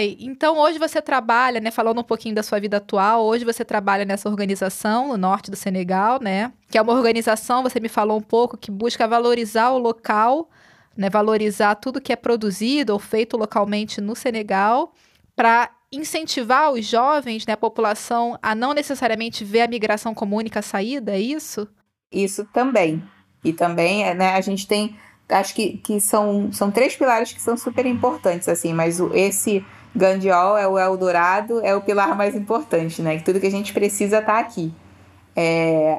E 0.00 0.16
então 0.20 0.58
hoje 0.58 0.78
você 0.78 1.00
trabalha, 1.02 1.60
né, 1.60 1.70
falando 1.70 2.00
um 2.00 2.04
pouquinho 2.04 2.34
da 2.34 2.42
sua 2.42 2.60
vida 2.60 2.78
atual, 2.78 3.24
hoje 3.24 3.44
você 3.44 3.64
trabalha 3.64 4.04
nessa 4.04 4.28
organização 4.28 5.08
no 5.08 5.16
norte 5.16 5.50
do 5.50 5.56
Senegal, 5.56 6.20
né? 6.20 6.52
Que 6.70 6.78
é 6.78 6.82
uma 6.82 6.92
organização, 6.92 7.62
você 7.62 7.80
me 7.80 7.88
falou 7.88 8.18
um 8.18 8.22
pouco, 8.22 8.56
que 8.56 8.70
busca 8.70 9.06
valorizar 9.06 9.70
o 9.70 9.78
local, 9.78 10.48
né, 10.96 11.08
valorizar 11.08 11.74
tudo 11.76 12.00
que 12.00 12.12
é 12.12 12.16
produzido 12.16 12.92
ou 12.92 12.98
feito 12.98 13.36
localmente 13.36 14.00
no 14.00 14.14
Senegal, 14.14 14.92
para 15.34 15.70
incentivar 15.92 16.70
os 16.70 16.86
jovens, 16.86 17.46
né, 17.46 17.54
a 17.54 17.56
população 17.56 18.38
a 18.42 18.54
não 18.54 18.72
necessariamente 18.72 19.44
ver 19.44 19.62
a 19.62 19.68
migração 19.68 20.14
como 20.14 20.36
única 20.36 20.62
saída, 20.62 21.12
é 21.12 21.20
isso? 21.20 21.66
Isso 22.12 22.44
também. 22.52 23.02
E 23.42 23.52
também, 23.52 24.14
né, 24.14 24.34
a 24.34 24.40
gente 24.40 24.66
tem 24.66 24.96
acho 25.30 25.54
que, 25.54 25.78
que 25.78 26.00
são, 26.00 26.52
são 26.52 26.70
três 26.70 26.96
pilares 26.96 27.32
que 27.32 27.40
são 27.40 27.56
super 27.56 27.86
importantes, 27.86 28.48
assim, 28.48 28.72
mas 28.72 29.00
o, 29.00 29.14
esse 29.14 29.64
Gandiol 29.94 30.56
é 30.56 30.66
o 30.66 30.78
Eldorado, 30.78 31.60
é 31.64 31.74
o 31.74 31.80
pilar 31.80 32.16
mais 32.16 32.34
importante, 32.36 33.02
né? 33.02 33.16
Que 33.16 33.24
tudo 33.24 33.40
que 33.40 33.46
a 33.46 33.50
gente 33.50 33.72
precisa 33.72 34.18
está 34.18 34.38
aqui. 34.38 34.72
É, 35.34 35.98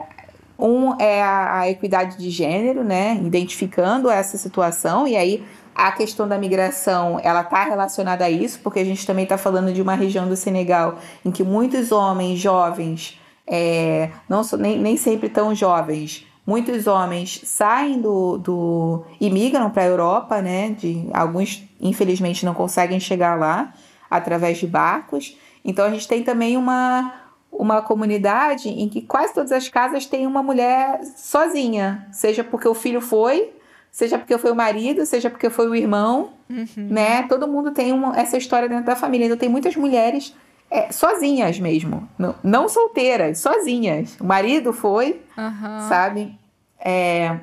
um 0.57 0.95
é 0.99 1.21
a, 1.21 1.59
a, 1.61 1.69
equidade 1.69 2.17
de 2.17 2.29
gênero, 2.29 2.83
né? 2.83 3.19
Identificando 3.21 4.09
essa 4.09 4.37
situação, 4.37 5.07
e 5.07 5.17
aí 5.17 5.43
a 5.73 5.91
questão 5.91 6.27
da 6.27 6.37
migração 6.37 7.19
ela 7.23 7.41
está 7.41 7.63
relacionada 7.63 8.25
a 8.25 8.29
isso, 8.29 8.59
porque 8.59 8.79
a 8.79 8.85
gente 8.85 9.05
também 9.05 9.23
está 9.23 9.37
falando 9.37 9.73
de 9.73 9.81
uma 9.81 9.95
região 9.95 10.27
do 10.27 10.35
Senegal 10.35 10.97
em 11.25 11.31
que 11.31 11.43
muitos 11.43 11.91
homens 11.91 12.39
jovens, 12.39 13.19
é, 13.47 14.09
não 14.29 14.41
nem, 14.57 14.77
nem 14.79 14.95
sempre 14.95 15.27
tão 15.27 15.55
jovens, 15.55 16.25
Muitos 16.51 16.85
homens 16.85 17.39
saem 17.45 18.01
do, 18.01 18.37
do 18.37 19.05
e 19.21 19.29
migram 19.29 19.69
para 19.69 19.83
a 19.83 19.85
Europa, 19.85 20.41
né? 20.41 20.71
De, 20.71 21.07
alguns, 21.13 21.63
infelizmente, 21.79 22.45
não 22.45 22.53
conseguem 22.53 22.99
chegar 22.99 23.39
lá 23.39 23.73
através 24.09 24.57
de 24.57 24.67
barcos. 24.67 25.37
Então, 25.63 25.85
a 25.85 25.89
gente 25.89 26.05
tem 26.09 26.23
também 26.23 26.57
uma, 26.57 27.13
uma 27.49 27.81
comunidade 27.81 28.67
em 28.67 28.89
que 28.89 29.01
quase 29.01 29.33
todas 29.33 29.53
as 29.53 29.69
casas 29.69 30.05
têm 30.05 30.27
uma 30.27 30.43
mulher 30.43 30.99
sozinha, 31.15 32.05
seja 32.11 32.43
porque 32.43 32.67
o 32.67 32.73
filho 32.73 32.99
foi, 32.99 33.53
seja 33.89 34.19
porque 34.19 34.37
foi 34.37 34.51
o 34.51 34.55
marido, 34.55 35.05
seja 35.05 35.29
porque 35.29 35.49
foi 35.49 35.69
o 35.69 35.73
irmão, 35.73 36.33
uhum. 36.49 36.67
né? 36.75 37.23
Todo 37.29 37.47
mundo 37.47 37.71
tem 37.71 37.93
uma, 37.93 38.19
essa 38.19 38.35
história 38.37 38.67
dentro 38.67 38.83
da 38.83 38.95
família. 38.97 39.23
Então, 39.27 39.37
tem 39.37 39.47
muitas 39.47 39.77
mulheres 39.77 40.35
é, 40.69 40.91
sozinhas 40.91 41.57
mesmo, 41.57 42.09
não, 42.19 42.35
não, 42.43 42.67
solteiras, 42.67 43.39
sozinhas. 43.39 44.17
O 44.19 44.25
marido 44.25 44.73
foi, 44.73 45.21
uhum. 45.37 45.87
sabe? 45.87 46.40
É, 46.83 47.39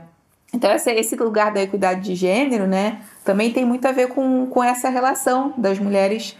então, 0.52 0.70
esse, 0.72 1.16
lugar 1.16 1.52
da 1.52 1.62
equidade 1.62 2.00
de 2.00 2.14
gênero, 2.14 2.66
né, 2.66 3.00
também 3.24 3.52
tem 3.52 3.64
muito 3.64 3.86
a 3.86 3.92
ver 3.92 4.08
com, 4.08 4.46
com 4.46 4.64
essa 4.64 4.88
relação 4.88 5.52
das 5.56 5.78
mulheres 5.78 6.36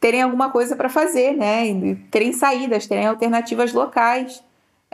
terem 0.00 0.22
alguma 0.22 0.50
coisa 0.50 0.74
para 0.74 0.88
fazer, 0.88 1.36
né, 1.36 1.66
e 1.66 1.94
terem 2.10 2.32
saídas, 2.32 2.86
terem 2.86 3.06
alternativas 3.06 3.72
locais. 3.72 4.42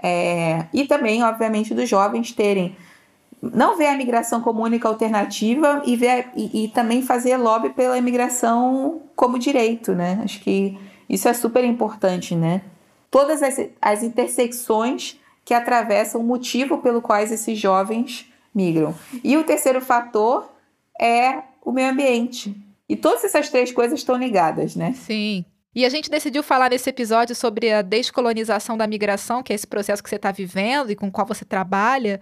É, 0.02 0.66
e 0.72 0.84
também, 0.84 1.22
obviamente, 1.22 1.74
dos 1.74 1.88
jovens 1.88 2.32
terem 2.32 2.76
não 3.40 3.76
ver 3.76 3.86
a 3.86 3.94
imigração 3.94 4.40
como 4.40 4.62
única 4.62 4.88
alternativa 4.88 5.82
e, 5.84 5.94
ver, 5.94 6.28
e, 6.34 6.64
e, 6.64 6.68
também 6.68 7.02
fazer 7.02 7.36
lobby 7.36 7.70
pela 7.70 7.96
imigração 7.96 9.02
como 9.14 9.38
direito, 9.38 9.94
né? 9.94 10.20
Acho 10.24 10.40
que 10.40 10.76
isso 11.08 11.28
é 11.28 11.34
super 11.34 11.62
importante, 11.62 12.34
né? 12.34 12.62
Todas 13.10 13.42
as, 13.42 13.60
as 13.80 14.02
intersecções 14.02 15.20
que 15.46 15.54
atravessam 15.54 16.20
o 16.20 16.24
motivo 16.24 16.78
pelo 16.78 17.00
qual 17.00 17.20
esses 17.20 17.56
jovens 17.56 18.26
migram. 18.52 18.92
E 19.22 19.36
o 19.36 19.44
terceiro 19.44 19.80
fator 19.80 20.50
é 21.00 21.40
o 21.64 21.70
meio 21.70 21.92
ambiente. 21.92 22.52
E 22.88 22.96
todas 22.96 23.22
essas 23.22 23.48
três 23.48 23.70
coisas 23.70 24.00
estão 24.00 24.16
ligadas, 24.16 24.74
né? 24.74 24.92
Sim. 24.92 25.44
E 25.76 25.84
a 25.84 25.90
gente 25.90 26.10
decidiu 26.10 26.42
falar 26.42 26.70
nesse 26.70 26.88
episódio 26.88 27.36
sobre 27.36 27.70
a 27.70 27.82
descolonização 27.82 28.78
da 28.78 28.86
migração, 28.86 29.42
que 29.42 29.52
é 29.52 29.56
esse 29.56 29.66
processo 29.66 30.02
que 30.02 30.08
você 30.08 30.16
está 30.16 30.32
vivendo 30.32 30.90
e 30.90 30.96
com 30.96 31.08
o 31.08 31.12
qual 31.12 31.26
você 31.26 31.44
trabalha. 31.44 32.18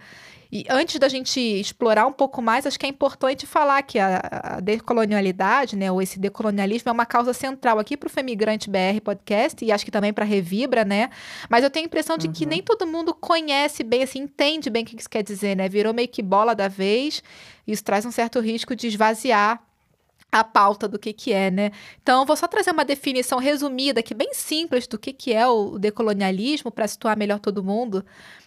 E 0.50 0.64
antes 0.68 0.98
da 0.98 1.08
gente 1.08 1.38
explorar 1.38 2.04
um 2.04 2.12
pouco 2.12 2.42
mais, 2.42 2.66
acho 2.66 2.76
que 2.76 2.84
é 2.84 2.88
importante 2.88 3.46
falar 3.46 3.80
que 3.82 3.96
a, 4.00 4.20
a 4.56 4.60
decolonialidade, 4.60 5.76
né, 5.76 5.90
ou 5.92 6.02
esse 6.02 6.18
decolonialismo 6.18 6.88
é 6.88 6.92
uma 6.92 7.06
causa 7.06 7.32
central 7.32 7.78
aqui 7.78 7.96
para 7.96 8.08
o 8.08 8.10
Femigrante 8.10 8.68
BR 8.68 9.00
Podcast 9.04 9.64
e 9.64 9.70
acho 9.70 9.84
que 9.84 9.90
também 9.92 10.12
para 10.12 10.24
a 10.24 10.28
Revibra, 10.28 10.84
né? 10.84 11.08
Mas 11.48 11.62
eu 11.62 11.70
tenho 11.70 11.84
a 11.84 11.86
impressão 11.86 12.18
de 12.18 12.26
uhum. 12.26 12.32
que 12.32 12.46
nem 12.46 12.60
todo 12.60 12.84
mundo 12.84 13.14
conhece 13.14 13.84
bem, 13.84 14.02
assim, 14.02 14.18
entende 14.18 14.68
bem 14.68 14.82
o 14.82 14.86
que 14.86 14.96
isso 14.98 15.08
quer 15.08 15.22
dizer, 15.22 15.56
né? 15.56 15.68
Virou 15.68 15.94
meio 15.94 16.08
que 16.08 16.22
bola 16.22 16.56
da 16.56 16.66
vez. 16.66 17.22
Isso 17.64 17.84
traz 17.84 18.04
um 18.04 18.10
certo 18.10 18.40
risco 18.40 18.74
de 18.74 18.88
esvaziar 18.88 19.62
a 20.40 20.44
pauta 20.44 20.88
do 20.88 20.98
que 20.98 21.12
que 21.12 21.32
é, 21.32 21.50
né? 21.50 21.70
Então, 22.02 22.26
vou 22.26 22.36
só 22.36 22.46
trazer 22.48 22.70
uma 22.70 22.84
definição 22.84 23.38
resumida, 23.38 24.02
que 24.02 24.14
bem 24.14 24.34
simples 24.34 24.86
do 24.86 24.98
que 24.98 25.12
que 25.12 25.32
é 25.32 25.46
o 25.46 25.78
decolonialismo 25.78 26.70
para 26.70 26.88
situar 26.88 27.16
melhor 27.16 27.38
todo 27.38 27.62
mundo 27.62 28.04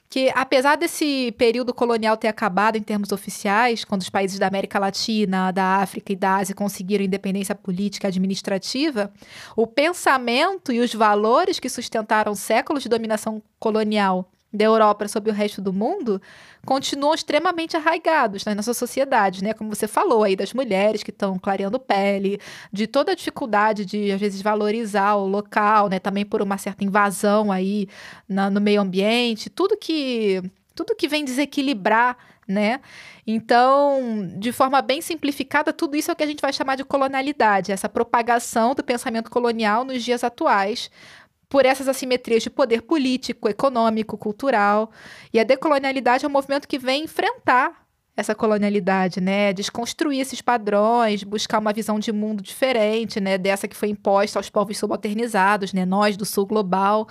que 0.10 0.32
apesar 0.34 0.78
desse 0.78 1.34
período 1.38 1.74
colonial 1.74 2.16
ter 2.16 2.28
acabado 2.28 2.78
em 2.78 2.82
termos 2.82 3.12
oficiais, 3.12 3.84
quando 3.84 4.02
os 4.02 4.10
países 4.10 4.40
da 4.40 4.48
América 4.48 4.80
Latina, 4.80 5.52
da 5.52 5.82
África 5.82 6.14
e 6.14 6.16
da 6.16 6.38
Ásia 6.38 6.56
conseguiram 6.56 7.04
independência 7.04 7.54
política 7.54 8.08
e 8.08 8.10
administrativa, 8.10 9.12
o 9.56 9.68
pensamento 9.68 10.72
e 10.72 10.80
os 10.80 10.94
valores 10.94 11.60
que 11.60 11.68
sustentaram 11.68 12.34
séculos 12.36 12.84
de 12.84 12.90
dominação 12.90 13.42
colonial 13.60 14.30
da 14.52 14.66
Europa 14.66 15.08
sobre 15.08 15.30
o 15.30 15.34
resto 15.34 15.62
do 15.62 15.74
mundo 15.74 16.22
continuam 16.66 17.14
extremamente 17.14 17.78
arraigados 17.78 18.44
nas 18.46 18.56
nossas 18.56 18.78
sociedades, 18.78 19.42
né? 19.42 19.54
Como 19.54 19.74
você 19.74 19.88
falou 19.88 20.24
aí 20.24 20.36
das 20.36 20.54
mulheres 20.54 21.04
que 21.04 21.12
estão 21.12 21.38
clareando 21.38 21.80
pele, 21.80 22.40
de 22.72 22.88
toda 22.88 23.12
a 23.12 23.16
dificuldade 23.16 23.86
de 23.86 24.12
às 24.12 24.20
vezes 24.20 24.42
valorizar 24.42 25.16
o 25.16 25.28
local, 25.28 25.90
né? 25.90 26.00
Também 26.00 26.26
por 26.26 26.42
uma 26.42 26.58
certa 26.58 26.84
invasão 26.84 27.52
aí 27.52 27.88
na, 28.28 28.50
no 28.50 28.62
meio 28.62 28.82
ambiente, 28.82 29.50
tudo 29.50 29.78
que 29.78 30.42
tudo 30.76 30.96
que 30.96 31.08
vem 31.08 31.26
desequilibrar, 31.26 32.16
né? 32.48 32.80
Então, 33.26 34.30
de 34.38 34.52
forma 34.52 34.82
bem 34.82 35.02
simplificada, 35.02 35.74
tudo 35.74 35.98
isso 35.98 36.12
é 36.12 36.14
o 36.14 36.16
que 36.16 36.24
a 36.24 36.28
gente 36.28 36.42
vai 36.42 36.54
chamar 36.54 36.76
de 36.76 36.86
colonialidade, 36.86 37.72
essa 37.72 37.90
propagação 37.90 38.74
do 38.76 38.84
pensamento 38.84 39.30
colonial 39.30 39.84
nos 39.84 40.04
dias 40.04 40.24
atuais, 40.24 40.90
por 41.50 41.66
essas 41.66 41.88
assimetrias 41.88 42.44
de 42.44 42.50
poder 42.50 42.82
político, 42.82 43.48
econômico, 43.48 44.18
cultural. 44.18 44.92
E 45.34 45.40
a 45.40 45.44
decolonialidade 45.44 46.26
é 46.26 46.28
um 46.28 46.32
movimento 46.32 46.68
que 46.68 46.78
vem 46.78 47.04
enfrentar 47.04 47.87
essa 48.18 48.34
colonialidade, 48.34 49.22
né? 49.22 49.54
Desconstruir 49.54 50.20
esses 50.20 50.42
padrões, 50.42 51.24
buscar 51.24 51.60
uma 51.60 51.72
visão 51.72 52.00
de 52.00 52.12
mundo 52.12 52.42
diferente, 52.42 53.20
né? 53.20 53.38
Dessa 53.38 53.68
que 53.68 53.76
foi 53.76 53.90
imposta 53.90 54.40
aos 54.40 54.50
povos 54.50 54.76
subalternizados, 54.80 55.72
né? 55.72 55.86
Nós 55.86 56.18
do 56.18 56.26
sul 56.26 56.48
global. 56.48 57.08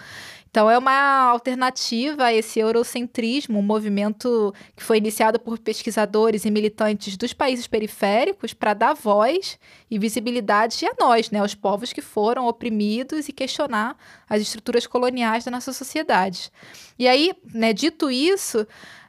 Então, 0.50 0.70
é 0.70 0.78
uma 0.78 1.30
alternativa 1.30 2.24
a 2.24 2.32
esse 2.32 2.58
eurocentrismo, 2.58 3.58
um 3.58 3.62
movimento 3.62 4.54
que 4.74 4.82
foi 4.82 4.96
iniciado 4.96 5.38
por 5.38 5.58
pesquisadores 5.58 6.46
e 6.46 6.50
militantes 6.50 7.16
dos 7.16 7.34
países 7.34 7.66
periféricos 7.66 8.54
para 8.54 8.72
dar 8.72 8.94
voz 8.94 9.58
e 9.90 9.98
visibilidade 9.98 10.84
a 10.86 10.94
nós, 10.98 11.30
né, 11.30 11.40
aos 11.40 11.54
povos 11.54 11.92
que 11.92 12.00
foram 12.00 12.46
oprimidos 12.46 13.28
e 13.28 13.32
questionar 13.32 13.98
as 14.28 14.40
estruturas 14.40 14.86
coloniais 14.86 15.44
da 15.44 15.50
nossa 15.50 15.74
sociedade. 15.74 16.50
E 16.98 17.06
aí, 17.06 17.32
né, 17.52 17.74
dito 17.74 18.10
isso, 18.10 18.66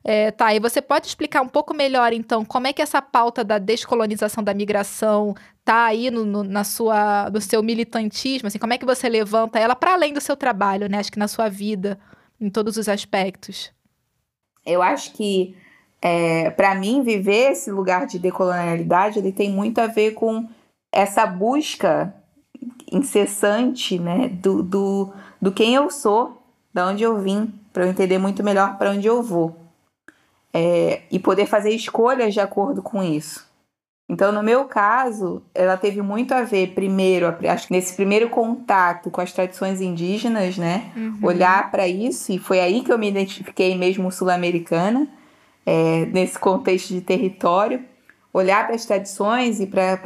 é, 0.09 0.31
tá, 0.31 0.55
e 0.55 0.59
você 0.61 0.81
pode 0.81 1.05
explicar 1.05 1.41
um 1.41 1.49
pouco 1.49 1.73
melhor, 1.73 2.13
então, 2.13 2.45
como 2.45 2.65
é 2.65 2.71
que 2.71 2.81
essa 2.81 3.01
pauta 3.01 3.43
da 3.43 3.57
descolonização 3.57 4.41
da 4.41 4.53
migração 4.53 5.35
tá 5.65 5.87
aí 5.87 6.09
no, 6.09 6.23
no, 6.23 6.43
na 6.45 6.63
sua, 6.63 7.29
no 7.29 7.41
seu 7.41 7.61
militantismo, 7.61 8.47
assim, 8.47 8.57
como 8.57 8.71
é 8.71 8.77
que 8.77 8.85
você 8.85 9.09
levanta 9.09 9.59
ela 9.59 9.75
para 9.75 9.95
além 9.95 10.13
do 10.13 10.21
seu 10.21 10.37
trabalho, 10.37 10.87
né? 10.87 10.99
Acho 10.99 11.11
que 11.11 11.19
na 11.19 11.27
sua 11.27 11.49
vida, 11.49 11.99
em 12.39 12.49
todos 12.49 12.77
os 12.77 12.87
aspectos. 12.87 13.69
Eu 14.65 14.81
acho 14.81 15.11
que, 15.11 15.57
é, 16.01 16.51
para 16.51 16.73
mim, 16.73 17.03
viver 17.03 17.51
esse 17.51 17.69
lugar 17.69 18.07
de 18.07 18.17
decolonialidade, 18.17 19.19
ele 19.19 19.33
tem 19.33 19.51
muito 19.51 19.79
a 19.79 19.87
ver 19.87 20.11
com 20.11 20.47
essa 20.89 21.25
busca 21.25 22.15
incessante, 22.89 23.99
né, 23.99 24.29
do, 24.29 24.63
do, 24.63 25.11
do 25.41 25.51
quem 25.51 25.75
eu 25.75 25.89
sou, 25.89 26.41
da 26.73 26.87
onde 26.87 27.03
eu 27.03 27.19
vim, 27.19 27.53
para 27.73 27.83
eu 27.83 27.89
entender 27.89 28.17
muito 28.17 28.41
melhor 28.41 28.77
para 28.77 28.91
onde 28.91 29.05
eu 29.05 29.21
vou. 29.21 29.66
É, 30.59 31.01
e 31.11 31.19
poder 31.19 31.45
fazer 31.45 31.69
escolhas 31.69 32.33
de 32.33 32.39
acordo 32.39 32.81
com 32.81 33.03
isso. 33.03 33.45
Então, 34.09 34.31
no 34.31 34.41
meu 34.41 34.65
caso, 34.65 35.43
ela 35.53 35.75
teve 35.75 36.01
muito 36.01 36.33
a 36.33 36.41
ver, 36.41 36.73
primeiro, 36.73 37.35
acho 37.47 37.67
que 37.67 37.73
nesse 37.73 37.93
primeiro 37.93 38.29
contato 38.29 39.11
com 39.11 39.21
as 39.21 39.33
tradições 39.33 39.81
indígenas, 39.81 40.57
né? 40.57 40.91
Uhum. 40.95 41.19
Olhar 41.21 41.69
para 41.69 41.87
isso, 41.87 42.31
e 42.31 42.39
foi 42.39 42.59
aí 42.59 42.81
que 42.81 42.91
eu 42.91 42.97
me 42.97 43.07
identifiquei 43.07 43.75
mesmo 43.75 44.11
sul-americana, 44.11 45.07
é, 45.65 46.05
nesse 46.05 46.39
contexto 46.39 46.93
de 46.93 47.01
território. 47.01 47.83
Olhar 48.33 48.65
para 48.65 48.75
as 48.75 48.85
tradições 48.85 49.59
e 49.59 49.67
para 49.67 49.99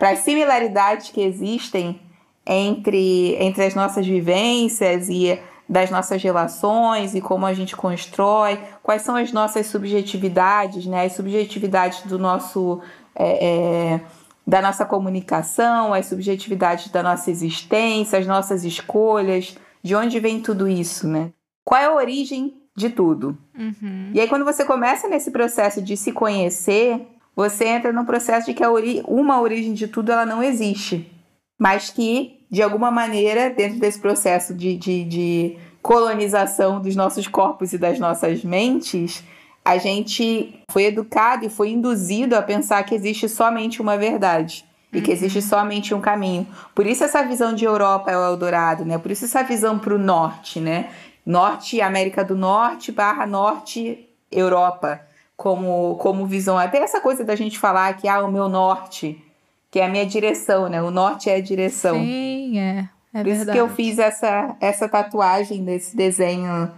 as 0.00 0.18
similaridades 0.18 1.10
que 1.10 1.22
existem 1.22 2.00
entre, 2.44 3.36
entre 3.38 3.64
as 3.64 3.74
nossas 3.74 4.06
vivências 4.06 5.08
e 5.08 5.38
das 5.68 5.90
nossas 5.90 6.22
relações 6.22 7.14
e 7.14 7.20
como 7.20 7.44
a 7.44 7.52
gente 7.52 7.76
constrói, 7.76 8.58
quais 8.82 9.02
são 9.02 9.16
as 9.16 9.32
nossas 9.32 9.66
subjetividades, 9.66 10.86
né? 10.86 11.04
As 11.04 11.12
subjetividades 11.12 12.02
do 12.02 12.18
nosso 12.18 12.80
é, 13.14 13.46
é, 13.94 14.00
da 14.46 14.62
nossa 14.62 14.86
comunicação, 14.86 15.92
as 15.92 16.06
subjetividades 16.06 16.90
da 16.90 17.02
nossa 17.02 17.30
existência, 17.30 18.18
as 18.18 18.26
nossas 18.26 18.64
escolhas, 18.64 19.54
de 19.82 19.94
onde 19.94 20.18
vem 20.18 20.40
tudo 20.40 20.66
isso, 20.66 21.06
né? 21.06 21.32
Qual 21.62 21.78
é 21.78 21.84
a 21.84 21.94
origem 21.94 22.54
de 22.74 22.88
tudo? 22.88 23.36
Uhum. 23.54 24.10
E 24.14 24.20
aí, 24.20 24.26
quando 24.26 24.46
você 24.46 24.64
começa 24.64 25.06
nesse 25.06 25.30
processo 25.30 25.82
de 25.82 25.98
se 25.98 26.12
conhecer, 26.12 27.06
você 27.36 27.66
entra 27.66 27.92
num 27.92 28.06
processo 28.06 28.46
de 28.46 28.54
que 28.54 28.64
a 28.64 28.70
ori 28.70 29.02
uma 29.06 29.38
origem 29.38 29.74
de 29.74 29.86
tudo 29.86 30.12
ela 30.12 30.24
não 30.24 30.42
existe, 30.42 31.12
mas 31.58 31.90
que, 31.90 32.38
de 32.50 32.62
alguma 32.62 32.90
maneira, 32.90 33.50
dentro 33.50 33.78
desse 33.78 33.98
processo 33.98 34.54
de, 34.54 34.76
de, 34.76 35.04
de 35.04 35.58
colonização 35.82 36.80
dos 36.80 36.94
nossos 36.94 37.26
corpos 37.26 37.72
e 37.72 37.78
das 37.78 37.98
nossas 37.98 38.44
mentes, 38.44 39.24
a 39.64 39.76
gente 39.76 40.62
foi 40.70 40.84
educado 40.84 41.44
e 41.44 41.50
foi 41.50 41.70
induzido 41.70 42.36
a 42.36 42.42
pensar 42.42 42.82
que 42.84 42.94
existe 42.94 43.28
somente 43.28 43.82
uma 43.82 43.98
verdade 43.98 44.64
e 44.92 45.02
que 45.02 45.10
existe 45.10 45.38
uhum. 45.38 45.44
somente 45.44 45.94
um 45.94 46.00
caminho. 46.00 46.46
Por 46.74 46.86
isso 46.86 47.04
essa 47.04 47.22
visão 47.22 47.54
de 47.54 47.64
Europa 47.64 48.10
é 48.10 48.16
o 48.16 48.24
Eldorado, 48.24 48.84
né? 48.84 48.96
Por 48.96 49.10
isso 49.10 49.26
essa 49.26 49.42
visão 49.42 49.78
para 49.78 49.94
o 49.94 49.98
norte, 49.98 50.60
né? 50.60 50.88
Norte, 51.26 51.80
América 51.82 52.24
do 52.24 52.34
Norte 52.34 52.90
barra 52.90 53.26
Norte, 53.26 54.08
Europa, 54.32 55.00
como, 55.36 55.96
como 55.96 56.26
visão. 56.26 56.56
Até 56.56 56.78
essa 56.78 57.00
coisa 57.00 57.22
da 57.22 57.36
gente 57.36 57.58
falar 57.58 57.94
que, 57.98 58.08
ah, 58.08 58.24
o 58.24 58.32
meu 58.32 58.48
norte, 58.48 59.22
que 59.70 59.78
é 59.78 59.86
a 59.86 59.88
minha 59.88 60.06
direção, 60.06 60.68
né? 60.68 60.82
O 60.82 60.90
norte 60.90 61.28
é 61.30 61.36
a 61.36 61.40
direção. 61.40 61.96
Sim, 61.96 62.58
é. 62.58 62.88
É 63.14 63.22
Por 63.22 63.24
verdade. 63.24 63.42
isso 63.42 63.52
que 63.52 63.58
eu 63.58 63.68
fiz 63.68 63.98
essa, 63.98 64.56
essa 64.60 64.88
tatuagem 64.88 65.64
desse 65.64 65.96
desenho 65.96 66.70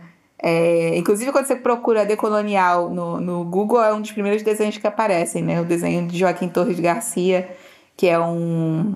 é, 0.42 0.96
inclusive, 0.96 1.32
quando 1.32 1.46
você 1.46 1.56
procura 1.56 2.06
decolonial 2.06 2.88
no, 2.88 3.20
no 3.20 3.44
Google, 3.44 3.82
é 3.82 3.92
um 3.92 4.00
dos 4.00 4.10
primeiros 4.10 4.42
desenhos 4.42 4.78
que 4.78 4.86
aparecem, 4.86 5.42
né? 5.42 5.60
O 5.60 5.64
desenho 5.66 6.06
de 6.08 6.18
Joaquim 6.18 6.48
Torres 6.48 6.80
Garcia, 6.80 7.50
que 7.94 8.06
é 8.06 8.18
um, 8.18 8.94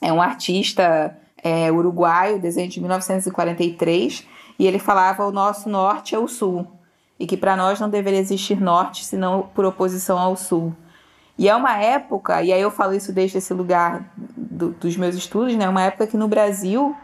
é 0.00 0.12
um 0.12 0.22
artista 0.22 1.16
é, 1.42 1.72
uruguaio, 1.72 2.40
desenho 2.40 2.68
de 2.68 2.80
1943, 2.80 4.24
e 4.58 4.66
ele 4.66 4.78
falava 4.78 5.26
o 5.26 5.32
nosso 5.32 5.68
norte 5.68 6.14
é 6.14 6.18
o 6.18 6.28
sul, 6.28 6.64
e 7.18 7.26
que 7.26 7.36
para 7.36 7.56
nós 7.56 7.80
não 7.80 7.90
deveria 7.90 8.20
existir 8.20 8.60
norte 8.60 9.04
senão 9.04 9.50
por 9.54 9.64
oposição 9.64 10.16
ao 10.16 10.36
sul. 10.36 10.72
E 11.38 11.48
é 11.48 11.54
uma 11.54 11.76
época, 11.76 12.42
e 12.42 12.52
aí 12.52 12.60
eu 12.60 12.70
falo 12.70 12.94
isso 12.94 13.12
desde 13.12 13.38
esse 13.38 13.52
lugar 13.52 14.10
do, 14.16 14.70
dos 14.70 14.96
meus 14.96 15.14
estudos, 15.14 15.54
né? 15.54 15.68
Uma 15.68 15.82
época 15.82 16.06
que 16.06 16.16
no 16.16 16.28
Brasil 16.28 16.96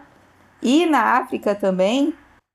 e 0.63 0.87
na 0.87 1.19
África 1.19 1.55
também 1.55 2.15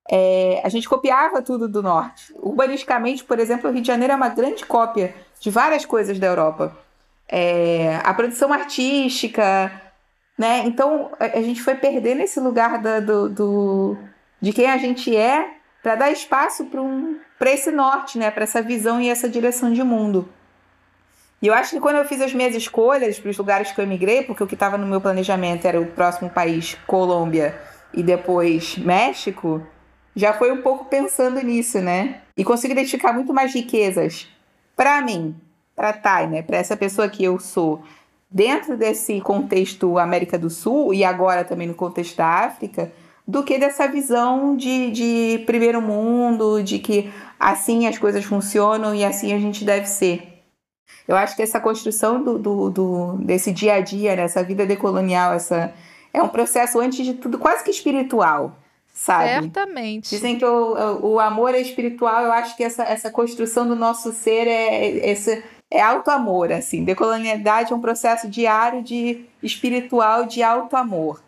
é, 0.10 0.62
a 0.64 0.70
gente 0.70 0.88
copiava 0.88 1.42
tudo 1.42 1.68
do 1.68 1.84
norte. 1.84 2.34
Urbanisticamente, 2.36 3.24
por 3.24 3.40
exemplo, 3.40 3.70
o 3.70 3.74
Rio 3.74 3.82
de 3.82 3.88
Janeiro 3.88 4.14
é 4.14 4.16
uma 4.16 4.30
grande 4.30 4.66
cópia 4.66 5.14
de 5.40 5.52
várias 5.52 5.86
coisas 5.86 6.18
da 6.18 6.28
Europa. 6.28 6.76
É, 7.28 8.00
a 8.04 8.14
produção 8.14 8.54
artística, 8.54 9.72
né? 10.38 10.64
Então 10.66 11.12
a, 11.20 11.42
gente 11.42 11.62
foi 11.62 11.76
perdendo 11.76 12.22
esse 12.22 12.40
lugar 12.40 12.82
da, 12.82 13.00
do, 13.00 13.30
do, 13.30 13.98
de 14.42 14.54
quem 14.54 14.68
a 14.68 14.78
gente 14.78 15.16
é 15.16 15.58
para 15.84 15.96
dar 15.96 16.12
espaço 16.12 16.66
para 16.66 16.82
um, 16.82 17.20
esse 17.42 17.72
norte, 17.72 18.18
né? 18.18 18.32
Para 18.32 18.44
essa 18.44 18.62
visão 18.62 19.02
e 19.02 19.10
essa 19.10 19.28
direção 19.28 19.74
de 19.74 19.84
mundo. 19.84 20.30
E 21.42 21.48
eu 21.48 21.54
acho 21.54 21.72
que 21.72 21.80
quando 21.80 21.98
eu 21.98 22.06
fiz 22.06 22.20
as 22.20 22.34
minhas 22.34 22.56
escolhas 22.56 23.20
para 23.20 23.30
os 23.30 23.38
lugares 23.38 23.72
que 23.72 23.80
eu 23.80 23.86
emigrei, 23.86 24.24
porque 24.24 24.44
o 24.44 24.48
que 24.48 24.56
estava 24.56 24.78
no 24.78 24.88
meu 24.88 25.00
planejamento 25.00 25.66
era 25.66 25.80
o 25.80 25.86
próximo 25.86 26.30
país, 26.30 26.76
Colômbia, 26.88 27.60
e 27.94 28.02
depois 28.02 28.78
México, 28.78 29.62
já 30.16 30.34
foi 30.34 30.52
um 30.52 30.62
pouco 30.62 30.86
pensando 30.86 31.40
nisso, 31.42 31.80
né? 31.80 32.22
E 32.36 32.44
consigo 32.44 32.74
identificar 32.74 33.14
muito 33.14 33.34
mais 33.34 33.54
riquezas 33.54 34.28
para 34.76 35.00
mim, 35.02 35.36
para 35.76 35.94
Thay, 35.94 36.28
né? 36.28 36.42
Para 36.42 36.58
essa 36.58 36.76
pessoa 36.76 37.08
que 37.08 37.24
eu 37.24 37.40
sou, 37.40 37.84
dentro 38.30 38.76
desse 38.76 39.22
contexto 39.22 40.00
América 40.00 40.38
do 40.38 40.50
Sul 40.50 40.94
e 40.94 41.04
agora 41.04 41.44
também 41.44 41.68
no 41.68 41.76
contexto 41.76 42.18
da 42.18 42.26
África, 42.26 42.92
do 43.28 43.44
que 43.44 43.60
dessa 43.60 43.88
visão 43.88 44.56
de, 44.56 44.90
de 44.92 45.44
primeiro 45.46 45.82
mundo, 45.82 46.64
de 46.64 46.80
que 46.80 47.12
assim 47.40 47.86
as 47.86 47.98
coisas 47.98 48.26
funcionam 48.26 48.96
e 48.96 49.06
assim 49.06 49.34
a 49.34 49.40
gente 49.40 49.64
deve 49.64 49.86
ser. 49.86 50.37
Eu 51.08 51.16
acho 51.16 51.36
que 51.36 51.42
essa 51.42 51.60
construção 51.60 52.22
do, 52.22 52.38
do, 52.38 52.70
do 52.70 53.18
desse 53.20 53.52
dia 53.52 53.76
a 53.76 53.80
dia, 53.80 54.16
nessa 54.16 54.42
né? 54.42 54.46
vida 54.48 54.66
decolonial, 54.66 55.34
essa, 55.34 55.74
é 56.14 56.22
um 56.22 56.28
processo, 56.28 56.80
antes 56.80 57.06
de 57.06 57.14
tudo, 57.14 57.38
quase 57.38 57.64
que 57.64 57.72
espiritual 57.72 58.58
sabe? 58.98 59.30
Certamente. 59.30 60.10
Dizem 60.10 60.40
que 60.40 60.46
o, 60.46 61.06
o 61.06 61.20
amor 61.20 61.54
é 61.54 61.62
espiritual, 61.62 62.24
eu 62.24 62.32
acho 62.32 62.58
que 62.58 62.64
essa, 62.64 62.84
essa 62.84 63.12
construção 63.12 63.68
do 63.68 63.76
nosso 63.76 64.12
ser 64.12 64.48
é, 64.48 64.88
esse, 65.12 65.44
é 65.70 65.80
auto-amor, 65.80 66.52
assim. 66.52 66.84
Decolonialidade 66.84 67.72
é 67.72 67.76
um 67.76 67.80
processo 67.80 68.28
diário 68.28 68.82
de 68.82 69.26
espiritual 69.42 70.26
de 70.26 70.42
auto-amor. 70.42 71.22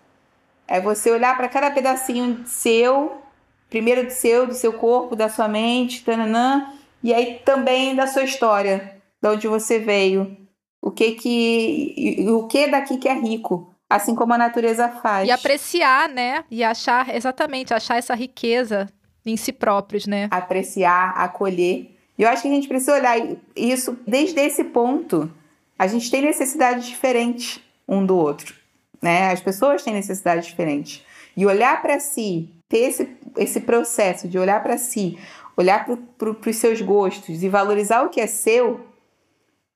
É 0.68 0.82
você 0.82 1.12
olhar 1.12 1.38
para 1.38 1.48
cada 1.48 1.70
pedacinho 1.70 2.44
seu, 2.48 3.22
primeiro 3.70 4.06
do 4.06 4.12
seu, 4.12 4.48
do 4.48 4.54
seu 4.56 4.74
corpo, 4.74 5.16
da 5.16 5.30
sua 5.30 5.48
mente, 5.48 6.04
tananã, 6.04 6.74
e 7.04 7.14
aí 7.14 7.40
também 7.46 7.96
da 7.96 8.08
sua 8.08 8.24
história, 8.24 8.99
de 9.22 9.28
onde 9.28 9.48
você 9.48 9.80
veio. 9.80 10.38
O 10.82 10.92
que 10.92 11.12
que 11.12 12.26
o 12.30 12.48
que 12.48 12.68
daqui 12.68 12.98
que 12.98 13.08
é 13.08 13.14
rico? 13.14 13.74
Assim 13.90 14.16
como 14.16 14.34
a 14.34 14.38
natureza 14.38 14.88
faz. 14.88 15.28
E 15.28 15.32
apreciar, 15.32 16.08
né? 16.08 16.44
E 16.50 16.64
achar, 16.64 17.14
exatamente, 17.14 17.74
achar 17.74 17.98
essa 17.98 18.14
riqueza 18.14 18.88
em 19.26 19.36
si 19.36 19.52
próprios, 19.52 20.06
né? 20.06 20.28
Apreciar, 20.32 21.14
acolher. 21.18 21.96
E 22.18 22.24
eu 22.24 22.30
acho 22.30 22.44
que 22.44 22.48
a 22.48 22.52
gente 22.52 22.68
precisa 22.68 22.94
olhar 22.94 23.18
isso 23.56 23.98
desde 24.08 24.40
esse 24.40 24.64
ponto. 24.64 25.32
A 25.78 25.88
gente 25.88 26.12
tem 26.12 26.22
necessidades 26.22 26.86
diferentes 26.86 27.62
um 27.88 28.06
do 28.06 28.16
outro, 28.16 28.54
né? 29.02 29.32
As 29.32 29.42
pessoas 29.42 29.84
têm 29.84 29.94
necessidades 29.94 30.46
diferentes. 30.46 31.04
E 31.36 31.46
olhar 31.46 31.82
para 31.82 32.00
si, 32.00 32.50
ter 32.68 32.90
esse, 32.90 33.18
esse 33.38 33.62
processo 33.62 34.28
de 34.28 34.38
olhar 34.38 34.62
para 34.62 34.78
si, 34.78 35.18
olhar 35.58 35.86
para 35.86 35.98
pro, 36.18 36.38
os 36.46 36.56
seus 36.56 36.82
gostos 36.82 37.42
e 37.42 37.50
valorizar 37.50 38.04
o 38.04 38.10
que 38.10 38.22
é 38.22 38.28
seu, 38.28 38.86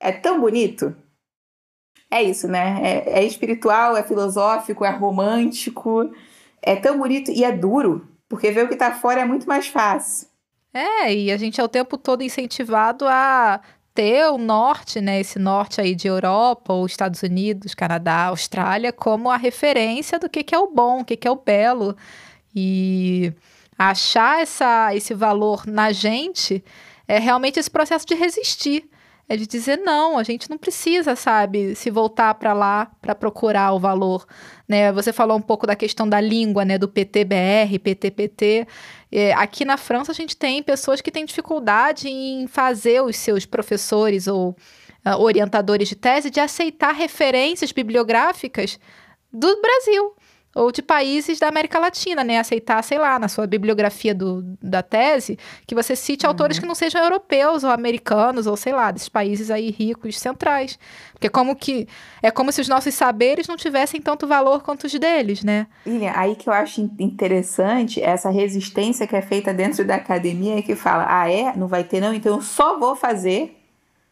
é 0.04 0.12
tão 0.12 0.40
bonito 0.40 0.94
é 2.14 2.22
isso, 2.22 2.46
né? 2.46 2.78
É, 2.80 3.20
é 3.20 3.24
espiritual, 3.24 3.96
é 3.96 4.02
filosófico, 4.04 4.84
é 4.84 4.90
romântico, 4.90 6.12
é 6.62 6.76
tão 6.76 6.96
bonito 6.96 7.32
e 7.32 7.42
é 7.42 7.50
duro, 7.50 8.06
porque 8.28 8.52
ver 8.52 8.64
o 8.64 8.68
que 8.68 8.74
está 8.74 8.92
fora 8.92 9.22
é 9.22 9.24
muito 9.24 9.48
mais 9.48 9.66
fácil. 9.66 10.28
É, 10.72 11.12
e 11.12 11.32
a 11.32 11.36
gente 11.36 11.60
é 11.60 11.64
o 11.64 11.68
tempo 11.68 11.98
todo 11.98 12.22
incentivado 12.22 13.04
a 13.08 13.60
ter 13.92 14.28
o 14.30 14.38
norte, 14.38 15.00
né, 15.00 15.20
esse 15.20 15.40
norte 15.40 15.80
aí 15.80 15.94
de 15.94 16.06
Europa, 16.06 16.72
ou 16.72 16.86
Estados 16.86 17.20
Unidos, 17.22 17.74
Canadá, 17.74 18.26
Austrália, 18.26 18.92
como 18.92 19.28
a 19.28 19.36
referência 19.36 20.16
do 20.16 20.28
que, 20.28 20.44
que 20.44 20.54
é 20.54 20.58
o 20.58 20.70
bom, 20.70 21.00
o 21.00 21.04
que, 21.04 21.16
que 21.16 21.26
é 21.26 21.30
o 21.30 21.36
belo. 21.36 21.96
E 22.54 23.32
achar 23.76 24.40
essa, 24.40 24.94
esse 24.94 25.14
valor 25.14 25.66
na 25.66 25.90
gente 25.90 26.62
é 27.08 27.18
realmente 27.18 27.58
esse 27.58 27.70
processo 27.70 28.06
de 28.06 28.14
resistir. 28.14 28.88
É 29.26 29.36
de 29.36 29.46
dizer, 29.46 29.78
não, 29.78 30.18
a 30.18 30.22
gente 30.22 30.50
não 30.50 30.58
precisa, 30.58 31.16
sabe, 31.16 31.74
se 31.74 31.90
voltar 31.90 32.34
para 32.34 32.52
lá 32.52 32.90
para 33.00 33.14
procurar 33.14 33.72
o 33.72 33.78
valor. 33.78 34.26
Né? 34.68 34.92
Você 34.92 35.14
falou 35.14 35.38
um 35.38 35.42
pouco 35.42 35.66
da 35.66 35.74
questão 35.74 36.06
da 36.06 36.20
língua, 36.20 36.62
né? 36.64 36.76
Do 36.76 36.88
PTBR, 36.88 37.78
PTPT. 37.78 38.66
É, 39.10 39.32
aqui 39.32 39.64
na 39.64 39.78
França, 39.78 40.12
a 40.12 40.14
gente 40.14 40.36
tem 40.36 40.62
pessoas 40.62 41.00
que 41.00 41.10
têm 41.10 41.24
dificuldade 41.24 42.08
em 42.08 42.46
fazer 42.46 43.02
os 43.02 43.16
seus 43.16 43.46
professores 43.46 44.26
ou 44.26 44.50
uh, 45.06 45.18
orientadores 45.18 45.88
de 45.88 45.96
tese 45.96 46.28
de 46.28 46.40
aceitar 46.40 46.92
referências 46.92 47.72
bibliográficas 47.72 48.78
do 49.32 49.60
Brasil 49.60 50.14
ou 50.54 50.70
de 50.70 50.82
países 50.82 51.38
da 51.38 51.48
América 51.48 51.78
Latina, 51.78 52.22
né? 52.22 52.38
Aceitar, 52.38 52.82
sei 52.82 52.98
lá, 52.98 53.18
na 53.18 53.28
sua 53.28 53.46
bibliografia 53.46 54.14
do, 54.14 54.42
da 54.62 54.82
tese, 54.82 55.38
que 55.66 55.74
você 55.74 55.96
cite 55.96 56.24
uhum. 56.24 56.30
autores 56.30 56.58
que 56.58 56.66
não 56.66 56.74
sejam 56.74 57.02
europeus 57.02 57.64
ou 57.64 57.70
americanos, 57.70 58.46
ou 58.46 58.56
sei 58.56 58.72
lá, 58.72 58.90
desses 58.90 59.08
países 59.08 59.50
aí 59.50 59.70
ricos, 59.70 60.18
centrais. 60.18 60.78
Porque 61.12 61.28
como 61.28 61.56
que. 61.56 61.88
É 62.22 62.30
como 62.30 62.52
se 62.52 62.60
os 62.60 62.68
nossos 62.68 62.94
saberes 62.94 63.48
não 63.48 63.56
tivessem 63.56 64.00
tanto 64.00 64.26
valor 64.26 64.62
quanto 64.62 64.84
os 64.84 64.92
deles, 64.92 65.42
né? 65.42 65.66
Lilian, 65.86 66.12
aí 66.14 66.36
que 66.36 66.48
eu 66.48 66.52
acho 66.52 66.80
interessante 66.98 68.00
essa 68.00 68.30
resistência 68.30 69.06
que 69.06 69.16
é 69.16 69.22
feita 69.22 69.52
dentro 69.52 69.84
da 69.84 69.96
academia 69.96 70.62
que 70.62 70.76
fala: 70.76 71.06
ah, 71.08 71.30
é? 71.30 71.56
Não 71.56 71.66
vai 71.66 71.84
ter, 71.84 72.00
não? 72.00 72.14
Então 72.14 72.36
eu 72.36 72.42
só 72.42 72.78
vou 72.78 72.94
fazer 72.94 73.60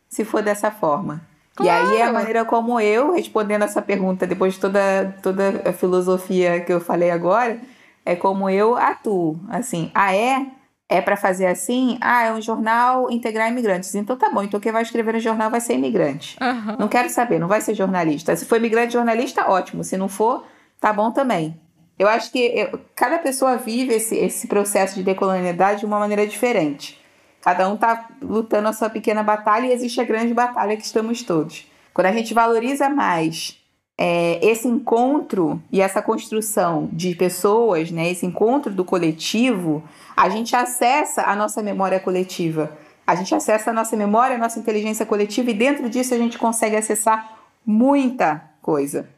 se 0.09 0.25
for 0.25 0.43
dessa 0.43 0.71
forma. 0.71 1.32
Claro. 1.55 1.87
E 1.87 1.93
aí 1.93 2.01
é 2.01 2.05
a 2.05 2.13
maneira 2.13 2.45
como 2.45 2.81
eu, 2.81 3.13
respondendo 3.13 3.63
essa 3.63 3.83
pergunta, 3.83 4.27
depois 4.27 4.55
de 4.55 4.61
toda, 4.61 5.15
toda 5.23 5.63
a 5.69 5.73
filosofia 5.73 6.61
que 6.61 6.73
eu 6.73 6.81
falei 6.81 7.11
agora, 7.11 7.61
é 8.05 8.17
como 8.17 8.49
eu 8.49 8.77
atuo. 8.77 9.39
Assim, 9.49 9.91
ah, 9.95 10.15
é? 10.15 10.47
É 10.89 11.01
para 11.01 11.17
fazer 11.17 11.47
assim? 11.47 11.99
Ah, 12.01 12.25
é 12.25 12.33
um 12.33 12.41
jornal 12.41 13.11
integrar 13.11 13.51
imigrantes. 13.51 13.95
Então 13.95 14.17
tá 14.17 14.31
bom, 14.31 14.43
então 14.43 14.61
quem 14.61 14.73
vai 14.73 14.83
escrever 14.83 15.15
no 15.15 15.21
jornal 15.21 15.51
vai 15.51 15.61
ser 15.61 15.75
imigrante. 15.75 16.37
Uhum. 16.41 16.77
Não 16.81 16.89
quero 16.89 17.09
saber, 17.09 17.39
não 17.39 17.49
vai 17.49 17.61
ser 17.61 17.75
jornalista. 17.75 18.35
Se 18.37 18.45
for 18.45 18.57
imigrante 18.57 18.93
jornalista, 18.93 19.51
ótimo. 19.51 19.85
Se 19.85 19.97
não 19.97 20.09
for, 20.09 20.45
tá 20.81 20.93
bom 20.93 21.11
também. 21.11 21.59
Eu 21.99 22.09
acho 22.09 22.33
que 22.33 22.39
eu, 22.39 22.81
cada 22.95 23.19
pessoa 23.19 23.57
vive 23.57 23.95
esse, 23.95 24.17
esse 24.17 24.47
processo 24.47 24.95
de 24.95 25.03
decolonialidade 25.03 25.81
de 25.81 25.87
uma 25.87 25.99
maneira 25.99 26.27
diferente. 26.27 27.02
Cada 27.43 27.69
um 27.69 27.75
está 27.75 28.09
lutando 28.23 28.69
a 28.69 28.73
sua 28.73 28.89
pequena 28.89 29.23
batalha 29.23 29.67
e 29.67 29.73
existe 29.73 30.01
a 30.01 30.05
grande 30.05 30.33
batalha 30.33 30.77
que 30.77 30.85
estamos 30.85 31.23
todos. 31.23 31.67
Quando 31.93 32.07
a 32.07 32.13
gente 32.13 32.33
valoriza 32.33 32.89
mais 32.89 33.59
é, 33.99 34.39
esse 34.45 34.69
encontro 34.69 35.61
e 35.71 35.81
essa 35.81 36.01
construção 36.01 36.89
de 36.93 37.15
pessoas, 37.15 37.91
né, 37.91 38.11
esse 38.11 38.25
encontro 38.25 38.73
do 38.73 38.85
coletivo, 38.85 39.83
a 40.17 40.29
gente 40.29 40.55
acessa 40.55 41.23
a 41.23 41.35
nossa 41.35 41.63
memória 41.63 41.99
coletiva. 41.99 42.77
A 43.05 43.17
gente 43.17 43.35
acessa 43.35 43.71
a 43.71 43.75
nossa 43.75 43.97
memória, 43.97 44.37
a 44.37 44.39
nossa 44.39 44.61
inteligência 44.61 45.05
coletiva 45.05 45.51
e 45.51 45.55
dentro 45.55 45.91
disso 45.91 46.15
a 46.15 46.19
gente 46.19 46.39
consegue 46.39 46.77
acessar 46.77 47.39
muita 47.67 48.43
coisa. 48.63 49.09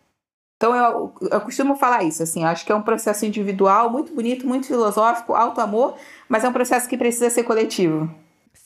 Então 0.57 0.75
eu, 0.75 1.15
eu 1.31 1.41
costumo 1.41 1.77
falar 1.77 2.05
isso, 2.05 2.23
assim, 2.23 2.45
acho 2.45 2.65
que 2.65 2.73
é 2.73 2.75
um 2.75 2.83
processo 2.83 3.27
individual 3.27 3.91
muito 3.91 4.15
bonito, 4.15 4.47
muito 4.47 4.67
filosófico, 4.67 5.35
alto 5.35 5.61
amor, 5.61 5.97
mas 6.29 6.45
é 6.45 6.49
um 6.49 6.53
processo 6.53 6.89
que 6.89 6.97
precisa 6.97 7.29
ser 7.29 7.43
coletivo. 7.43 8.09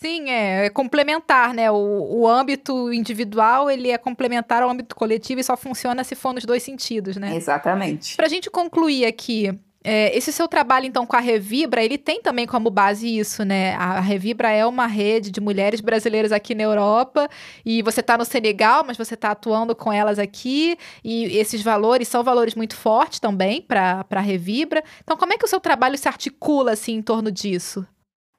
Sim, 0.01 0.31
é, 0.31 0.67
é 0.67 0.71
complementar, 0.71 1.53
né? 1.53 1.71
O, 1.73 2.21
o 2.21 2.29
âmbito 2.29 2.93
individual, 2.93 3.69
ele 3.69 3.91
é 3.91 3.99
complementar 3.99 4.63
ao 4.63 4.71
âmbito 4.71 4.95
coletivo 4.95 5.41
e 5.41 5.45
só 5.45 5.57
funciona 5.57 6.05
se 6.05 6.15
for 6.15 6.33
nos 6.33 6.45
dois 6.45 6.63
sentidos, 6.63 7.17
né? 7.17 7.35
Exatamente. 7.35 8.15
Pra 8.15 8.29
gente 8.29 8.49
concluir 8.49 9.07
aqui, 9.07 9.59
é, 9.91 10.15
esse 10.15 10.31
seu 10.31 10.47
trabalho, 10.47 10.85
então, 10.85 11.07
com 11.07 11.17
a 11.17 11.19
Revibra, 11.19 11.83
ele 11.83 11.97
tem 11.97 12.21
também 12.21 12.47
como 12.47 12.69
base 12.69 13.09
isso, 13.19 13.43
né? 13.43 13.75
A 13.77 14.01
Revibra 14.01 14.51
é 14.51 14.67
uma 14.67 14.87
rede 14.87 15.31
de 15.31 15.41
mulheres 15.41 15.81
brasileiras 15.81 16.31
aqui 16.31 16.55
na 16.55 16.65
Europa 16.65 17.27
e 17.65 17.81
você 17.81 18.01
está 18.01 18.19
no 18.19 18.25
Senegal, 18.27 18.85
mas 18.87 18.99
você 18.99 19.15
está 19.15 19.31
atuando 19.31 19.75
com 19.75 19.91
elas 19.91 20.19
aqui 20.19 20.77
e 21.03 21.39
esses 21.39 21.63
valores 21.63 22.07
são 22.07 22.23
valores 22.23 22.55
muito 22.55 22.77
fortes 22.77 23.19
também 23.19 23.63
para 23.63 24.05
a 24.11 24.21
Revibra. 24.21 24.85
Então, 25.03 25.17
como 25.17 25.33
é 25.33 25.39
que 25.39 25.47
o 25.47 25.49
seu 25.49 25.59
trabalho 25.59 25.97
se 25.97 26.07
articula, 26.07 26.73
assim, 26.73 26.97
em 26.97 27.03
torno 27.03 27.33
disso? 27.33 27.87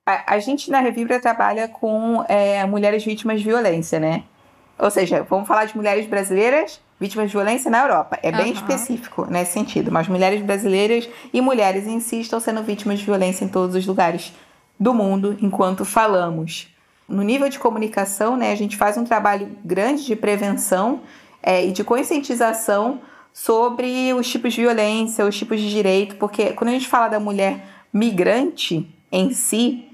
A, 0.07 0.35
a 0.35 0.37
gente 0.37 0.69
na 0.69 0.79
Revibra 0.79 1.19
trabalha 1.19 1.67
com 1.67 2.23
é, 2.29 2.63
mulheres 2.67 3.03
vítimas 3.03 3.39
de 3.39 3.45
violência, 3.45 3.99
né? 3.99 4.23
Ou 4.77 4.91
seja, 4.91 5.23
vamos 5.23 5.47
falar 5.47 5.65
de 5.65 5.75
mulheres 5.75 6.05
brasileiras 6.05 6.79
vítimas 6.99 7.27
de 7.27 7.33
violência 7.37 7.71
na 7.71 7.81
Europa. 7.81 8.19
É 8.21 8.31
bem 8.31 8.47
uhum. 8.47 8.53
específico 8.53 9.25
nesse 9.29 9.53
sentido. 9.53 9.91
Mas 9.91 10.07
mulheres 10.07 10.41
brasileiras 10.41 11.09
e 11.33 11.39
mulheres 11.41 11.87
em 11.87 11.99
si 11.99 12.19
estão 12.19 12.39
sendo 12.39 12.61
vítimas 12.61 12.99
de 12.99 13.05
violência 13.05 13.45
em 13.45 13.47
todos 13.47 13.75
os 13.75 13.85
lugares 13.85 14.33
do 14.79 14.93
mundo 14.93 15.37
enquanto 15.41 15.85
falamos. 15.85 16.73
No 17.07 17.23
nível 17.23 17.49
de 17.49 17.57
comunicação, 17.57 18.37
né, 18.37 18.51
a 18.51 18.55
gente 18.55 18.77
faz 18.77 18.97
um 18.97 19.03
trabalho 19.03 19.49
grande 19.65 20.05
de 20.05 20.15
prevenção 20.15 21.01
é, 21.41 21.65
e 21.65 21.71
de 21.71 21.83
conscientização 21.83 23.01
sobre 23.33 24.13
os 24.13 24.29
tipos 24.29 24.53
de 24.53 24.61
violência, 24.61 25.25
os 25.25 25.37
tipos 25.37 25.59
de 25.59 25.69
direito, 25.69 26.15
porque 26.17 26.53
quando 26.53 26.69
a 26.69 26.73
gente 26.73 26.87
fala 26.87 27.07
da 27.07 27.19
mulher 27.19 27.65
migrante 27.91 28.87
em 29.11 29.31
si, 29.31 29.87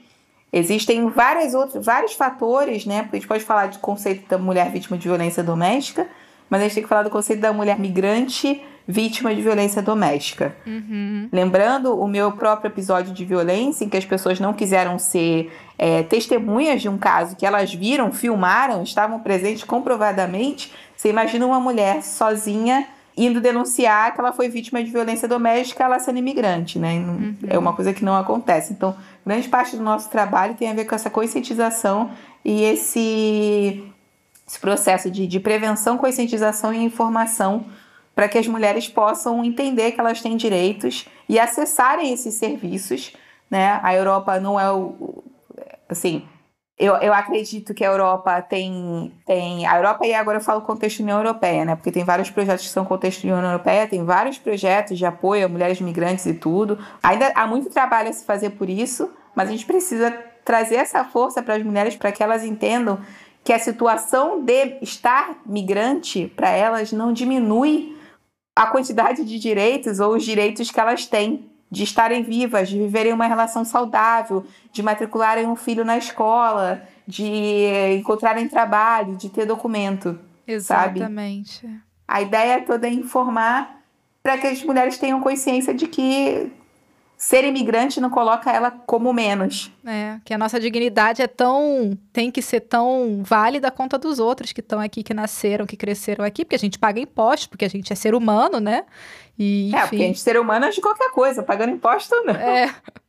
existem 0.52 1.08
vários 1.10 1.54
outros, 1.54 1.86
vários 1.86 2.14
fatores, 2.14 2.86
né? 2.86 3.04
Porque 3.04 3.18
a 3.18 3.20
gente 3.20 3.28
pode 3.28 3.44
falar 3.44 3.68
de 3.68 3.80
conceito 3.80 4.28
da 4.28 4.38
mulher 4.38 4.72
vítima 4.72 4.98
de 4.98 5.08
violência 5.08 5.44
doméstica, 5.44 6.08
mas 6.50 6.62
a 6.62 6.64
gente 6.64 6.76
tem 6.76 6.84
que 6.84 6.90
falar 6.90 7.04
do 7.04 7.10
conceito 7.10 7.40
da 7.40 7.52
mulher 7.52 7.80
migrante 7.80 8.62
vítima 8.88 9.34
de 9.34 9.42
violência 9.42 9.82
doméstica. 9.82 10.56
Uhum. 10.66 11.28
Lembrando 11.32 12.00
o 12.00 12.08
meu 12.08 12.32
próprio 12.34 12.70
episódio 12.70 13.14
de 13.14 13.26
violência, 13.26 13.84
em 13.84 13.90
que 13.90 13.98
as 13.98 14.06
pessoas 14.06 14.40
não 14.40 14.54
quiseram 14.54 15.00
ser 15.00 15.52
é, 15.78 16.04
testemunhas 16.04 16.82
de 16.82 16.90
um 16.90 16.98
caso 16.98 17.36
que 17.36 17.46
elas 17.46 17.74
viram, 17.74 18.12
filmaram, 18.12 18.84
estavam 18.84 19.20
presentes 19.20 19.64
comprovadamente. 19.64 20.72
Você 20.96 21.10
imagina 21.10 21.46
uma 21.46 21.60
mulher 21.60 22.04
sozinha 22.04 22.88
indo 23.18 23.40
denunciar 23.40 24.14
que 24.14 24.20
ela 24.20 24.34
foi 24.34 24.50
vítima 24.50 24.84
de 24.84 24.92
violência 24.92 25.28
doméstica, 25.28 25.86
ela 25.86 26.00
sendo 26.00 26.20
imigrante, 26.20 26.78
né? 26.78 26.94
Uhum. 26.96 27.36
É 27.48 27.58
uma 27.58 27.74
coisa 27.74 27.94
que 27.94 28.04
não 28.04 28.16
acontece. 28.16 28.74
Então, 28.74 28.96
grande 29.26 29.48
parte 29.48 29.78
do 29.78 29.84
nosso 29.84 30.10
trabalho 30.10 30.54
tem 30.54 30.70
a 30.70 30.74
ver 30.74 30.86
com 30.86 30.94
essa 30.94 31.10
conscientização 31.10 32.12
e 32.44 32.64
esse 32.64 33.84
esse 34.48 34.60
processo 34.60 35.10
de, 35.10 35.26
de 35.26 35.40
prevenção, 35.40 35.98
conscientização 35.98 36.74
e 36.74 36.84
informação 36.84 37.66
para 38.16 38.30
que 38.30 38.38
as 38.38 38.48
mulheres 38.48 38.88
possam 38.88 39.44
entender 39.44 39.92
que 39.92 40.00
elas 40.00 40.22
têm 40.22 40.38
direitos 40.38 41.06
e 41.28 41.38
acessarem 41.38 42.14
esses 42.14 42.36
serviços. 42.36 43.14
Né? 43.50 43.80
A 43.84 43.94
Europa 43.94 44.40
não 44.40 44.60
é 44.60 44.72
o. 44.72 45.24
Assim, 45.90 46.26
eu, 46.78 46.96
eu 46.96 47.14
acredito 47.14 47.74
que 47.74 47.84
a 47.84 47.88
Europa 47.88 48.42
tem, 48.42 49.12
tem. 49.26 49.66
A 49.66 49.78
Europa, 49.78 50.06
e 50.06 50.14
agora 50.14 50.38
eu 50.38 50.42
falo 50.42 50.62
contexto 50.62 51.00
União 51.02 51.18
Europeia, 51.18 51.64
né? 51.64 51.76
Porque 51.76 51.92
tem 51.92 52.04
vários 52.04 52.30
projetos 52.30 52.66
que 52.66 52.72
são 52.72 52.84
contexto 52.84 53.24
União 53.24 53.42
Europeia, 53.42 53.88
tem 53.88 54.04
vários 54.04 54.38
projetos 54.38 54.98
de 54.98 55.06
apoio 55.06 55.46
a 55.46 55.50
mulheres 55.50 55.80
migrantes 55.80 56.26
e 56.26 56.34
tudo. 56.34 56.78
Ainda 57.04 57.32
há 57.36 57.48
muito 57.48 57.70
trabalho 57.70 58.10
a 58.10 58.14
se 58.14 58.26
fazer 58.26 58.52
por 58.52 58.70
isso, 58.70 59.10
mas 59.34 59.50
a 59.50 59.52
gente 59.52 59.66
precisa 59.66 60.12
trazer 60.44 60.76
essa 60.76 61.04
força 61.04 61.42
para 61.42 61.56
as 61.56 61.64
mulheres 61.64 61.96
para 61.96 62.12
que 62.12 62.22
elas 62.22 62.44
entendam 62.44 63.00
que 63.46 63.54
a 63.54 63.60
situação 63.60 64.44
de 64.44 64.80
estar 64.82 65.40
migrante 65.46 66.34
para 66.36 66.50
elas 66.50 66.92
não 66.92 67.14
diminui 67.14 67.96
a 68.56 68.66
quantidade 68.66 69.24
de 69.24 69.38
direitos 69.38 70.00
ou 70.00 70.16
os 70.16 70.24
direitos 70.24 70.72
que 70.72 70.80
elas 70.80 71.06
têm 71.06 71.48
de 71.70 71.84
estarem 71.84 72.24
vivas, 72.24 72.70
de 72.70 72.78
viverem 72.80 73.14
uma 73.14 73.28
relação 73.28 73.64
saudável, 73.64 74.44
de 74.72 74.82
matricularem 74.82 75.46
um 75.46 75.56
filho 75.56 75.86
na 75.86 75.96
escola, 75.96 76.82
de 77.06 77.94
encontrarem 78.00 78.48
trabalho, 78.48 79.16
de 79.16 79.30
ter 79.30 79.46
documento. 79.46 80.18
Exatamente. 80.48 81.62
Sabe? 81.62 81.82
A 82.08 82.22
ideia 82.24 82.62
toda 82.62 82.88
é 82.88 82.92
informar 82.92 83.80
para 84.24 84.40
que 84.40 84.48
as 84.48 84.64
mulheres 84.64 84.98
tenham 84.98 85.22
consciência 85.22 85.72
de 85.72 85.88
que 85.88 86.52
ser 87.18 87.44
imigrante 87.44 88.02
não 88.02 88.10
coloca 88.10 88.52
ela 88.52 88.72
como 88.72 89.14
menos. 89.14 89.72
É, 89.86 90.20
que 90.24 90.34
a 90.34 90.38
nossa 90.38 90.60
dignidade 90.60 91.22
é 91.22 91.28
tão. 91.28 91.98
tem 92.12 92.30
que 92.30 92.42
ser 92.42 92.62
tão 92.62 93.22
válida 93.24 93.72
quanto 93.72 93.96
a 93.96 94.00
dos 94.00 94.20
outros 94.20 94.52
que 94.52 94.60
estão 94.60 94.80
aqui, 94.80 95.04
que 95.04 95.14
nasceram, 95.14 95.66
que 95.66 95.78
cresceram 95.78 96.26
aqui, 96.26 96.44
porque 96.44 96.56
a 96.56 96.60
gente 96.60 96.78
paga 96.78 97.00
imposto, 97.00 97.50
porque 97.50 97.66
a 97.66 97.70
gente 97.70 97.92
é 97.92 97.96
ser 97.96 98.14
humano, 98.16 98.60
né? 98.60 98.86
E, 99.38 99.68
enfim. 99.70 99.78
É, 99.78 99.82
porque 99.82 99.96
a 99.96 100.08
gente 100.08 100.20
é 100.20 100.24
ser 100.24 100.40
humano 100.40 100.66
é 100.66 100.70
de 100.70 100.82
qualquer 100.82 101.12
coisa, 101.12 101.44
pagando 101.44 101.72
imposto 101.72 102.16
não. 102.26 102.36
É. 102.36 102.74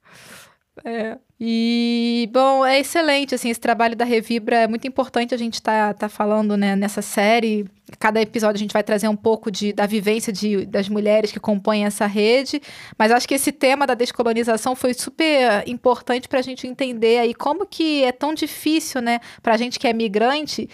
É. 0.85 1.19
E, 1.39 2.29
bom, 2.33 2.65
é 2.65 2.81
excelente, 2.81 3.35
assim, 3.35 3.51
esse 3.51 3.61
trabalho 3.61 3.95
da 3.95 4.05
Revibra 4.05 4.57
é 4.57 4.67
muito 4.67 4.87
importante 4.87 5.35
a 5.35 5.39
gente 5.39 5.55
estar 5.55 5.95
tá, 5.95 6.01
tá 6.01 6.09
falando, 6.09 6.57
né, 6.57 6.75
nessa 6.75 7.03
série. 7.03 7.67
Cada 7.99 8.21
episódio 8.21 8.57
a 8.57 8.59
gente 8.59 8.73
vai 8.73 8.83
trazer 8.83 9.09
um 9.09 9.17
pouco 9.17 9.51
de, 9.51 9.73
da 9.73 9.87
vivência 9.87 10.33
de, 10.33 10.67
das 10.67 10.89
mulheres 10.89 11.31
que 11.31 11.41
compõem 11.41 11.85
essa 11.85 12.07
rede, 12.07 12.61
mas 12.99 13.13
acho 13.13 13.29
que 13.29 13.35
esse 13.35 13.53
tema 13.53 13.87
da 13.87 13.95
descolonização 13.95 14.75
foi 14.75 14.95
super 14.95 15.63
importante 15.67 16.29
para 16.29 16.41
a 16.41 16.43
gente 16.43 16.67
entender 16.67 17.19
aí 17.19 17.35
como 17.35 17.67
que 17.67 18.03
é 18.05 18.13
tão 18.13 18.35
difícil, 18.35 19.01
né, 19.01 19.21
para 19.43 19.55
a 19.55 19.57
gente 19.57 19.79
que 19.79 19.87
é 19.87 19.93
migrante, 19.93 20.69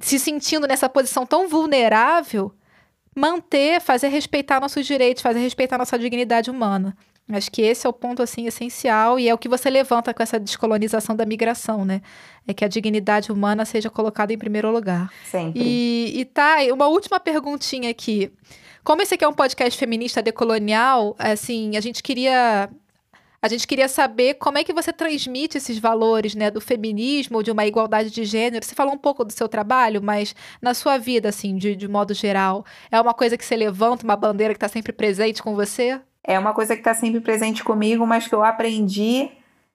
se 0.00 0.18
sentindo 0.18 0.66
nessa 0.66 0.88
posição 0.88 1.26
tão 1.26 1.48
vulnerável, 1.48 2.52
manter, 3.14 3.80
fazer 3.80 4.08
respeitar 4.08 4.60
nossos 4.60 4.86
direitos, 4.86 5.22
fazer 5.22 5.38
respeitar 5.40 5.78
nossa 5.78 5.98
dignidade 5.98 6.50
humana. 6.50 6.96
Acho 7.30 7.50
que 7.50 7.62
esse 7.62 7.86
é 7.86 7.88
o 7.90 7.92
ponto 7.92 8.22
assim 8.22 8.46
essencial 8.46 9.18
e 9.18 9.28
é 9.28 9.32
o 9.34 9.38
que 9.38 9.48
você 9.48 9.70
levanta 9.70 10.12
com 10.12 10.22
essa 10.22 10.38
descolonização 10.38 11.16
da 11.16 11.24
migração, 11.24 11.82
né? 11.84 12.02
É 12.46 12.52
que 12.52 12.64
a 12.64 12.68
dignidade 12.68 13.32
humana 13.32 13.64
seja 13.64 13.88
colocada 13.88 14.32
em 14.32 14.38
primeiro 14.38 14.70
lugar. 14.70 15.10
Sempre. 15.30 15.62
E, 15.62 16.20
e 16.20 16.24
tá, 16.26 16.56
uma 16.70 16.86
última 16.86 17.18
perguntinha 17.18 17.88
aqui. 17.90 18.30
Como 18.84 19.00
esse 19.00 19.14
aqui 19.14 19.24
é 19.24 19.28
um 19.28 19.32
podcast 19.32 19.78
feminista 19.78 20.20
decolonial, 20.20 21.16
assim, 21.18 21.74
a 21.78 21.80
gente 21.80 22.02
queria 22.02 22.68
a 23.40 23.48
gente 23.48 23.66
queria 23.66 23.88
saber 23.88 24.34
como 24.34 24.56
é 24.56 24.64
que 24.64 24.72
você 24.72 24.90
transmite 24.90 25.58
esses 25.58 25.78
valores, 25.78 26.34
né, 26.34 26.50
do 26.50 26.62
feminismo, 26.62 27.42
de 27.42 27.50
uma 27.50 27.66
igualdade 27.66 28.10
de 28.10 28.24
gênero. 28.24 28.64
Você 28.64 28.74
falou 28.74 28.94
um 28.94 28.98
pouco 28.98 29.22
do 29.22 29.32
seu 29.34 29.46
trabalho, 29.46 30.02
mas 30.02 30.34
na 30.62 30.72
sua 30.72 30.96
vida, 30.96 31.28
assim, 31.28 31.54
de, 31.56 31.76
de 31.76 31.86
modo 31.86 32.14
geral, 32.14 32.64
é 32.90 32.98
uma 32.98 33.12
coisa 33.12 33.36
que 33.36 33.44
você 33.44 33.54
levanta, 33.54 34.02
uma 34.02 34.16
bandeira 34.16 34.54
que 34.54 34.56
está 34.56 34.68
sempre 34.68 34.94
presente 34.94 35.42
com 35.42 35.54
você? 35.54 36.00
É 36.26 36.38
uma 36.38 36.54
coisa 36.54 36.74
que 36.74 36.80
está 36.80 36.94
sempre 36.94 37.20
presente 37.20 37.62
comigo, 37.62 38.06
mas 38.06 38.26
que 38.26 38.34
eu 38.34 38.42
aprendi 38.42 39.30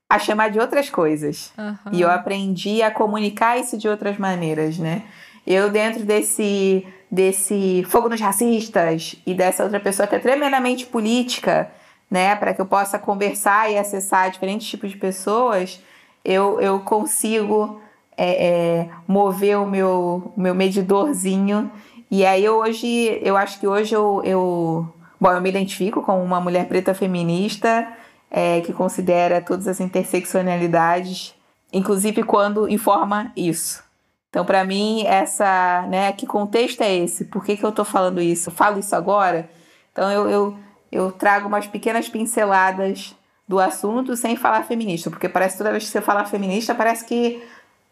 a 0.10 0.18
chamar 0.18 0.50
de 0.50 0.60
outras 0.60 0.89
coisas. 0.89 1.54
Uhum. 1.56 1.93
E 1.93 2.02
eu 2.02 2.10
aprendi 2.10 2.82
a 2.82 2.89
comunicar 2.89 3.60
isso 3.60 3.78
de 3.78 3.88
outras 3.88 4.18
maneiras, 4.18 4.80
né? 4.80 5.04
Eu, 5.45 5.70
dentro 5.70 6.04
desse, 6.04 6.86
desse 7.10 7.86
fogo 7.88 8.10
nos 8.10 8.20
racistas 8.20 9.16
e 9.26 9.34
dessa 9.34 9.64
outra 9.64 9.80
pessoa 9.80 10.08
que 10.08 10.16
é 10.16 10.20
tremendamente 10.20 10.86
política, 10.86 11.72
né, 12.10 12.36
para 12.36 12.54
que 12.54 12.62
eu 12.62 12.66
possa 12.66 12.97
conversar 12.97 13.72
e 13.72 13.78
acessar 13.78 14.32
diferentes 14.32 14.68
tipos 14.68 14.89
de 14.89 14.97
pessoas, 14.97 15.80
eu, 16.26 16.60
eu 16.60 16.80
consigo 16.80 17.80
é, 18.18 18.47
é, 18.47 18.89
mover 19.08 19.58
o 19.58 19.66
meu, 19.66 20.34
meu 20.36 20.54
medidorzinho. 20.54 21.72
E 22.12 22.26
aí 22.26 22.50
hoje, 22.50 23.20
eu 23.22 23.38
acho 23.38 23.60
que 23.60 23.68
hoje 23.68 23.95
eu, 23.95 24.22
eu, 24.26 24.93
bom, 25.20 25.32
eu 25.32 25.41
me 25.41 25.49
identifico 25.49 26.01
como 26.01 26.24
uma 26.24 26.39
mulher 26.39 26.67
preta 26.67 26.93
feminista 26.93 27.88
é, 28.30 28.61
que 28.61 28.74
considera 28.74 29.41
todas 29.41 29.67
as 29.67 29.80
interseccionalidades, 29.80 31.36
inclusive 31.74 32.24
quando 32.24 32.70
informa 32.70 33.32
isso. 33.36 33.84
Então, 34.30 34.45
para 34.45 34.63
mim, 34.63 35.03
essa, 35.07 35.86
né, 35.89 36.11
que 36.11 36.28
contexto 36.28 36.82
é 36.82 36.95
esse? 36.95 37.26
Por 37.26 37.43
que, 37.43 37.57
que 37.57 37.65
eu 37.65 37.70
estou 37.70 37.84
falando 37.84 38.22
isso? 38.22 38.49
Eu 38.49 38.53
falo 38.53 38.80
isso 38.80 38.95
agora? 38.95 39.49
Então, 39.91 40.11
eu, 40.11 40.30
eu 40.30 40.57
eu 40.91 41.11
trago 41.11 41.47
umas 41.47 41.67
pequenas 41.67 42.09
pinceladas 42.09 43.15
do 43.47 43.59
assunto 43.59 44.15
sem 44.15 44.36
falar 44.36 44.63
feminista, 44.63 45.09
porque 45.09 45.30
parece 45.30 45.53
que 45.53 45.57
toda 45.59 45.72
vez 45.72 45.86
que 45.86 45.89
você 45.89 46.01
fala 46.01 46.26
feminista, 46.26 46.76
parece 46.76 47.05
que 47.05 47.43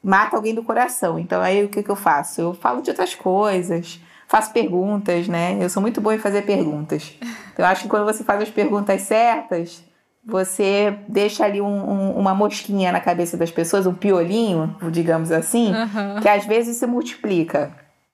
mata 0.03 0.35
alguém 0.35 0.53
do 0.53 0.63
coração. 0.63 1.17
Então 1.17 1.41
aí 1.41 1.63
o 1.63 1.69
que, 1.69 1.83
que 1.83 1.89
eu 1.89 1.95
faço? 1.95 2.41
Eu 2.41 2.53
falo 2.53 2.81
de 2.81 2.89
outras 2.89 3.15
coisas, 3.15 3.99
faço 4.27 4.51
perguntas, 4.51 5.27
né? 5.27 5.57
Eu 5.59 5.69
sou 5.69 5.81
muito 5.81 6.01
boa 6.01 6.13
em 6.13 6.19
fazer 6.19 6.43
perguntas. 6.43 7.13
Então 7.53 7.65
eu 7.65 7.71
acho 7.71 7.83
que 7.83 7.89
quando 7.89 8.05
você 8.05 8.23
faz 8.23 8.41
as 8.41 8.49
perguntas 8.49 9.01
certas, 9.01 9.83
você 10.23 10.99
deixa 11.07 11.45
ali 11.45 11.61
um, 11.61 11.65
um, 11.65 12.11
uma 12.11 12.35
mosquinha 12.35 12.91
na 12.91 12.99
cabeça 12.99 13.37
das 13.37 13.49
pessoas, 13.49 13.87
um 13.87 13.93
piolinho, 13.93 14.75
digamos 14.91 15.31
assim, 15.31 15.73
uhum. 15.73 16.21
que 16.21 16.27
às 16.27 16.45
vezes 16.45 16.77
se 16.77 16.85
multiplica. 16.85 17.71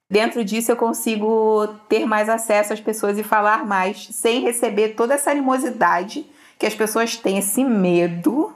Dentro 0.10 0.46
disso, 0.46 0.72
eu 0.72 0.76
consigo 0.76 1.68
ter 1.90 2.06
mais 2.06 2.30
acesso 2.30 2.72
às 2.72 2.80
pessoas 2.80 3.18
e 3.18 3.24
falar 3.24 3.66
mais, 3.66 4.08
sem 4.12 4.42
receber 4.42 4.90
toda 4.90 5.16
essa 5.16 5.32
animosidade 5.32 6.26
que 6.60 6.68
as 6.68 6.76
pessoas 6.76 7.18
têm, 7.18 7.40
esse 7.40 7.64
medo 7.64 8.54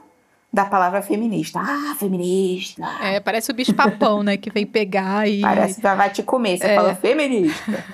da 0.52 0.64
palavra 0.64 1.02
feminista. 1.02 1.60
Ah, 1.60 1.94
feminista. 1.98 2.82
É, 3.02 3.20
parece 3.20 3.50
o 3.50 3.54
bicho 3.54 3.74
papão, 3.74 4.22
né? 4.22 4.36
Que 4.36 4.50
vem 4.50 4.66
pegar 4.66 5.28
e. 5.28 5.40
Parece 5.40 5.80
que 5.80 5.94
vai 5.94 6.10
te 6.10 6.22
comer. 6.22 6.58
Você 6.58 6.66
é. 6.66 6.74
fala 6.74 6.94
feminista. 6.94 7.84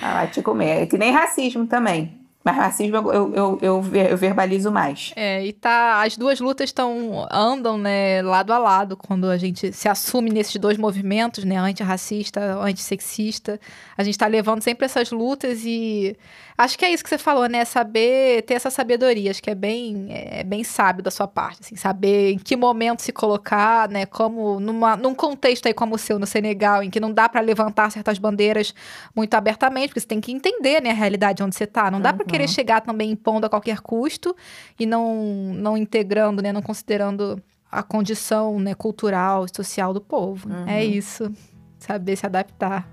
vai 0.00 0.28
te 0.28 0.42
comer. 0.42 0.82
É 0.82 0.86
que 0.86 0.96
nem 0.96 1.12
racismo 1.12 1.66
também. 1.66 2.22
Mas 2.44 2.56
racismo 2.56 2.96
eu, 2.96 3.12
eu, 3.12 3.58
eu, 3.62 3.84
eu, 3.92 4.16
verbalizo 4.16 4.72
mais. 4.72 5.12
É, 5.14 5.44
e 5.46 5.52
tá. 5.52 6.02
As 6.02 6.16
duas 6.16 6.40
lutas 6.40 6.70
estão. 6.70 7.26
andam, 7.30 7.78
né, 7.78 8.20
lado 8.22 8.52
a 8.52 8.58
lado, 8.58 8.96
quando 8.96 9.28
a 9.28 9.36
gente 9.36 9.72
se 9.72 9.88
assume 9.88 10.30
nesses 10.30 10.56
dois 10.56 10.76
movimentos, 10.76 11.44
né? 11.44 11.56
Antirracista, 11.56 12.40
antissexista. 12.58 13.60
A 13.96 14.02
gente 14.02 14.18
tá 14.18 14.26
levando 14.26 14.60
sempre 14.60 14.86
essas 14.86 15.12
lutas 15.12 15.62
e 15.64 16.16
Acho 16.56 16.78
que 16.78 16.84
é 16.84 16.92
isso 16.92 17.02
que 17.02 17.08
você 17.08 17.18
falou, 17.18 17.48
né? 17.48 17.64
Saber 17.64 18.42
ter 18.42 18.54
essa 18.54 18.70
sabedoria. 18.70 19.30
Acho 19.30 19.42
que 19.42 19.50
é 19.50 19.54
bem, 19.54 20.06
é 20.10 20.44
bem 20.44 20.62
sábio 20.62 21.02
da 21.02 21.10
sua 21.10 21.26
parte, 21.26 21.60
assim, 21.62 21.76
saber 21.76 22.32
em 22.32 22.38
que 22.38 22.56
momento 22.56 23.02
se 23.02 23.12
colocar, 23.12 23.88
né? 23.88 24.06
Como 24.06 24.60
numa, 24.60 24.96
num 24.96 25.14
contexto 25.14 25.66
aí 25.66 25.74
como 25.74 25.94
o 25.94 25.98
seu 25.98 26.18
no 26.18 26.26
Senegal, 26.26 26.82
em 26.82 26.90
que 26.90 27.00
não 27.00 27.12
dá 27.12 27.28
para 27.28 27.40
levantar 27.40 27.90
certas 27.90 28.18
bandeiras 28.18 28.74
muito 29.14 29.34
abertamente, 29.34 29.88
porque 29.88 30.00
você 30.00 30.06
tem 30.06 30.20
que 30.20 30.32
entender, 30.32 30.82
né, 30.82 30.90
a 30.90 30.94
realidade 30.94 31.42
onde 31.42 31.56
você 31.56 31.66
tá. 31.66 31.90
Não 31.90 32.00
dá 32.00 32.10
uhum. 32.10 32.18
para 32.18 32.26
querer 32.26 32.48
chegar 32.48 32.80
também 32.80 33.10
impondo 33.10 33.46
a 33.46 33.50
qualquer 33.50 33.80
custo 33.80 34.36
e 34.78 34.86
não 34.86 35.52
não 35.54 35.76
integrando, 35.76 36.42
né, 36.42 36.52
não 36.52 36.62
considerando 36.62 37.42
a 37.70 37.82
condição, 37.82 38.60
né, 38.60 38.74
cultural, 38.74 39.46
social 39.54 39.94
do 39.94 40.00
povo. 40.00 40.50
É 40.50 40.54
uhum. 40.54 40.68
É 40.68 40.84
isso. 40.84 41.32
Saber 41.78 42.16
se 42.16 42.26
adaptar. 42.26 42.86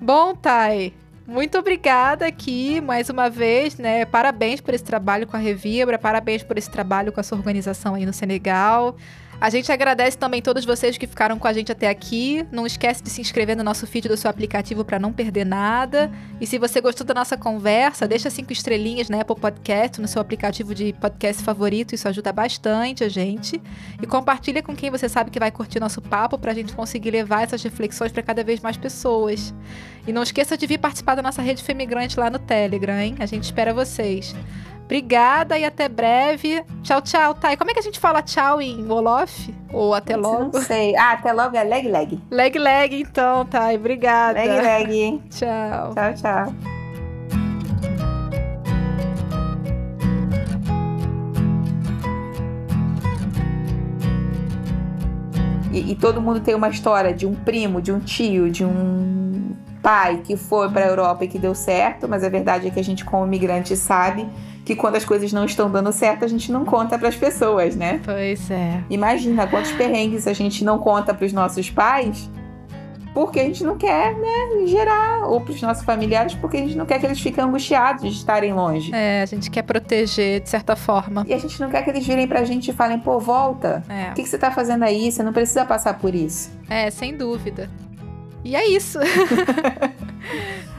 Bom, 0.00 0.34
Thay, 0.34 0.94
muito 1.26 1.58
obrigada 1.58 2.26
aqui 2.26 2.80
mais 2.80 3.08
uma 3.08 3.30
vez, 3.30 3.76
né? 3.76 4.04
Parabéns 4.04 4.60
por 4.60 4.74
esse 4.74 4.84
trabalho 4.84 5.26
com 5.26 5.36
a 5.36 5.40
Revibra, 5.40 5.98
parabéns 5.98 6.42
por 6.42 6.58
esse 6.58 6.70
trabalho 6.70 7.12
com 7.12 7.20
a 7.20 7.22
sua 7.22 7.38
organização 7.38 7.94
aí 7.94 8.04
no 8.04 8.12
Senegal. 8.12 8.96
A 9.44 9.50
gente 9.50 9.70
agradece 9.70 10.16
também 10.16 10.40
todos 10.40 10.64
vocês 10.64 10.96
que 10.96 11.06
ficaram 11.06 11.38
com 11.38 11.46
a 11.46 11.52
gente 11.52 11.70
até 11.70 11.90
aqui. 11.90 12.46
Não 12.50 12.66
esquece 12.66 13.02
de 13.02 13.10
se 13.10 13.20
inscrever 13.20 13.54
no 13.54 13.62
nosso 13.62 13.86
feed 13.86 14.08
do 14.08 14.16
seu 14.16 14.30
aplicativo 14.30 14.86
para 14.86 14.98
não 14.98 15.12
perder 15.12 15.44
nada. 15.44 16.10
E 16.40 16.46
se 16.46 16.56
você 16.56 16.80
gostou 16.80 17.06
da 17.06 17.12
nossa 17.12 17.36
conversa, 17.36 18.08
deixa 18.08 18.30
cinco 18.30 18.54
estrelinhas 18.54 19.10
na 19.10 19.20
Apple 19.20 19.36
Podcast, 19.38 20.00
no 20.00 20.08
seu 20.08 20.22
aplicativo 20.22 20.74
de 20.74 20.94
podcast 20.94 21.42
favorito. 21.42 21.94
Isso 21.94 22.08
ajuda 22.08 22.32
bastante 22.32 23.04
a 23.04 23.08
gente. 23.10 23.60
E 24.02 24.06
compartilha 24.06 24.62
com 24.62 24.74
quem 24.74 24.90
você 24.90 25.10
sabe 25.10 25.30
que 25.30 25.38
vai 25.38 25.50
curtir 25.50 25.78
nosso 25.78 26.00
papo 26.00 26.38
para 26.38 26.52
a 26.52 26.54
gente 26.54 26.72
conseguir 26.72 27.10
levar 27.10 27.42
essas 27.42 27.62
reflexões 27.62 28.12
para 28.12 28.22
cada 28.22 28.42
vez 28.42 28.60
mais 28.60 28.78
pessoas. 28.78 29.54
E 30.06 30.12
não 30.12 30.22
esqueça 30.22 30.56
de 30.56 30.66
vir 30.66 30.78
participar 30.78 31.16
da 31.16 31.22
nossa 31.22 31.42
rede 31.42 31.62
Femigrante 31.62 32.18
lá 32.18 32.30
no 32.30 32.38
Telegram, 32.38 32.98
hein? 32.98 33.16
A 33.18 33.26
gente 33.26 33.44
espera 33.44 33.74
vocês. 33.74 34.34
Obrigada 34.84 35.58
e 35.58 35.64
até 35.64 35.88
breve. 35.88 36.62
Tchau, 36.82 37.00
tchau. 37.00 37.34
E 37.50 37.56
como 37.56 37.70
é 37.70 37.74
que 37.74 37.80
a 37.80 37.82
gente 37.82 37.98
fala 37.98 38.22
tchau 38.22 38.60
em 38.60 38.86
Wolof? 38.86 39.52
Ou 39.72 39.94
até 39.94 40.14
logo? 40.14 40.50
Não 40.52 40.62
sei. 40.62 40.94
Ah, 40.94 41.12
até 41.12 41.32
logo 41.32 41.56
é 41.56 41.64
leg 41.64 41.88
leg. 41.88 42.20
Leg 42.30 42.58
leg, 42.58 43.00
então, 43.00 43.46
tá. 43.46 43.72
Obrigada. 43.72 44.38
Leg 44.38 44.60
leg. 44.60 45.22
Tchau. 45.30 45.94
Tchau, 45.94 46.14
tchau. 46.14 46.54
E, 55.72 55.90
e, 55.90 55.94
todo 55.96 56.20
mundo 56.20 56.38
tem 56.38 56.54
uma 56.54 56.68
história 56.68 57.12
de 57.12 57.26
um 57.26 57.34
primo, 57.34 57.82
de 57.82 57.90
um 57.90 57.98
tio, 57.98 58.48
de 58.48 58.64
um 58.64 59.56
pai 59.82 60.20
que 60.22 60.36
foi 60.36 60.70
para 60.70 60.84
a 60.84 60.88
Europa 60.88 61.24
e 61.24 61.28
que 61.28 61.36
deu 61.36 61.52
certo, 61.52 62.08
mas 62.08 62.22
a 62.22 62.28
verdade 62.28 62.68
é 62.68 62.70
que 62.70 62.78
a 62.78 62.84
gente, 62.84 63.04
como 63.04 63.26
imigrante, 63.26 63.76
sabe 63.76 64.24
que 64.64 64.74
quando 64.74 64.96
as 64.96 65.04
coisas 65.04 65.32
não 65.32 65.44
estão 65.44 65.70
dando 65.70 65.92
certo, 65.92 66.24
a 66.24 66.28
gente 66.28 66.50
não 66.50 66.64
conta 66.64 66.98
para 66.98 67.08
as 67.08 67.16
pessoas, 67.16 67.76
né? 67.76 68.00
Pois 68.04 68.50
é. 68.50 68.82
Imagina 68.88 69.46
quantos 69.46 69.72
perrengues 69.72 70.26
a 70.26 70.32
gente 70.32 70.64
não 70.64 70.78
conta 70.78 71.12
para 71.12 71.26
os 71.26 71.32
nossos 71.32 71.68
pais, 71.68 72.30
porque 73.12 73.38
a 73.38 73.44
gente 73.44 73.62
não 73.62 73.76
quer, 73.76 74.14
né, 74.14 74.66
gerar, 74.66 75.28
ou 75.28 75.40
para 75.40 75.52
os 75.52 75.62
nossos 75.62 75.84
familiares, 75.84 76.34
porque 76.34 76.56
a 76.56 76.60
gente 76.60 76.76
não 76.76 76.86
quer 76.86 76.98
que 76.98 77.06
eles 77.06 77.20
fiquem 77.20 77.44
angustiados 77.44 78.02
de 78.02 78.08
estarem 78.08 78.52
longe. 78.52 78.92
É, 78.92 79.22
a 79.22 79.26
gente 79.26 79.50
quer 79.50 79.62
proteger 79.62 80.40
de 80.40 80.48
certa 80.48 80.74
forma. 80.74 81.24
E 81.28 81.32
a 81.32 81.38
gente 81.38 81.60
não 81.60 81.70
quer 81.70 81.82
que 81.82 81.90
eles 81.90 82.04
virem 82.04 82.26
pra 82.26 82.42
gente 82.42 82.70
e 82.70 82.74
falem, 82.74 82.98
pô, 82.98 83.20
volta. 83.20 83.84
É. 83.88 84.10
O 84.10 84.14
que, 84.14 84.22
que 84.22 84.28
você 84.28 84.38
tá 84.38 84.50
fazendo 84.50 84.82
aí? 84.82 85.12
Você 85.12 85.22
não 85.22 85.32
precisa 85.32 85.64
passar 85.64 85.98
por 85.98 86.14
isso. 86.14 86.50
É, 86.68 86.90
sem 86.90 87.16
dúvida. 87.16 87.70
E 88.42 88.56
é 88.56 88.66
isso. 88.66 88.98